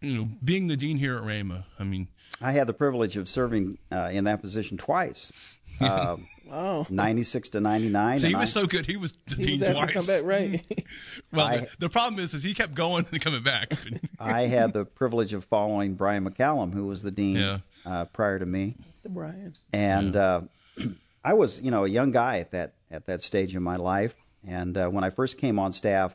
you 0.00 0.18
know, 0.18 0.28
being 0.44 0.66
the 0.66 0.76
dean 0.76 0.96
here 0.96 1.16
at 1.16 1.22
Rhema. 1.22 1.64
I 1.78 1.84
mean, 1.84 2.08
I 2.40 2.52
had 2.52 2.66
the 2.66 2.74
privilege 2.74 3.16
of 3.16 3.28
serving 3.28 3.78
uh, 3.90 4.10
in 4.12 4.24
that 4.24 4.40
position 4.40 4.76
twice. 4.76 5.32
Uh, 5.80 6.16
Wow. 6.48 6.86
96 6.88 7.48
to 7.50 7.60
99. 7.60 8.20
so 8.20 8.28
he 8.28 8.34
was 8.36 8.42
I- 8.56 8.60
so 8.60 8.66
good. 8.68 8.86
He 8.86 8.96
was 8.96 9.10
the 9.26 9.34
He 9.34 9.42
dean 9.42 9.52
was 9.54 9.62
asked 9.62 9.78
to 9.78 9.82
twice. 9.94 10.06
come 10.06 10.06
back, 10.06 10.24
right? 10.24 10.84
Well, 11.32 11.44
I- 11.46 11.56
the, 11.56 11.76
the 11.80 11.88
problem 11.88 12.22
is, 12.22 12.34
is 12.34 12.44
he 12.44 12.54
kept 12.54 12.72
going 12.72 13.04
and 13.10 13.20
coming 13.20 13.42
back. 13.42 13.72
I 14.20 14.42
had 14.42 14.72
the 14.72 14.84
privilege 14.84 15.32
of 15.32 15.44
following 15.46 15.94
Brian 15.94 16.24
McCallum, 16.24 16.72
who 16.72 16.86
was 16.86 17.02
the 17.02 17.10
dean 17.10 17.34
Yeah. 17.38 17.58
uh, 17.84 18.04
prior 18.04 18.38
to 18.38 18.46
me. 18.46 18.76
Mr. 19.04 19.12
Brian. 19.12 19.54
and 19.72 20.14
uh, 20.16 20.42
I 21.24 21.32
was, 21.34 21.60
you 21.60 21.72
know, 21.72 21.84
a 21.84 21.88
young 21.88 22.12
guy 22.12 22.38
at 22.38 22.52
that 22.52 22.74
at 22.92 23.06
that 23.06 23.22
stage 23.22 23.56
in 23.56 23.64
my 23.64 23.74
life. 23.76 24.14
And 24.46 24.78
uh, 24.78 24.88
when 24.88 25.02
I 25.02 25.10
first 25.10 25.38
came 25.38 25.58
on 25.58 25.72
staff 25.72 26.14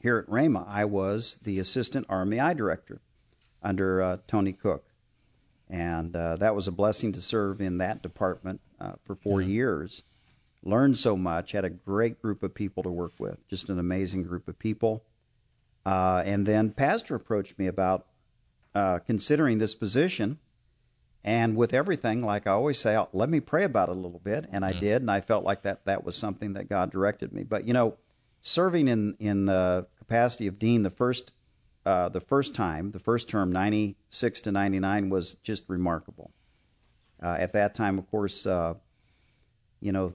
here 0.00 0.18
at 0.18 0.26
Rhema, 0.26 0.66
I 0.68 0.84
was 0.84 1.38
the 1.44 1.60
assistant 1.60 2.08
RMI 2.08 2.56
director 2.56 3.00
under 3.62 4.02
uh, 4.02 4.16
Tony 4.26 4.52
Cook, 4.52 4.84
and 5.68 6.14
uh, 6.14 6.36
that 6.36 6.54
was 6.54 6.68
a 6.68 6.72
blessing 6.72 7.12
to 7.12 7.20
serve 7.20 7.60
in 7.60 7.78
that 7.78 8.02
department 8.02 8.60
uh, 8.80 8.92
for 9.02 9.14
four 9.14 9.40
years. 9.40 10.04
Learned 10.62 10.96
so 10.96 11.16
much, 11.16 11.52
had 11.52 11.64
a 11.64 11.70
great 11.70 12.20
group 12.20 12.42
of 12.42 12.54
people 12.54 12.82
to 12.82 12.90
work 12.90 13.12
with, 13.18 13.46
just 13.48 13.68
an 13.68 13.78
amazing 13.78 14.22
group 14.24 14.48
of 14.48 14.58
people. 14.58 15.04
Uh, 15.84 16.22
and 16.26 16.44
then 16.46 16.70
Pastor 16.70 17.14
approached 17.14 17.58
me 17.58 17.66
about 17.68 18.06
uh, 18.74 18.98
considering 19.00 19.58
this 19.58 19.74
position. 19.74 20.38
And 21.22 21.56
with 21.56 21.74
everything, 21.74 22.24
like 22.24 22.46
I 22.46 22.50
always 22.52 22.78
say, 22.78 22.94
I'll- 22.94 23.08
let 23.12 23.28
me 23.28 23.40
pray 23.40 23.64
about 23.64 23.88
it 23.88 23.96
a 23.96 23.98
little 23.98 24.20
bit, 24.20 24.46
and 24.52 24.64
I 24.64 24.72
did, 24.80 25.02
and 25.02 25.10
I 25.10 25.20
felt 25.20 25.44
like 25.44 25.62
that 25.62 25.84
that 25.86 26.04
was 26.04 26.14
something 26.16 26.52
that 26.52 26.68
God 26.68 26.90
directed 26.92 27.32
me. 27.32 27.42
But 27.42 27.66
you 27.66 27.72
know, 27.72 27.96
serving 28.40 28.86
in 28.86 29.16
in 29.18 29.48
uh, 29.48 29.82
capacity 29.98 30.46
of 30.46 30.58
dean 30.58 30.84
the 30.84 30.90
first 30.90 31.32
uh, 31.86 32.08
the 32.10 32.20
first 32.20 32.54
time, 32.54 32.90
the 32.90 32.98
first 32.98 33.28
term, 33.28 33.52
ninety 33.52 33.96
six 34.10 34.42
to 34.42 34.52
ninety 34.52 34.80
nine, 34.80 35.08
was 35.08 35.36
just 35.36 35.64
remarkable. 35.68 36.32
Uh, 37.22 37.36
at 37.38 37.52
that 37.54 37.74
time, 37.74 37.98
of 37.98 38.10
course, 38.10 38.46
uh, 38.46 38.74
you 39.80 39.92
know, 39.92 40.12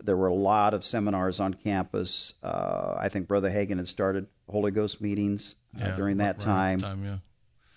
there 0.00 0.16
were 0.16 0.26
a 0.26 0.34
lot 0.34 0.74
of 0.74 0.84
seminars 0.84 1.40
on 1.40 1.54
campus. 1.54 2.34
Uh, 2.42 2.94
I 2.98 3.08
think 3.08 3.28
Brother 3.28 3.50
Hagin 3.50 3.76
had 3.76 3.86
started 3.86 4.26
Holy 4.48 4.70
Ghost 4.70 5.00
meetings 5.00 5.56
uh, 5.76 5.84
Yeah, 5.88 5.96
during 5.96 6.16
that 6.18 6.36
right 6.36 6.40
time 6.40 6.80
time, 6.80 7.04
yeah. 7.04 7.18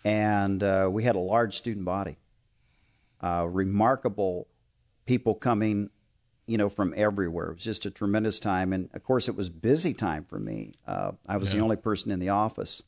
and 0.04 0.64
uh, 0.64 0.90
we 0.92 1.04
had 1.04 1.16
a 1.16 1.20
large 1.20 1.58
student 1.58 1.86
body. 1.86 2.18
Uh, 3.20 3.46
remarkable 3.48 4.48
people 5.06 5.36
coming, 5.36 5.90
you 6.48 6.58
know, 6.58 6.70
from 6.70 6.94
everywhere. 6.98 7.50
It 7.52 7.56
was 7.56 7.64
just 7.64 7.86
a 7.86 7.92
tremendous 7.92 8.40
time, 8.40 8.74
and 8.74 8.90
of 8.94 9.04
course, 9.04 9.28
it 9.28 9.36
was 9.36 9.50
busy 9.50 9.94
time 9.94 10.24
for 10.24 10.40
me. 10.40 10.74
Uh, 10.88 11.12
I 11.28 11.38
was 11.38 11.52
the 11.52 11.60
only 11.60 11.76
person 11.76 12.12
in 12.12 12.20
the 12.20 12.30
office, 12.30 12.82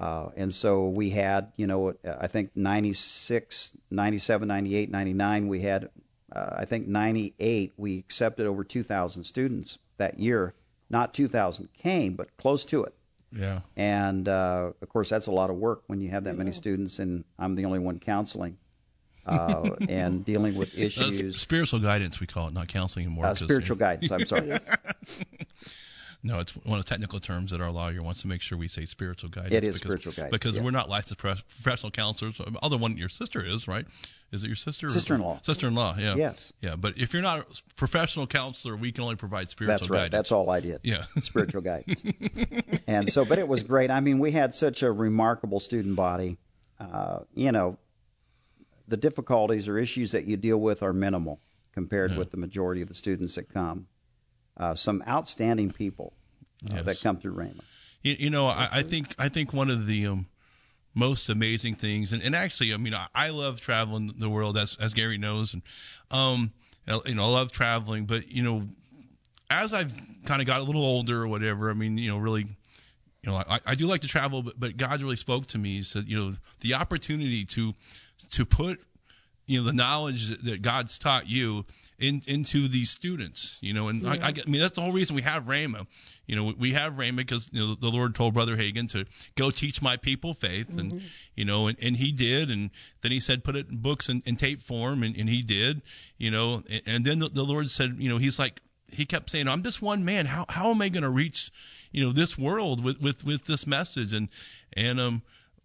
uh, 0.00 0.30
and 0.36 0.52
so 0.52 0.88
we 0.88 1.10
had, 1.10 1.52
you 1.56 1.66
know, 1.66 1.92
I 2.04 2.26
think 2.26 2.50
96, 2.56 3.76
97, 3.90 4.48
98, 4.48 4.90
99, 4.90 5.48
we 5.48 5.60
had, 5.60 5.90
uh, 6.32 6.50
I 6.56 6.64
think 6.64 6.88
98, 6.88 7.72
we 7.76 7.98
accepted 7.98 8.46
over 8.46 8.64
2,000 8.64 9.24
students 9.24 9.78
that 9.98 10.18
year. 10.18 10.54
Not 10.88 11.14
2,000 11.14 11.68
came, 11.74 12.14
but 12.14 12.36
close 12.36 12.64
to 12.66 12.82
it. 12.84 12.94
Yeah. 13.32 13.60
And 13.76 14.28
uh, 14.28 14.72
of 14.82 14.88
course, 14.88 15.08
that's 15.08 15.28
a 15.28 15.32
lot 15.32 15.50
of 15.50 15.56
work 15.56 15.82
when 15.86 16.00
you 16.00 16.08
have 16.10 16.24
that 16.24 16.36
many 16.36 16.50
students, 16.50 16.98
and 16.98 17.22
I'm 17.38 17.54
the 17.54 17.64
only 17.64 17.78
one 17.78 18.00
counseling 18.00 18.56
uh, 19.26 19.70
and 19.88 20.24
dealing 20.24 20.56
with 20.56 20.72
That's 20.72 20.98
issues. 20.98 21.38
spiritual 21.40 21.78
guidance, 21.78 22.18
we 22.18 22.26
call 22.26 22.48
it, 22.48 22.54
not 22.54 22.66
counseling 22.66 23.06
anymore. 23.06 23.26
Uh, 23.26 23.28
'cause- 23.28 23.38
spiritual 23.44 23.76
guidance. 23.76 24.10
I'm 24.10 24.26
sorry. 24.26 24.50
No, 26.22 26.38
it's 26.38 26.52
one 26.52 26.78
of 26.78 26.84
the 26.84 26.88
technical 26.88 27.18
terms 27.18 27.50
that 27.50 27.62
our 27.62 27.70
lawyer 27.70 28.02
wants 28.02 28.20
to 28.22 28.28
make 28.28 28.42
sure 28.42 28.58
we 28.58 28.68
say 28.68 28.84
spiritual 28.84 29.30
guidance. 29.30 29.54
It 29.54 29.64
is 29.64 29.76
spiritual 29.76 30.12
guidance, 30.12 30.32
Because 30.32 30.56
yeah. 30.56 30.62
we're 30.62 30.70
not 30.70 30.90
licensed 30.90 31.18
professional 31.18 31.90
counselors. 31.90 32.40
Other 32.62 32.76
one, 32.76 32.98
your 32.98 33.08
sister 33.08 33.44
is, 33.44 33.66
right? 33.66 33.86
Is 34.30 34.44
it 34.44 34.46
your 34.46 34.56
sister? 34.56 34.86
or- 34.86 34.90
Sister-in-law. 34.90 35.40
Sister-in-law, 35.42 35.96
yeah. 35.98 36.14
Yes. 36.16 36.52
Yeah, 36.60 36.76
but 36.76 36.98
if 36.98 37.12
you're 37.14 37.22
not 37.22 37.40
a 37.40 37.44
professional 37.74 38.26
counselor, 38.26 38.76
we 38.76 38.92
can 38.92 39.02
only 39.02 39.16
provide 39.16 39.48
spiritual 39.48 39.78
That's 39.78 39.90
right. 39.90 39.96
guidance. 39.98 40.12
That's 40.12 40.32
all 40.32 40.50
I 40.50 40.60
did. 40.60 40.80
Yeah. 40.82 41.04
spiritual 41.20 41.62
guidance. 41.62 42.02
and 42.86 43.10
so, 43.10 43.24
but 43.24 43.38
it 43.38 43.48
was 43.48 43.62
great. 43.62 43.90
I 43.90 44.00
mean, 44.00 44.18
we 44.18 44.30
had 44.30 44.54
such 44.54 44.82
a 44.82 44.92
remarkable 44.92 45.58
student 45.58 45.96
body. 45.96 46.36
Uh, 46.78 47.20
you 47.34 47.50
know, 47.50 47.78
the 48.88 48.96
difficulties 48.96 49.68
or 49.68 49.78
issues 49.78 50.12
that 50.12 50.26
you 50.26 50.36
deal 50.36 50.58
with 50.58 50.82
are 50.82 50.92
minimal 50.92 51.40
compared 51.72 52.16
with 52.16 52.30
the 52.30 52.36
majority 52.36 52.82
of 52.82 52.88
the 52.88 52.94
students 52.94 53.36
that 53.36 53.48
come. 53.48 53.86
Uh, 54.60 54.74
some 54.74 55.02
outstanding 55.08 55.72
people 55.72 56.12
uh, 56.70 56.74
Yes. 56.76 56.84
that 56.84 57.00
come 57.02 57.16
through 57.16 57.34
Rhema. 57.34 57.62
You, 58.02 58.14
you 58.18 58.30
know, 58.30 58.46
I, 58.46 58.68
I 58.70 58.82
think 58.82 59.14
I 59.18 59.28
think 59.30 59.52
one 59.54 59.70
of 59.70 59.86
the 59.86 60.06
um, 60.06 60.26
most 60.94 61.28
amazing 61.30 61.74
things, 61.76 62.12
and, 62.12 62.22
and 62.22 62.34
actually, 62.36 62.74
I 62.74 62.76
mean, 62.76 62.94
I, 62.94 63.06
I 63.14 63.30
love 63.30 63.60
traveling 63.60 64.12
the 64.16 64.28
world, 64.28 64.56
as 64.58 64.76
as 64.80 64.92
Gary 64.94 65.16
knows, 65.18 65.54
and 65.54 65.62
um, 66.10 66.52
you 67.06 67.14
know, 67.14 67.24
I 67.24 67.28
love 67.28 67.52
traveling. 67.52 68.04
But 68.04 68.28
you 68.28 68.42
know, 68.42 68.62
as 69.50 69.72
I've 69.72 69.92
kind 70.26 70.40
of 70.42 70.46
got 70.46 70.60
a 70.60 70.64
little 70.64 70.84
older 70.84 71.22
or 71.22 71.28
whatever, 71.28 71.70
I 71.70 71.74
mean, 71.74 71.96
you 71.98 72.08
know, 72.08 72.18
really, 72.18 72.42
you 72.42 73.30
know, 73.30 73.36
I, 73.36 73.60
I 73.66 73.74
do 73.74 73.86
like 73.86 74.00
to 74.00 74.08
travel, 74.08 74.42
but, 74.42 74.60
but 74.60 74.76
God 74.76 75.02
really 75.02 75.16
spoke 75.16 75.46
to 75.48 75.58
me. 75.58 75.76
He 75.76 75.82
said, 75.82 76.04
you 76.06 76.16
know, 76.18 76.34
the 76.60 76.74
opportunity 76.74 77.44
to 77.46 77.74
to 78.30 78.44
put 78.44 78.80
you 79.46 79.60
know 79.60 79.66
the 79.66 79.72
knowledge 79.72 80.28
that, 80.28 80.44
that 80.44 80.62
God's 80.62 80.98
taught 80.98 81.28
you 81.28 81.64
in, 82.00 82.22
into 82.26 82.66
these 82.68 82.90
students, 82.90 83.58
you 83.60 83.72
know, 83.72 83.88
and 83.88 84.06
I, 84.06 84.14
I, 84.14 84.28
I 84.28 84.48
mean 84.50 84.60
that's 84.60 84.74
the 84.74 84.80
whole 84.80 84.92
reason 84.92 85.14
we 85.16 85.22
have 85.22 85.44
Rhema. 85.44 85.86
You 86.26 86.36
know, 86.36 86.54
we- 86.56 86.72
have 86.72 86.94
Rhema 86.94 87.16
because 87.16 87.48
you 87.52 87.66
know 87.66 87.74
the 87.74 87.88
Lord 87.88 88.14
told 88.14 88.34
Brother 88.34 88.56
Hagin 88.56 88.88
to 88.90 89.04
go 89.36 89.50
teach 89.50 89.82
my 89.82 89.96
people 89.96 90.32
faith, 90.34 90.78
and 90.78 91.02
you 91.34 91.44
know, 91.44 91.66
and, 91.66 91.78
and 91.82 91.96
he 91.96 92.12
did, 92.12 92.50
and 92.50 92.70
then 93.02 93.12
he 93.12 93.20
said 93.20 93.44
put 93.44 93.56
it 93.56 93.68
in 93.68 93.78
books 93.78 94.08
and, 94.08 94.22
and 94.26 94.38
tape 94.38 94.62
form, 94.62 95.02
and, 95.02 95.16
and 95.16 95.28
he 95.28 95.42
did, 95.42 95.82
you 96.18 96.30
know, 96.30 96.62
and, 96.70 96.82
and 96.86 97.04
then 97.04 97.18
the, 97.18 97.28
the 97.28 97.42
Lord 97.44 97.68
said, 97.70 97.96
you 97.98 98.08
know, 98.08 98.18
he's 98.18 98.38
like 98.38 98.60
he 98.92 99.04
kept 99.04 99.30
saying, 99.30 99.46
I'm 99.48 99.62
just 99.62 99.82
one 99.82 100.04
man. 100.04 100.26
How 100.26 100.46
how 100.48 100.70
am 100.70 100.80
I 100.82 100.88
going 100.88 101.02
to 101.04 101.10
reach, 101.10 101.50
you 101.92 102.04
know, 102.04 102.12
this 102.12 102.36
world 102.38 102.82
with 102.84 103.00
with 103.00 103.24
with 103.24 103.44
this 103.44 103.66
message? 103.66 104.12
And 104.14 104.28
and 104.74 104.98
um 105.00 105.22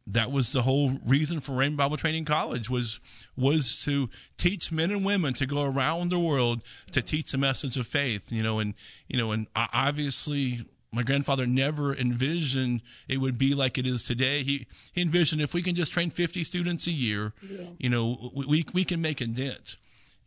that 0.07 0.31
was 0.31 0.51
the 0.51 0.61
whole 0.61 0.99
reason 1.05 1.39
for 1.39 1.53
Rhema 1.53 1.77
Bible 1.77 1.97
Training 1.97 2.25
College 2.25 2.69
was 2.69 2.99
was 3.35 3.83
to 3.85 4.09
teach 4.37 4.71
men 4.71 4.91
and 4.91 5.03
women 5.03 5.33
to 5.33 5.45
go 5.45 5.63
around 5.63 6.09
the 6.09 6.19
world 6.19 6.61
to 6.91 7.01
teach 7.01 7.31
the 7.31 7.37
message 7.37 7.77
of 7.77 7.87
faith. 7.87 8.31
You 8.31 8.43
know, 8.43 8.59
and 8.59 8.73
you 9.07 9.17
know, 9.17 9.31
and 9.31 9.47
obviously. 9.55 10.65
My 10.91 11.03
grandfather 11.03 11.45
never 11.45 11.93
envisioned 11.93 12.81
it 13.09 13.17
would 13.17 13.37
be 13.37 13.53
like 13.53 13.77
it 13.77 13.85
is 13.85 14.05
today. 14.05 14.43
He 14.43 14.65
he 14.93 15.01
envisioned 15.01 15.41
if 15.41 15.53
we 15.53 15.61
can 15.61 15.75
just 15.75 15.91
train 15.91 16.09
50 16.09 16.45
students 16.45 16.87
a 16.87 16.91
year, 16.91 17.33
you 17.79 17.89
know, 17.89 18.31
we, 18.33 18.45
we 18.45 18.65
we 18.71 18.85
can 18.85 19.01
make 19.01 19.19
a 19.19 19.27
dent. 19.27 19.75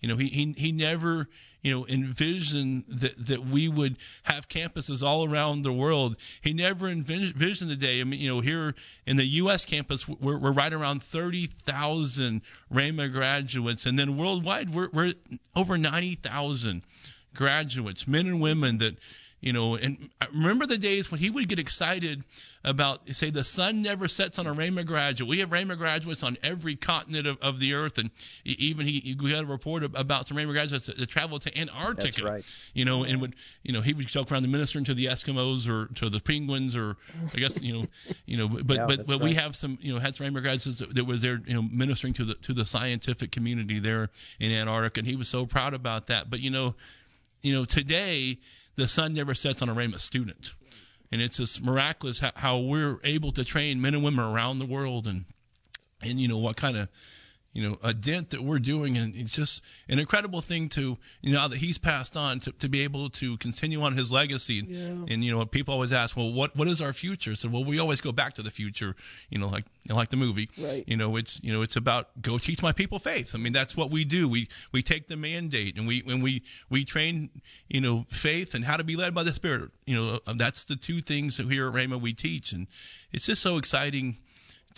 You 0.01 0.09
know, 0.09 0.16
he 0.16 0.28
he 0.28 0.53
he 0.53 0.72
never 0.72 1.28
you 1.62 1.72
know 1.74 1.86
envisioned 1.86 2.84
that 2.88 3.26
that 3.26 3.46
we 3.46 3.68
would 3.68 3.96
have 4.24 4.49
campuses 4.49 5.03
all 5.03 5.28
around 5.28 5.62
the 5.62 5.72
world. 5.72 6.16
He 6.40 6.53
never 6.53 6.88
envisioned 6.88 7.70
the 7.70 7.76
day. 7.76 8.01
I 8.01 8.05
mean, 8.05 8.20
you 8.20 8.28
know, 8.28 8.40
here 8.40 8.74
in 9.07 9.16
the 9.16 9.24
U.S. 9.24 9.64
campus, 9.64 10.09
we're 10.09 10.38
we're 10.38 10.53
right 10.53 10.72
around 10.72 11.03
thirty 11.03 11.46
thousand 11.46 12.42
Rhema 12.72 13.12
graduates, 13.12 13.86
and 13.86 13.99
then 13.99 14.16
worldwide, 14.16 14.70
we're 14.70 14.88
we're 14.92 15.14
over 15.57 15.76
ninety 15.76 16.14
thousand 16.14 16.82
graduates, 17.34 18.07
men 18.07 18.26
and 18.26 18.40
women 18.40 18.78
that 18.78 18.99
you 19.41 19.53
know, 19.53 19.76
and 19.76 20.11
I 20.20 20.26
remember 20.34 20.66
the 20.66 20.78
days 20.78 21.11
when 21.11 21.20
he 21.20 21.30
would 21.30 21.49
get 21.49 21.59
excited 21.61 22.24
about, 22.64 23.09
say, 23.14 23.30
the 23.30 23.45
sun 23.45 23.82
never 23.82 24.09
sets 24.09 24.39
on 24.39 24.49
a 24.49 24.55
Rhema 24.55 24.84
graduate. 24.84 25.28
We 25.28 25.39
have 25.39 25.51
Rhema 25.51 25.78
graduates 25.78 26.24
on 26.24 26.36
every 26.43 26.74
continent 26.74 27.26
of, 27.28 27.39
of 27.41 27.61
the 27.61 27.72
earth, 27.74 27.99
and 27.99 28.11
even 28.45 28.86
he, 28.86 29.16
we 29.20 29.32
had 29.32 29.45
a 29.45 29.47
report 29.47 29.84
about 29.84 30.26
some 30.26 30.36
Rhema 30.36 30.53
graduates 30.53 30.86
that, 30.86 30.99
that 30.99 31.09
traveled 31.09 31.43
to 31.43 31.57
Antarctica. 31.57 32.03
That's 32.03 32.20
right. 32.20 32.70
You 32.74 32.84
know, 32.84 33.05
and 33.05 33.20
would 33.20 33.36
you 33.62 33.72
know 33.72 33.80
he 33.80 33.93
would 33.93 34.09
joke 34.09 34.32
around 34.32 34.43
the 34.43 34.49
ministering 34.49 34.84
to 34.86 34.95
the 34.95 35.07
Eskimos 35.07 35.68
or 35.68 35.86
to 35.95 36.11
the 36.11 36.20
penguins 36.20 36.76
or 36.76 36.97
I 37.32 37.39
guess 37.39 37.62
you 37.62 37.72
know 37.72 37.86
you 38.26 38.36
know, 38.36 38.49
but 38.49 38.76
Yeah, 38.76 38.86
but 38.86 39.07
but 39.07 39.20
we 39.20 39.34
have 39.34 39.55
some 39.55 39.78
you 39.80 39.95
know 39.95 40.01
had 40.01 40.16
some 40.16 40.26
Rhema 40.26 40.43
graduates 40.43 40.80
that, 40.80 40.95
that 40.97 41.05
was 41.05 41.22
there 41.22 41.41
you 41.47 41.55
know 41.55 41.62
ministering 41.62 42.12
to 42.14 42.24
the 42.24 42.34
to 42.34 42.53
the 42.53 42.64
scientific 42.64 43.30
community 43.30 43.78
there 43.78 44.11
in 44.41 44.51
Antarctica, 44.51 45.01
and 45.01 45.07
he 45.07 45.14
was 45.14 45.28
so 45.28 45.47
proud 45.47 45.74
about 45.74 46.09
that. 46.09 46.28
But 46.28 46.41
you 46.41 46.51
know, 46.51 46.74
you 47.43 47.53
know 47.53 47.64
today 47.64 48.39
the 48.79 48.89
sun 48.89 49.12
never 49.12 49.35
sets 49.35 49.61
on 49.61 49.68
a 49.68 49.74
Rhema 49.74 49.99
student, 49.99 50.55
and 51.11 51.20
it's 51.20 51.39
just 51.39 51.62
miraculous 51.62 52.20
how, 52.20 52.31
how 52.37 52.59
we're 52.59 52.99
able 53.03 53.33
to 53.33 53.45
train 53.45 53.81
men 53.81 53.93
and 53.95 54.05
women 54.05 54.24
around 54.24 54.59
the 54.59 54.66
world 54.66 55.07
and 55.07 55.24
and 56.01 56.20
you 56.20 56.29
know 56.29 56.39
what 56.39 56.57
kind 56.57 56.76
of 56.76 56.89
you 57.59 57.68
know 57.68 57.76
a 57.82 57.92
dent 57.92 58.30
that 58.30 58.40
we're 58.42 58.61
doing 58.61 58.96
and 58.96 59.16
it's 59.16 59.34
just 59.34 59.64
an 59.88 59.98
incredible 59.98 60.40
thing 60.40 60.68
to 60.68 60.96
you 61.22 61.32
know 61.32 61.48
that 61.48 61.59
he's 61.59 61.78
passed 61.78 62.16
on 62.16 62.38
to, 62.40 62.52
to 62.52 62.68
be 62.68 62.80
able 62.84 63.11
to 63.11 63.36
continue 63.38 63.80
on 63.82 63.92
his 63.96 64.12
legacy. 64.12 64.61
And, 64.61 64.68
Yeah. 64.68 65.12
and 65.14 65.24
you 65.24 65.30
know 65.32 65.44
people 65.46 65.74
always 65.74 65.92
ask 65.92 66.16
well 66.16 66.32
what 66.32 66.54
what 66.56 66.68
is 66.68 66.80
our 66.80 66.92
future? 66.92 67.34
So 67.34 67.48
well 67.48 67.64
we 67.64 67.78
always 67.80 68.00
go 68.00 68.12
back 68.12 68.34
to 68.34 68.42
the 68.42 68.50
future 68.61 68.94
you 69.28 69.38
know 69.40 69.48
like 69.48 69.64
like 69.90 70.11
the 70.11 70.16
movie. 70.16 70.48
Right. 70.56 70.84
you 70.86 70.96
know 70.96 71.16
it's 71.16 71.40
you 71.42 71.52
know 71.52 71.62
it's 71.62 71.76
about 71.76 72.04
go 72.22 72.38
teach 72.38 72.62
my 72.62 72.72
people 72.72 72.98
faith. 73.00 73.34
I 73.34 73.38
mean 73.38 73.52
that's 73.52 73.76
what 73.76 73.90
we 73.90 74.04
do. 74.04 74.28
We 74.28 74.48
we 74.72 74.80
take 74.82 75.09
the 75.09 75.16
mandate 75.16 75.76
and 75.78 75.86
we 75.88 76.00
when 76.04 76.20
we 76.20 76.42
we 76.70 76.84
train 76.84 77.30
you 77.68 77.80
know 77.80 78.06
faith 78.09 78.54
and 78.54 78.64
how 78.64 78.76
to 78.76 78.84
be 78.84 78.94
led 78.96 79.14
by 79.14 79.24
the 79.24 79.32
spirit. 79.32 79.70
You 79.86 79.96
know 79.96 80.20
that's 80.36 80.62
the 80.64 80.76
two 80.76 81.00
things 81.00 81.36
that 81.38 81.46
here 81.50 81.66
at 81.68 81.74
Rhema 81.74 82.00
we 82.00 82.12
teach 82.12 82.52
and 82.52 82.66
it's 83.11 83.26
just 83.26 83.42
so 83.42 83.56
exciting 83.59 84.18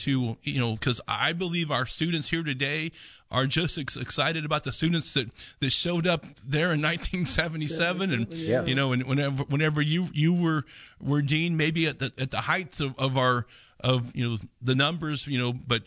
to 0.01 0.37
you 0.43 0.61
know 0.61 0.75
because 0.75 1.01
I 1.09 1.33
believe 1.33 1.71
our 1.71 1.87
students 1.87 2.29
here 2.29 2.43
today 2.43 2.93
are 3.31 3.47
just 3.47 3.79
ex- 3.79 3.97
excited 3.97 4.45
about 4.45 4.65
the 4.65 4.73
students 4.73 5.15
that 5.15 5.29
that 5.61 5.71
showed 5.71 6.07
up 6.07 6.25
there 6.47 6.73
in 6.73 6.81
1977 7.35 8.13
and 8.13 8.33
Yeah. 8.33 8.65
you 8.65 8.75
know 8.75 8.93
and 8.93 9.05
whenever 9.07 9.45
whenever 9.45 9.81
you 9.83 10.09
you 10.13 10.35
were 10.35 10.65
were 11.01 11.23
dean 11.23 11.57
maybe 11.57 11.87
at 11.87 11.99
the 11.99 12.13
at 12.19 12.31
the 12.31 12.41
heights 12.43 12.81
of, 12.81 12.99
of 12.99 13.17
our 13.17 13.47
of 13.81 14.15
you 14.15 14.29
know 14.29 14.37
the 14.61 14.75
numbers 14.75 15.27
you 15.27 15.39
know 15.39 15.53
but 15.67 15.83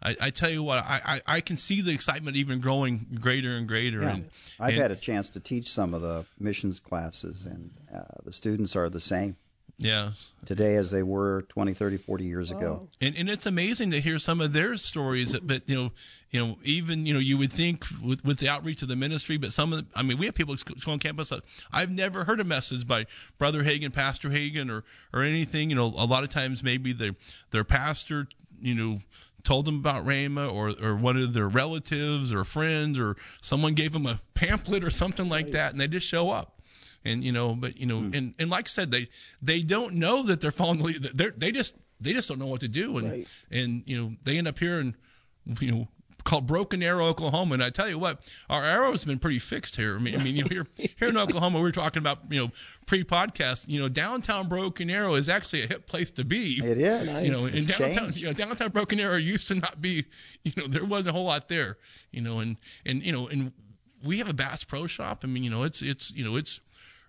I, 0.00 0.14
I 0.20 0.30
tell 0.30 0.50
you 0.50 0.62
what 0.62 0.78
I, 0.84 1.00
I 1.04 1.20
I 1.36 1.40
can 1.40 1.56
see 1.56 1.80
the 1.82 1.92
excitement 1.92 2.36
even 2.36 2.60
growing 2.60 3.06
greater 3.20 3.56
and 3.56 3.66
greater 3.66 4.00
Yeah. 4.02 4.14
and 4.14 4.30
I've 4.60 4.68
and- 4.74 4.82
had 4.82 4.90
a 4.90 4.96
chance 4.96 5.30
to 5.30 5.40
teach 5.40 5.70
some 5.70 5.92
of 5.94 6.02
the 6.02 6.24
missions 6.38 6.78
classes, 6.80 7.46
and 7.46 7.70
uh, 7.92 8.02
the 8.24 8.32
students 8.32 8.76
are 8.76 8.88
the 8.88 9.00
same 9.00 9.36
yeah 9.78 10.10
today 10.48 10.76
as 10.76 10.90
they 10.90 11.02
were 11.02 11.42
20, 11.50 11.74
30, 11.74 11.98
40 11.98 12.24
years 12.24 12.50
ago. 12.50 12.88
and 13.02 13.14
and 13.16 13.28
it's 13.28 13.44
amazing 13.44 13.90
to 13.90 14.00
hear 14.00 14.18
some 14.18 14.40
of 14.40 14.54
their 14.54 14.78
stories. 14.78 15.38
But 15.38 15.68
you 15.68 15.76
know, 15.76 15.92
you 16.30 16.40
know, 16.40 16.56
even 16.64 17.04
you 17.04 17.12
know, 17.12 17.20
you 17.20 17.36
would 17.36 17.52
think 17.52 17.84
with, 18.02 18.24
with 18.24 18.38
the 18.38 18.48
outreach 18.48 18.80
of 18.80 18.88
the 18.88 18.96
ministry, 18.96 19.36
but 19.36 19.52
some 19.52 19.74
of, 19.74 19.80
the, 19.80 19.98
I 19.98 20.02
mean, 20.02 20.16
we 20.16 20.24
have 20.24 20.34
people 20.34 20.54
who 20.54 20.90
on 20.90 20.98
campus. 20.98 21.28
That 21.28 21.42
I've 21.70 21.90
never 21.90 22.24
heard 22.24 22.40
a 22.40 22.44
message 22.44 22.86
by 22.86 23.04
Brother 23.36 23.62
Hagin, 23.62 23.92
Pastor 23.92 24.30
Hagin, 24.30 24.70
or 24.70 24.84
or 25.12 25.22
anything. 25.22 25.68
You 25.68 25.76
know, 25.76 25.86
a 25.86 26.06
lot 26.06 26.22
of 26.22 26.30
times 26.30 26.62
maybe 26.62 26.92
their 26.94 27.14
their 27.50 27.64
pastor, 27.64 28.26
you 28.60 28.74
know. 28.74 29.00
Told 29.44 29.66
them 29.66 29.76
about 29.76 30.04
Rhema, 30.04 30.52
or 30.52 30.74
or 30.82 30.96
one 30.96 31.16
of 31.16 31.32
their 31.32 31.48
relatives 31.48 32.34
or 32.34 32.44
friends, 32.44 32.98
or 32.98 33.16
someone 33.40 33.74
gave 33.74 33.92
them 33.92 34.04
a 34.04 34.20
pamphlet 34.34 34.82
or 34.82 34.90
something 34.90 35.28
like 35.28 35.52
that, 35.52 35.70
and 35.70 35.80
they 35.80 35.86
just 35.86 36.06
show 36.06 36.30
up 36.30 36.57
and 37.04 37.22
you 37.24 37.32
know 37.32 37.54
but 37.54 37.76
you 37.78 37.86
know 37.86 37.98
and, 37.98 38.34
and 38.38 38.50
like 38.50 38.66
i 38.66 38.68
said 38.68 38.90
they 38.90 39.08
they 39.42 39.62
don't 39.62 39.94
know 39.94 40.22
that 40.22 40.40
they're 40.40 40.50
falling 40.50 40.82
they 41.14 41.30
they 41.36 41.52
just 41.52 41.74
they 42.00 42.12
just 42.12 42.28
don't 42.28 42.38
know 42.38 42.46
what 42.46 42.60
to 42.60 42.68
do 42.68 42.98
and 42.98 43.10
Right. 43.10 43.28
and 43.50 43.82
you 43.86 43.96
know 44.00 44.16
they 44.24 44.38
end 44.38 44.48
up 44.48 44.58
here 44.58 44.80
in 44.80 44.96
you 45.60 45.70
know 45.70 45.88
called 46.24 46.46
broken 46.46 46.82
arrow 46.82 47.06
oklahoma 47.06 47.54
and 47.54 47.62
i 47.64 47.70
tell 47.70 47.88
you 47.88 47.98
what 47.98 48.28
our 48.50 48.62
arrow's 48.64 49.04
been 49.04 49.18
pretty 49.20 49.38
fixed 49.38 49.76
here 49.76 49.96
i 49.96 49.98
mean, 49.98 50.20
I 50.20 50.22
mean 50.22 50.36
you 50.36 50.42
know 50.42 50.48
here, 50.48 50.66
here 50.76 51.08
in 51.08 51.16
oklahoma 51.16 51.56
we 51.58 51.62
were 51.62 51.72
talking 51.72 52.00
about 52.00 52.18
you 52.30 52.40
know 52.42 52.50
pre-podcast 52.86 53.68
you 53.68 53.80
know 53.80 53.88
downtown 53.88 54.48
broken 54.48 54.90
arrow 54.90 55.14
is 55.14 55.28
actually 55.28 55.62
a 55.62 55.66
hip 55.66 55.86
place 55.86 56.10
to 56.12 56.24
be 56.24 56.60
It 56.62 56.78
is. 56.78 57.24
you 57.24 57.30
know, 57.30 57.46
in 57.46 57.64
downtown, 57.66 58.12
you 58.14 58.26
know, 58.26 58.32
downtown 58.32 58.70
Broken 58.70 58.98
Arrow 59.00 59.16
used 59.16 59.48
to 59.48 59.54
not 59.54 59.80
be, 59.80 60.04
you 60.44 60.52
know, 60.56 60.66
there 60.66 60.84
wasn't 60.84 61.10
a 61.10 61.12
whole 61.12 61.24
lot 61.26 61.48
there, 61.48 61.78
you 62.10 62.20
know, 62.20 62.40
and 62.40 62.56
and 62.84 63.02
you 63.04 63.12
know, 63.12 63.28
and 63.28 63.52
we 64.04 64.18
have 64.18 64.28
a 64.28 64.32
Bass 64.34 64.64
Pro 64.64 64.86
Shop. 64.86 65.20
I 65.24 65.26
mean, 65.26 65.44
you 65.44 65.50
know, 65.50 65.62
it's 65.62 65.82
it's 65.82 66.10
you 66.10 66.24
know, 66.24 66.36
it's 66.36 66.60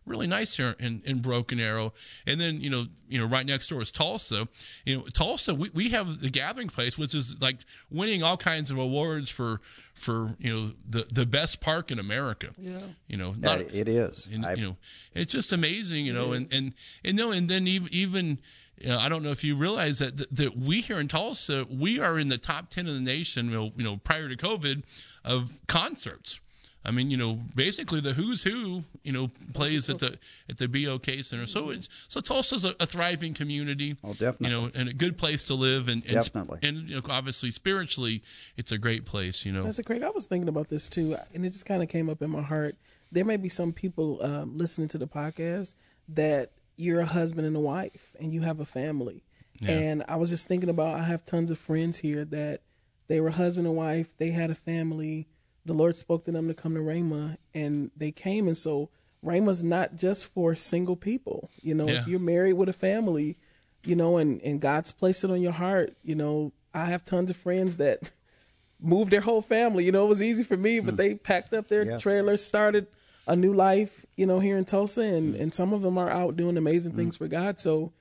really 0.06 0.28
nice 0.28 0.56
here 0.56 0.76
in, 0.80 1.02
in 1.06 1.20
Broken 1.20 1.60
Arrow, 1.60 1.94
and 2.26 2.40
then 2.40 2.62
you 2.62 2.70
know, 2.70 2.86
you 3.08 3.20
know, 3.20 3.26
right 3.26 3.46
next 3.46 3.68
door 3.68 3.82
is 3.82 3.92
Tulsa. 3.92 4.48
You 4.86 4.98
know, 4.98 5.04
Tulsa, 5.14 5.54
we, 5.54 5.70
we 5.74 5.90
have 5.90 6.20
the 6.20 6.30
Gathering 6.30 6.70
Place, 6.70 6.98
which 6.98 7.14
is 7.14 7.42
like 7.42 7.58
winning 7.90 8.24
all 8.24 8.38
kinds 8.38 8.72
of 8.72 8.78
awards 8.78 9.30
for 9.30 9.62
for 9.94 10.36
you 10.40 10.54
know 10.54 10.72
the 10.88 11.06
the 11.12 11.26
best 11.26 11.62
park 11.62 11.92
in 11.92 12.00
America. 12.00 12.50
Yeah. 12.58 12.80
you 13.08 13.18
know, 13.18 13.34
not, 13.38 13.62
it 13.62 13.88
is. 13.88 14.28
and 14.32 14.46
you 14.58 14.66
know 14.66 14.78
it's 15.14 15.32
just 15.32 15.54
amazing 15.54 16.06
you 16.06 16.14
know 16.14 16.34
and 16.34 16.52
and 16.54 16.74
and 17.04 17.18
no 17.18 17.32
and 17.32 17.50
then 17.50 17.68
even 17.68 17.90
even 17.92 18.40
you 18.80 18.90
know, 18.90 18.98
I 18.98 19.10
don't 19.10 19.24
know 19.24 19.32
if 19.32 19.44
you 19.44 19.56
realize 19.56 20.00
that, 20.00 20.18
that 20.18 20.36
that 20.36 20.58
we 20.58 20.82
here 20.82 21.00
in 21.00 21.08
Tulsa 21.08 21.66
we 21.70 22.00
are 22.00 22.18
in 22.18 22.30
the 22.30 22.38
top 22.38 22.70
10 22.70 22.88
of 22.88 22.94
the 22.94 23.02
nation 23.02 23.48
you 23.48 23.52
know, 23.52 23.72
you 23.76 23.84
know 23.84 23.98
prior 23.98 24.30
to 24.30 24.38
covid 24.38 24.84
of 25.26 25.52
concerts 25.68 26.40
I 26.86 26.92
mean, 26.92 27.12
you 27.12 27.18
know, 27.18 27.40
basically 27.56 28.00
the 28.00 28.14
who's 28.14 28.42
who, 28.42 28.84
you 29.04 29.12
know, 29.12 29.30
plays 29.54 29.90
at 29.90 30.00
the 30.00 30.18
at 30.50 30.58
the 30.58 30.68
BOK 30.68 31.06
Center. 31.24 31.46
So 31.46 31.72
it's 31.72 31.90
so 32.08 32.22
Tulsa's 32.22 32.64
a, 32.64 32.74
a 32.80 32.86
thriving 32.86 33.34
community. 33.34 33.98
Oh, 34.04 34.14
definitely. 34.14 34.50
You 34.50 34.62
know, 34.62 34.72
and 34.74 34.90
a 34.90 34.94
good 34.94 35.18
place 35.18 35.44
to 35.46 35.56
live, 35.56 35.90
and 35.90 36.04
and, 36.06 36.14
Definitely. 36.14 36.60
and 36.64 36.90
you 36.90 36.96
know, 36.96 37.02
obviously 37.10 37.52
spiritually, 37.52 38.24
it's 38.56 38.72
a 38.72 38.78
great 38.78 39.06
place. 39.06 39.46
You 39.46 39.52
know, 39.52 39.64
That's 39.64 39.80
a 39.80 39.84
Craig. 39.84 40.04
I 40.04 40.10
was 40.10 40.26
thinking 40.26 40.48
about 40.48 40.70
this 40.70 40.88
too, 40.88 41.18
and 41.36 41.46
it 41.46 41.50
just 41.50 41.66
kind 41.66 41.84
of 41.84 41.90
came 41.90 42.10
up 42.10 42.22
in 42.22 42.30
my 42.30 42.42
heart. 42.42 42.76
There 43.12 43.26
may 43.26 43.38
be 43.38 43.50
some 43.50 43.74
people 43.74 44.24
um, 44.24 44.58
listening 44.58 44.88
to 44.90 44.98
the 44.98 45.08
podcast 45.08 45.74
that 46.08 46.52
you're 46.78 47.02
a 47.02 47.06
husband 47.06 47.46
and 47.46 47.56
a 47.56 47.60
wife, 47.60 48.16
and 48.20 48.32
you 48.32 48.42
have 48.42 48.60
a 48.60 48.66
family. 48.66 49.24
And 49.68 50.06
I 50.08 50.16
was 50.16 50.30
just 50.30 50.48
thinking 50.48 50.70
about 50.70 50.98
I 50.98 51.04
have 51.04 51.26
tons 51.26 51.52
of 51.52 51.58
friends 51.58 51.98
here 51.98 52.24
that 52.24 52.62
they 53.08 53.20
were 53.20 53.30
husband 53.30 53.68
and 53.68 53.76
wife. 53.76 54.16
They 54.18 54.30
had 54.30 54.50
a 54.50 54.56
family. 54.56 55.28
The 55.70 55.76
Lord 55.76 55.96
spoke 55.96 56.26
to 56.26 56.32
them 56.32 56.48
to 56.48 56.56
come 56.56 56.74
to 56.74 56.80
Rhema, 56.80 57.38
and 57.54 57.92
they 57.96 58.12
came. 58.12 58.48
And 58.48 58.58
so 58.58 58.90
Rhema's 59.24 59.64
not 59.64 59.96
just 59.96 60.34
for 60.34 60.56
single 60.56 60.96
people. 60.96 61.52
You 61.62 61.76
know, 61.76 61.88
Yeah. 61.88 62.02
if 62.02 62.08
you're 62.08 62.20
married 62.20 62.54
with 62.54 62.70
a 62.70 62.74
family, 62.74 63.38
you 63.86 63.96
know, 63.96 64.18
and 64.18 64.42
and 64.42 64.60
God's 64.60 64.92
placed 64.92 65.24
it 65.24 65.30
on 65.30 65.42
your 65.42 65.52
heart. 65.52 65.96
You 66.04 66.16
know, 66.16 66.54
I 66.74 66.86
have 66.86 67.06
tons 67.06 67.30
of 67.30 67.38
friends 67.38 67.78
that 67.78 68.00
moved 68.80 69.12
their 69.12 69.22
whole 69.22 69.44
family. 69.44 69.86
You 69.86 69.92
know, 69.92 70.06
it 70.06 70.10
was 70.10 70.24
easy 70.24 70.44
for 70.44 70.58
me, 70.58 70.80
but 70.80 70.96
hmm. 70.96 70.98
they 70.98 71.14
packed 71.14 71.54
up 71.54 71.68
their 71.68 71.86
Yes. 71.86 72.02
trailers, 72.02 72.44
started 72.44 72.88
a 73.28 73.36
new 73.36 73.54
life, 73.54 74.08
you 74.18 74.26
know, 74.26 74.40
here 74.40 74.58
in 74.58 74.66
Tulsa, 74.66 75.02
and, 75.02 75.36
hmm. 75.36 75.42
and 75.42 75.54
some 75.54 75.72
of 75.72 75.84
them 75.84 76.00
are 76.00 76.10
out 76.10 76.36
doing 76.36 76.58
amazing 76.58 76.94
hmm. 76.94 76.98
things 76.98 77.16
for 77.16 77.28
God. 77.28 77.60
So 77.60 77.94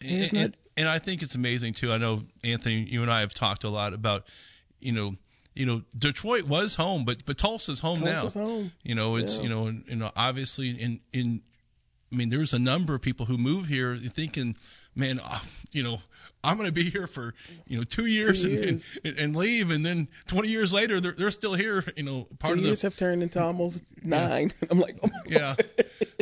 and, 0.00 0.32
not 0.32 0.42
and, 0.44 0.56
and 0.76 0.88
I 0.88 1.00
think 1.00 1.22
it's 1.22 1.34
amazing 1.34 1.74
too. 1.74 1.92
I 1.92 1.98
know 1.98 2.22
Anthony, 2.44 2.84
you 2.84 3.02
and 3.02 3.10
I 3.10 3.20
have 3.20 3.34
talked 3.34 3.64
a 3.64 3.68
lot 3.68 3.94
about, 3.94 4.28
you 4.78 4.92
know, 4.92 5.16
you 5.56 5.66
know, 5.66 5.82
Detroit 5.98 6.44
was 6.44 6.74
home, 6.76 7.04
but 7.04 7.24
but 7.26 7.38
Tulsa's 7.38 7.80
home 7.80 8.00
Tulsa's 8.00 8.36
now. 8.36 8.44
home. 8.44 8.72
You 8.82 8.94
know, 8.94 9.16
it's 9.16 9.36
Yeah. 9.38 9.42
you 9.44 9.48
know, 9.48 9.66
and, 9.66 9.84
you 9.88 9.96
know, 9.96 10.10
obviously 10.16 10.70
in 10.70 11.00
in, 11.12 11.42
I 12.12 12.16
mean, 12.16 12.28
there's 12.28 12.52
a 12.52 12.58
number 12.58 12.94
of 12.94 13.02
people 13.02 13.26
who 13.26 13.36
move 13.38 13.66
here 13.66 13.96
thinking, 13.96 14.56
man, 14.94 15.20
uh, 15.22 15.40
you 15.72 15.82
know. 15.82 15.98
I'm 16.44 16.56
going 16.56 16.68
to 16.68 16.72
be 16.72 16.90
here 16.90 17.08
for 17.08 17.34
you 17.66 17.76
know 17.76 17.82
two 17.82 18.06
years, 18.06 18.44
and- 18.44 18.52
years. 18.52 18.98
And, 19.04 19.18
and 19.18 19.36
leave, 19.36 19.70
and 19.70 19.84
then 19.84 20.06
20 20.28 20.46
years 20.48 20.72
later 20.72 21.00
they're 21.00 21.10
they're 21.12 21.32
still 21.32 21.54
here. 21.54 21.82
You 21.96 22.04
know, 22.04 22.28
part 22.38 22.54
two 22.54 22.60
of 22.60 22.66
years 22.66 22.82
the 22.82 22.86
have 22.86 22.96
turned 22.96 23.22
into 23.24 23.42
almost 23.42 23.82
nine. 24.04 24.52
I'm 24.70 24.78
like, 24.78 24.96
oh 25.02 25.08
my 25.08 25.20
yeah 25.26 25.56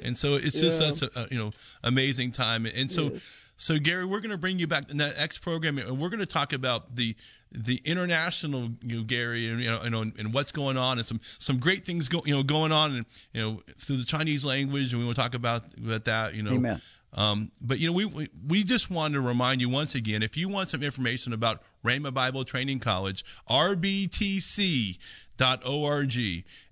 and 0.03 0.17
so 0.17 0.35
it's 0.37 0.59
just 0.59 0.81
Yeah. 0.81 0.91
such 0.93 1.03
a, 1.15 1.21
a 1.21 1.27
you 1.31 1.37
know 1.39 1.51
amazing 1.83 2.33
time 2.33 2.65
and 2.65 2.91
so 2.91 3.11
Yes. 3.13 3.37
so 3.59 3.79
gary 3.79 4.07
we're 4.07 4.21
going 4.21 4.31
to 4.31 4.39
bring 4.39 4.59
you 4.59 4.67
back 4.67 4.89
in 4.91 4.97
that 4.99 5.15
x 5.19 5.37
program 5.37 5.77
and 5.79 5.99
we're 5.99 6.09
going 6.11 6.21
to 6.21 6.27
talk 6.27 6.53
about 6.55 6.95
the 6.97 7.15
the 7.55 7.81
international 7.85 8.69
you 8.83 8.99
know, 8.99 9.05
gary 9.05 9.49
and 9.49 9.63
you 9.63 9.71
know, 9.71 9.83
you 9.85 9.91
know 9.91 10.03
and 10.03 10.35
what's 10.35 10.53
going 10.53 10.77
on 10.77 10.99
and 10.99 11.07
some 11.07 11.21
some 11.39 11.59
great 11.59 11.85
things 11.85 12.09
go, 12.09 12.21
you 12.25 12.35
know 12.35 12.43
going 12.43 12.73
on 12.73 12.97
and 12.97 13.07
you 13.33 13.41
know 13.41 13.61
through 13.79 13.97
the 13.97 14.05
chinese 14.05 14.45
language 14.45 14.93
and 14.93 15.01
we 15.01 15.07
want 15.07 15.17
to 15.17 15.23
talk 15.23 15.35
about 15.35 15.63
about 15.77 16.05
that 16.05 16.35
you 16.35 16.43
know 16.43 16.55
Amen. 16.55 16.81
um, 17.13 17.53
but 17.63 17.79
you 17.79 17.87
know, 17.87 17.93
we, 17.93 18.07
we 18.07 18.29
we 18.49 18.65
just 18.65 18.91
wanted 18.91 19.15
to 19.15 19.21
remind 19.21 19.61
you 19.61 19.69
once 19.69 19.95
again, 19.95 20.23
if 20.23 20.37
you 20.37 20.49
want 20.49 20.69
some 20.69 20.83
information 20.83 21.33
about 21.33 21.63
Rhema 21.85 22.13
Bible 22.13 22.45
Training 22.45 22.81
College, 22.81 23.25
org. 25.41 26.17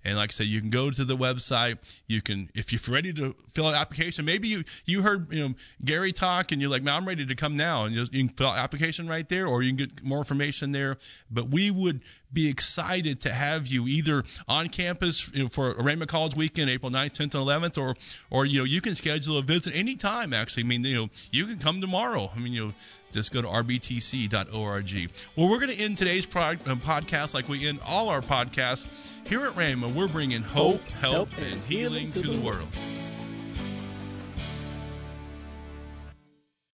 And 0.05 0.17
like 0.17 0.31
I 0.31 0.33
said, 0.33 0.47
you 0.47 0.59
can 0.59 0.69
go 0.69 0.91
to 0.91 1.05
the 1.05 1.15
website. 1.15 1.77
You 2.07 2.21
can, 2.21 2.49
if 2.53 2.73
you're 2.73 2.93
ready 2.93 3.13
to 3.13 3.33
fill 3.51 3.67
out 3.67 3.75
application, 3.75 4.25
maybe 4.25 4.49
you, 4.49 4.63
you 4.85 5.01
heard, 5.01 5.31
you 5.31 5.47
know, 5.47 5.55
Gary 5.85 6.11
talk 6.11 6.51
and 6.51 6.59
you're 6.61 6.69
like, 6.69 6.83
man, 6.83 6.95
I'm 6.95 7.07
ready 7.07 7.25
to 7.25 7.35
come 7.35 7.55
now. 7.55 7.85
And 7.85 7.95
you, 7.95 8.05
you 8.11 8.27
can 8.27 8.35
fill 8.35 8.47
out 8.47 8.57
application 8.57 9.07
right 9.07 9.27
there 9.29 9.47
or 9.47 9.63
you 9.63 9.69
can 9.69 9.77
get 9.77 10.03
more 10.03 10.17
information 10.17 10.73
there. 10.73 10.97
But 11.31 11.49
we 11.49 11.71
would 11.71 12.01
be 12.33 12.49
excited 12.49 13.21
to 13.21 13.31
have 13.31 13.67
you 13.67 13.87
either 13.87 14.23
on 14.47 14.67
campus 14.67 15.31
you 15.33 15.43
know, 15.43 15.49
for 15.49 15.73
Rhema 15.75 16.07
College 16.07 16.35
weekend, 16.35 16.69
April 16.69 16.91
9th, 16.91 17.13
10th, 17.13 17.21
and 17.21 17.31
11th, 17.31 17.81
or, 17.81 17.95
or, 18.29 18.45
you 18.45 18.57
know, 18.57 18.65
you 18.65 18.81
can 18.81 18.95
schedule 18.95 19.37
a 19.37 19.41
visit 19.41 19.75
anytime, 19.75 20.33
actually. 20.33 20.63
I 20.63 20.65
mean, 20.65 20.83
you 20.83 20.95
know, 20.95 21.09
you 21.31 21.45
can 21.45 21.59
come 21.59 21.79
tomorrow. 21.79 22.31
I 22.35 22.39
mean, 22.39 22.53
you 22.53 22.67
know, 22.67 22.73
just 23.13 23.31
go 23.31 23.41
to 23.41 23.47
rbtc.org. 23.47 25.11
Well, 25.35 25.49
we're 25.49 25.59
going 25.59 25.71
to 25.71 25.79
end 25.79 25.97
today's 25.97 26.25
um, 26.35 26.79
podcast 26.79 27.33
like 27.33 27.47
we 27.47 27.67
end 27.67 27.79
all 27.85 28.09
our 28.09 28.21
podcasts. 28.21 28.85
Here 29.27 29.45
at 29.45 29.53
Rhema, 29.53 29.93
we're 29.93 30.07
bringing 30.07 30.41
hope, 30.41 30.81
Hope, 30.81 30.87
help, 30.89 31.15
help, 31.29 31.37
and 31.37 31.53
and 31.53 31.61
healing 31.63 31.93
healing 31.93 32.11
to 32.11 32.19
to 32.19 32.27
the 32.27 32.33
the 32.37 32.45
world. 32.45 32.67